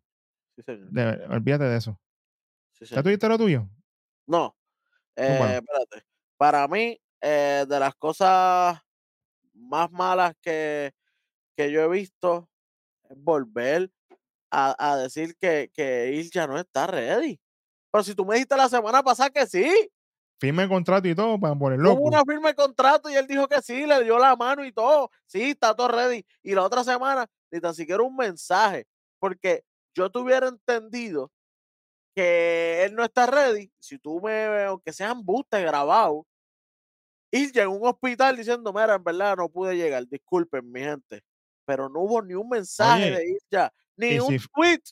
Sí, 0.57 0.63
señor. 0.63 0.89
De 0.91 1.27
olvídate 1.27 1.65
de 1.65 1.77
eso. 1.77 2.01
Sí, 2.73 2.85
¿Ya 2.85 2.89
señor. 2.89 3.05
tuviste 3.05 3.29
lo 3.29 3.37
tuyo? 3.37 3.69
No. 4.27 4.57
Eh, 5.17 5.61
espérate. 5.61 6.07
Para 6.43 6.67
mí, 6.67 7.01
eh, 7.21 7.65
de 7.69 7.79
las 7.79 7.95
cosas 7.95 8.77
más 9.55 9.93
malas 9.93 10.35
que, 10.43 10.93
que 11.57 11.71
yo 11.71 11.83
he 11.83 11.89
visto 11.89 12.49
es 13.09 13.17
volver 13.17 13.93
a, 14.51 14.75
a 14.77 14.97
decir 14.97 15.37
que, 15.37 15.71
que 15.73 16.11
Ilja 16.15 16.49
no 16.49 16.59
está 16.59 16.89
ready. 16.89 17.39
Pero 17.93 18.03
si 18.03 18.17
tú 18.17 18.25
me 18.25 18.35
dijiste 18.35 18.57
la 18.57 18.69
semana 18.69 19.05
pasada 19.05 19.31
que 19.31 19.47
sí, 19.47 19.71
Firme 20.41 20.65
el 20.65 20.69
contrato 20.69 21.07
y 21.07 21.15
todo 21.15 21.39
para 21.39 21.55
por 21.55 21.75
el 21.75 21.87
hubo 21.87 22.09
una 22.09 22.25
firma 22.25 22.49
de 22.49 22.57
contrato 22.57 23.09
y 23.09 23.15
él 23.15 23.29
dijo 23.29 23.47
que 23.47 23.63
sí, 23.63 23.87
le 23.87 24.03
dio 24.03 24.19
la 24.19 24.35
mano 24.35 24.65
y 24.65 24.73
todo. 24.73 25.13
Sí, 25.25 25.51
está 25.51 25.77
todo 25.77 25.87
ready. 25.87 26.27
Y 26.43 26.57
la 26.57 26.65
otra 26.65 26.83
semana, 26.83 27.29
ni 27.53 27.61
tan 27.61 27.73
siquiera 27.73 28.03
un 28.03 28.17
mensaje. 28.17 28.89
Porque 29.21 29.63
yo 29.95 30.11
te 30.11 30.19
hubiera 30.19 30.49
entendido 30.49 31.31
que 32.17 32.83
él 32.83 32.97
no 32.97 33.05
está 33.05 33.27
ready. 33.27 33.71
Si 33.79 33.97
tú 34.01 34.21
me, 34.21 34.65
aunque 34.65 34.93
sean 34.93 35.25
bustes 35.25 35.63
grabados, 35.63 36.25
Ilja 37.33 37.63
en 37.63 37.69
un 37.71 37.81
hospital 37.87 38.37
diciendo, 38.37 38.73
mira, 38.73 38.95
en 38.95 39.03
verdad 39.05 39.37
no 39.37 39.49
pude 39.49 39.75
llegar, 39.77 40.07
disculpen 40.07 40.71
mi 40.71 40.81
gente. 40.81 41.23
Pero 41.65 41.89
no 41.89 42.01
hubo 42.01 42.21
ni 42.23 42.35
un 42.35 42.49
mensaje 42.49 43.05
Oye, 43.05 43.17
de 43.17 43.31
Ilja, 43.31 43.73
ni 43.97 44.19
un 44.21 44.39
si 44.39 44.47
tweet, 44.55 44.83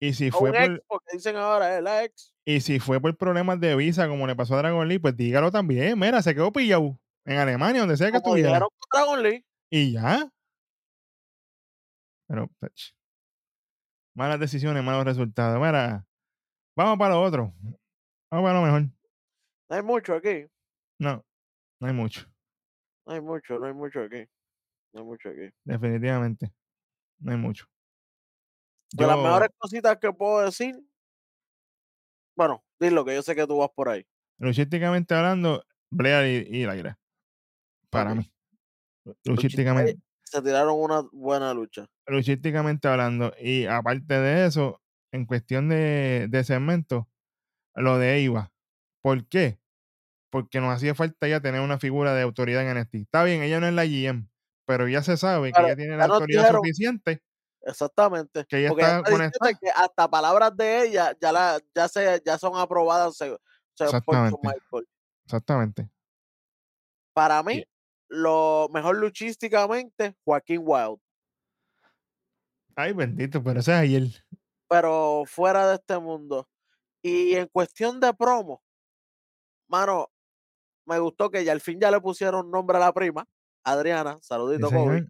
Y 0.00 0.12
si 0.12 0.30
fue 0.30 0.50
ex, 0.50 0.68
por, 0.68 0.84
porque 0.88 1.16
dicen 1.16 1.36
ahora, 1.36 1.76
es 1.76 1.82
la 1.82 2.02
ex. 2.04 2.34
y 2.44 2.60
si 2.60 2.80
fue 2.80 3.00
por 3.00 3.16
problemas 3.16 3.60
de 3.60 3.76
visa, 3.76 4.08
como 4.08 4.26
le 4.26 4.34
pasó 4.34 4.54
a 4.54 4.58
Dragon 4.58 4.86
Lee, 4.88 4.98
pues 4.98 5.16
dígalo 5.16 5.50
también. 5.52 5.98
Mira, 5.98 6.20
se 6.22 6.34
quedó 6.34 6.52
pillado 6.52 6.98
en 7.24 7.38
Alemania, 7.38 7.80
donde 7.82 7.96
sea 7.96 8.10
que 8.10 8.20
Como 8.20 8.36
estuviera. 8.36 8.48
dijeron 8.50 8.68
con 8.78 8.88
Dragon 9.00 9.22
Lee. 9.22 9.44
Y 9.70 9.92
ya. 9.92 10.30
Pero, 12.26 12.48
pech. 12.60 12.94
malas 14.14 14.40
decisiones, 14.40 14.82
malos 14.82 15.04
resultados. 15.04 15.58
Mira, 15.60 16.06
vamos 16.76 16.98
para 16.98 17.14
lo 17.14 17.22
otro. 17.22 17.52
Vamos 18.30 18.46
para 18.48 18.60
lo 18.60 18.62
mejor. 18.66 18.82
No 19.70 19.76
hay 19.76 19.82
mucho 19.82 20.14
aquí. 20.14 20.46
No, 20.98 21.24
no 21.80 21.86
hay 21.88 21.94
mucho. 21.94 22.26
No 23.06 23.14
hay 23.14 23.20
mucho, 23.20 23.58
no 23.58 23.66
hay 23.66 23.72
mucho 23.72 24.00
aquí. 24.00 24.26
No 24.92 25.00
hay 25.00 25.06
mucho 25.06 25.28
aquí. 25.30 25.50
Definitivamente. 25.64 26.52
No 27.18 27.32
hay 27.32 27.38
mucho. 27.38 27.66
De 28.92 29.06
las 29.06 29.16
mejores 29.16 29.48
cositas 29.58 29.96
que 30.00 30.12
puedo 30.12 30.40
decir. 30.44 30.78
Bueno, 32.36 32.64
dilo 32.78 33.04
que 33.04 33.14
yo 33.14 33.22
sé 33.22 33.34
que 33.34 33.46
tú 33.46 33.58
vas 33.58 33.70
por 33.74 33.88
ahí. 33.88 34.06
luchísticamente 34.38 35.14
hablando, 35.14 35.64
Blair 35.90 36.46
y, 36.46 36.58
y 36.58 36.64
Laira. 36.64 36.98
Para 37.90 38.12
Ok. 38.12 38.18
mí. 38.18 38.32
Luchísticamente, 39.24 40.00
Se 40.22 40.42
tiraron 40.42 40.78
una 40.78 41.02
buena 41.12 41.52
lucha. 41.54 41.86
luchísticamente 42.06 42.86
hablando. 42.88 43.32
Y 43.40 43.64
aparte 43.66 44.14
de 44.14 44.46
eso, 44.46 44.80
en 45.12 45.24
cuestión 45.26 45.68
de, 45.68 46.26
de 46.28 46.44
segmento, 46.44 47.08
lo 47.74 47.98
de 47.98 48.22
Eva. 48.24 48.52
¿Por 49.02 49.26
qué? 49.26 49.58
Porque 50.30 50.60
nos 50.60 50.74
hacía 50.74 50.94
falta 50.94 51.26
ya 51.26 51.40
tener 51.40 51.60
una 51.60 51.78
figura 51.78 52.14
de 52.14 52.22
autoridad 52.22 52.62
en 52.62 52.76
NXT. 52.78 52.94
Está 52.96 53.24
bien, 53.24 53.42
ella 53.42 53.60
no 53.60 53.66
es 53.66 53.72
la 53.72 53.84
GM, 53.86 54.28
pero 54.66 54.86
ya 54.88 55.02
se 55.02 55.16
sabe 55.16 55.52
que 55.52 55.60
ella 55.62 55.76
tiene 55.76 55.96
la 55.96 56.04
autoridad 56.04 56.42
dijeron- 56.42 56.60
suficiente. 56.62 57.22
Exactamente. 57.62 58.44
Que 58.46 58.58
ella 58.60 58.68
Porque 58.68 58.84
está 58.84 59.02
conectada. 59.02 59.52
que 59.54 59.68
hasta 59.74 60.08
palabras 60.08 60.56
de 60.56 60.82
ella 60.82 61.12
ya 61.20 61.32
la, 61.32 61.60
ya 61.74 61.88
se, 61.88 62.22
ya 62.24 62.38
son 62.38 62.56
aprobadas 62.56 63.16
se- 63.16 63.36
se- 63.74 63.84
por 64.02 64.16
Exactamente. 64.16 64.60
Exactamente. 65.24 65.90
Para 67.14 67.42
mí, 67.42 67.64
lo 68.08 68.68
mejor 68.72 68.96
luchísticamente, 68.98 70.14
Joaquín 70.24 70.60
Wild. 70.64 70.98
Ay, 72.76 72.92
bendito, 72.92 73.42
pero 73.42 73.60
ese 73.60 73.72
es 73.72 73.78
ayer. 73.78 74.24
Pero 74.68 75.24
fuera 75.26 75.66
de 75.68 75.74
este 75.74 75.98
mundo. 75.98 76.48
Y 77.02 77.34
en 77.34 77.48
cuestión 77.48 77.98
de 78.00 78.14
promo, 78.14 78.62
mano, 79.68 80.10
me 80.88 80.98
gustó 80.98 81.30
que 81.30 81.44
ya 81.44 81.52
al 81.52 81.60
fin 81.60 81.78
ya 81.80 81.90
le 81.90 82.00
pusieron 82.00 82.50
nombre 82.50 82.76
a 82.78 82.80
la 82.80 82.92
prima, 82.92 83.26
Adriana, 83.62 84.18
saludito, 84.22 84.70
Kobe. 84.70 85.06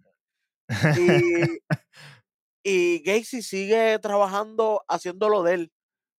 Y, 0.97 1.61
y 2.65 3.03
Gacy 3.03 3.43
sigue 3.43 3.99
trabajando, 4.01 4.85
haciendo 4.89 5.29
lo 5.29 5.43
de 5.43 5.55
él. 5.55 5.73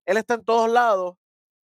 Él 0.06 0.18
está 0.18 0.36
en 0.36 0.46
todos 0.46 0.72
lados, 0.72 1.18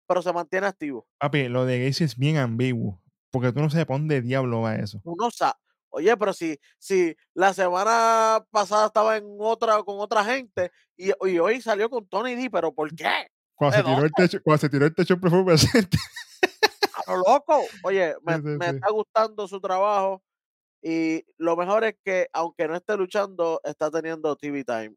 pero 0.07 0.21
se 0.21 0.33
mantiene 0.33 0.67
activo. 0.67 1.07
Papi, 1.19 1.47
lo 1.47 1.65
de 1.65 1.85
Gacy 1.85 2.03
es 2.03 2.17
bien 2.17 2.37
ambiguo. 2.37 3.01
Porque 3.31 3.51
tú 3.51 3.61
no 3.61 3.69
sabes 3.69 3.85
para 3.85 3.97
dónde 3.97 4.21
diablo 4.21 4.61
va 4.61 4.75
eso. 4.75 5.01
Uno 5.03 5.31
sabe. 5.31 5.53
Oye, 5.89 6.15
pero 6.17 6.33
si, 6.33 6.59
si 6.79 7.15
la 7.35 7.53
semana 7.53 8.43
pasada 8.49 8.87
estaba 8.87 9.15
en 9.15 9.25
otra 9.39 9.81
con 9.83 9.99
otra 9.99 10.25
gente 10.25 10.71
y, 10.97 11.09
y 11.27 11.37
hoy 11.37 11.61
salió 11.61 11.87
con 11.87 12.07
Tony 12.07 12.33
D, 12.33 12.49
pero 12.49 12.73
¿por 12.73 12.93
qué? 12.95 13.27
Cuando 13.53 13.77
se 13.77 13.83
¿De 13.83 13.89
tiró 13.89 14.05
el 14.05 14.11
techo, 14.11 14.39
cuando 14.43 14.61
se 14.61 14.69
tiró 14.69 14.85
el 14.87 14.95
techo 14.95 15.19
Center. 15.57 15.99
¡A 17.07 17.11
lo 17.11 17.17
loco! 17.17 17.61
Oye, 17.83 18.15
me, 18.23 18.35
Sí, 18.35 18.41
sí, 18.41 18.47
me 18.57 18.65
está 18.67 18.89
gustando 18.91 19.47
su 19.47 19.59
trabajo 19.59 20.21
y 20.81 21.23
lo 21.37 21.55
mejor 21.55 21.83
es 21.85 21.95
que, 22.03 22.27
aunque 22.33 22.67
no 22.67 22.75
esté 22.75 22.97
luchando, 22.97 23.61
está 23.63 23.89
teniendo 23.89 24.35
TV 24.35 24.63
Time. 24.63 24.93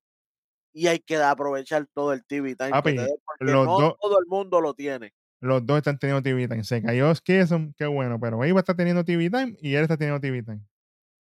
Y 0.73 0.89
hay 0.89 0.99
que 0.99 1.17
aprovechar 1.17 1.87
todo 1.95 2.13
el 2.13 2.25
TV 2.27 2.55
Time 2.55 2.71
Papi, 2.71 2.97
dé, 2.97 3.07
porque 3.25 3.45
no 3.53 3.65
dos- 3.65 3.95
todo 4.01 4.19
el 4.19 4.27
mundo 4.27 4.61
lo 4.61 4.75
tiene. 4.75 5.13
Los 5.41 5.65
dos 5.65 5.79
están 5.79 5.99
teniendo 5.99 6.23
TV 6.23 6.49
Time. 6.49 6.65
Se 6.65 6.83
cayó 6.83 7.15
Skison, 7.15 7.73
qué 7.77 7.87
bueno. 7.87 8.19
Pero 8.21 8.43
Eva 8.45 8.61
está 8.61 8.75
teniendo 8.75 9.05
TV 9.05 9.31
Time 9.31 9.57
y 9.61 9.75
él 9.75 9.83
está 9.83 9.97
teniendo 9.97 10.21
TV 10.21 10.43
Time. 10.43 10.61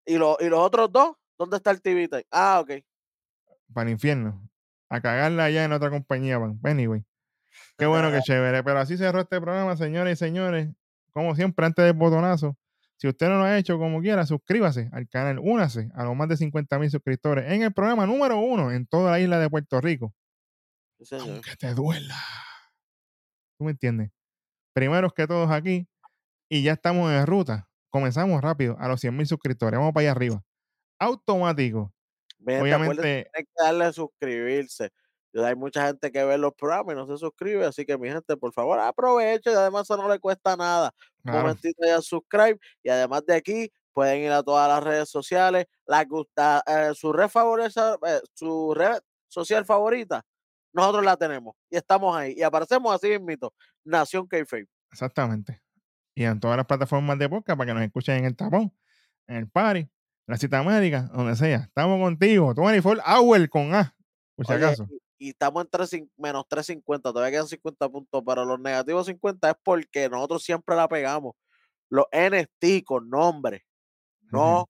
¿Y, 0.06 0.16
lo- 0.16 0.36
y 0.40 0.48
los 0.48 0.60
otros 0.60 0.90
dos? 0.92 1.16
¿Dónde 1.38 1.56
está 1.56 1.70
el 1.70 1.82
TV 1.82 2.08
Time? 2.08 2.26
Ah, 2.30 2.60
ok. 2.62 2.82
Para 3.74 3.88
el 3.88 3.92
infierno. 3.94 4.48
A 4.90 5.00
cagarla 5.00 5.44
allá 5.44 5.64
en 5.64 5.72
otra 5.72 5.90
compañía. 5.90 6.38
van. 6.38 6.58
Anyway. 6.62 7.04
Qué 7.78 7.86
bueno, 7.86 8.10
qué 8.10 8.20
chévere. 8.20 8.62
Pero 8.62 8.78
así 8.78 8.96
cerró 8.96 9.20
este 9.20 9.40
programa, 9.40 9.76
señores 9.76 10.18
y 10.18 10.24
señores. 10.24 10.68
Como 11.12 11.34
siempre, 11.34 11.66
antes 11.66 11.84
del 11.84 11.94
botonazo. 11.94 12.56
Si 12.96 13.08
usted 13.08 13.28
no 13.28 13.38
lo 13.38 13.44
ha 13.44 13.58
hecho 13.58 13.78
como 13.78 14.00
quiera, 14.00 14.24
suscríbase 14.24 14.88
al 14.92 15.08
canal. 15.08 15.40
Únase 15.40 15.90
a 15.94 16.04
los 16.04 16.14
más 16.14 16.28
de 16.28 16.36
50 16.36 16.78
mil 16.78 16.88
suscriptores 16.88 17.50
en 17.50 17.62
el 17.62 17.72
programa 17.72 18.06
número 18.06 18.38
uno 18.38 18.70
en 18.70 18.86
toda 18.86 19.10
la 19.10 19.18
isla 19.18 19.40
de 19.40 19.50
Puerto 19.50 19.80
Rico. 19.80 20.14
Sí. 21.00 21.16
Aunque 21.18 21.56
te 21.56 21.74
duela. 21.74 22.14
¿Tú 23.58 23.64
me 23.64 23.72
entiendes? 23.72 24.12
Primeros 24.72 25.12
que 25.14 25.26
todos 25.26 25.50
aquí. 25.50 25.88
Y 26.48 26.62
ya 26.62 26.74
estamos 26.74 27.10
en 27.10 27.26
ruta. 27.26 27.68
Comenzamos 27.90 28.40
rápido 28.40 28.76
a 28.78 28.86
los 28.86 29.00
100 29.00 29.16
mil 29.16 29.26
suscriptores. 29.26 29.78
Vamos 29.78 29.92
para 29.92 30.02
allá 30.02 30.12
arriba. 30.12 30.42
Automático. 31.00 31.92
Acuérdense 32.40 32.62
Obviamente, 32.62 33.02
que 33.02 33.30
tienen 33.32 33.46
que 33.46 33.64
darle 33.64 33.84
a 33.84 33.92
suscribirse. 33.92 34.90
Hay 35.34 35.56
mucha 35.56 35.86
gente 35.86 36.12
que 36.12 36.24
ve 36.24 36.36
los 36.36 36.52
programas 36.52 36.94
y 36.94 36.96
no 36.96 37.06
se 37.06 37.16
suscribe, 37.16 37.64
así 37.64 37.86
que 37.86 37.96
mi 37.96 38.08
gente, 38.08 38.36
por 38.36 38.52
favor, 38.52 38.78
aproveche. 38.78 39.50
Y 39.50 39.54
además, 39.54 39.82
eso 39.82 39.96
no 39.96 40.08
le 40.08 40.18
cuesta 40.18 40.56
nada. 40.56 40.92
Un 41.24 41.32
momentito 41.32 41.86
ya 41.86 42.00
subscribe. 42.02 42.58
Y 42.82 42.90
además 42.90 43.24
de 43.26 43.34
aquí, 43.34 43.72
pueden 43.92 44.22
ir 44.22 44.30
a 44.30 44.42
todas 44.42 44.68
las 44.68 44.82
redes 44.82 45.08
sociales. 45.08 45.66
La 45.86 46.02
eh, 46.02 46.90
su 46.94 47.12
red 47.12 47.28
favorita, 47.28 47.98
eh, 48.06 48.20
su 48.34 48.74
red 48.74 48.98
social 49.28 49.64
favorita, 49.64 50.24
nosotros 50.72 51.04
la 51.04 51.16
tenemos. 51.16 51.54
Y 51.70 51.76
estamos 51.76 52.16
ahí. 52.16 52.34
Y 52.36 52.42
aparecemos 52.42 52.94
así 52.94 53.08
mismito. 53.08 53.54
Nación 53.84 54.26
K-Fape. 54.26 54.68
exactamente. 54.90 55.62
Y 56.14 56.24
en 56.24 56.40
todas 56.40 56.56
las 56.56 56.66
plataformas 56.66 57.18
de 57.18 57.28
podcast 57.28 57.56
para 57.56 57.68
que 57.68 57.74
nos 57.74 57.82
escuchen 57.82 58.18
en 58.18 58.24
el 58.26 58.36
tapón, 58.36 58.72
en 59.26 59.36
el 59.36 59.48
party, 59.48 59.80
en 59.80 59.88
la 60.26 60.36
cita 60.36 60.62
médica, 60.62 61.08
donde 61.14 61.36
sea. 61.36 61.58
Estamos 61.60 61.98
contigo. 61.98 62.54
24 62.54 63.02
Hour 63.02 63.48
con 63.48 63.74
A, 63.74 63.94
por 64.36 64.46
si 64.46 64.52
Oye, 64.52 64.64
acaso. 64.66 64.88
Y, 65.22 65.30
estamos 65.30 65.64
en 65.64 65.70
3, 65.70 65.90
menos 66.16 66.46
350, 66.48 67.12
todavía 67.12 67.30
quedan 67.30 67.48
50 67.48 67.88
puntos, 67.88 68.22
pero 68.26 68.44
los 68.44 68.60
negativos 68.60 69.06
50 69.06 69.50
es 69.50 69.56
porque 69.62 70.08
nosotros 70.08 70.42
siempre 70.42 70.74
la 70.74 70.88
pegamos. 70.88 71.34
Los 71.88 72.06
NST 72.12 72.84
con 72.84 73.08
nombre 73.08 73.64
no 74.32 74.68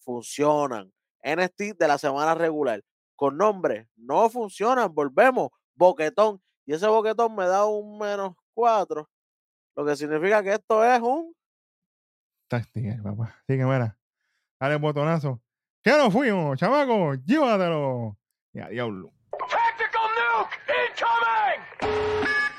funcionan. 0.00 0.92
NST 1.22 1.78
de 1.78 1.88
la 1.88 1.98
semana 1.98 2.34
regular. 2.34 2.82
con 3.16 3.36
nombre 3.36 3.88
no 3.96 4.28
funcionan. 4.28 4.92
Volvemos, 4.94 5.50
boquetón. 5.74 6.42
Y 6.66 6.74
ese 6.74 6.86
boquetón 6.86 7.34
me 7.34 7.46
da 7.46 7.64
un 7.66 7.98
menos 7.98 8.34
4, 8.54 9.08
lo 9.76 9.84
que 9.84 9.96
significa 9.96 10.42
que 10.42 10.54
esto 10.54 10.84
es 10.84 11.00
un 11.00 11.34
Táctica, 12.48 13.00
papá. 13.02 13.36
Así 13.42 13.58
que 13.58 13.64
mira, 13.64 13.98
dale 14.60 14.76
botonazo. 14.76 15.40
Que 15.82 15.90
nos 15.92 16.12
fuimos, 16.12 16.58
chamaco, 16.58 17.14
llévatelo. 17.14 18.18
Y 18.52 18.60
a 18.60 18.68
diablo. 18.68 19.12
Thank 21.84 21.96
you. 21.96 22.53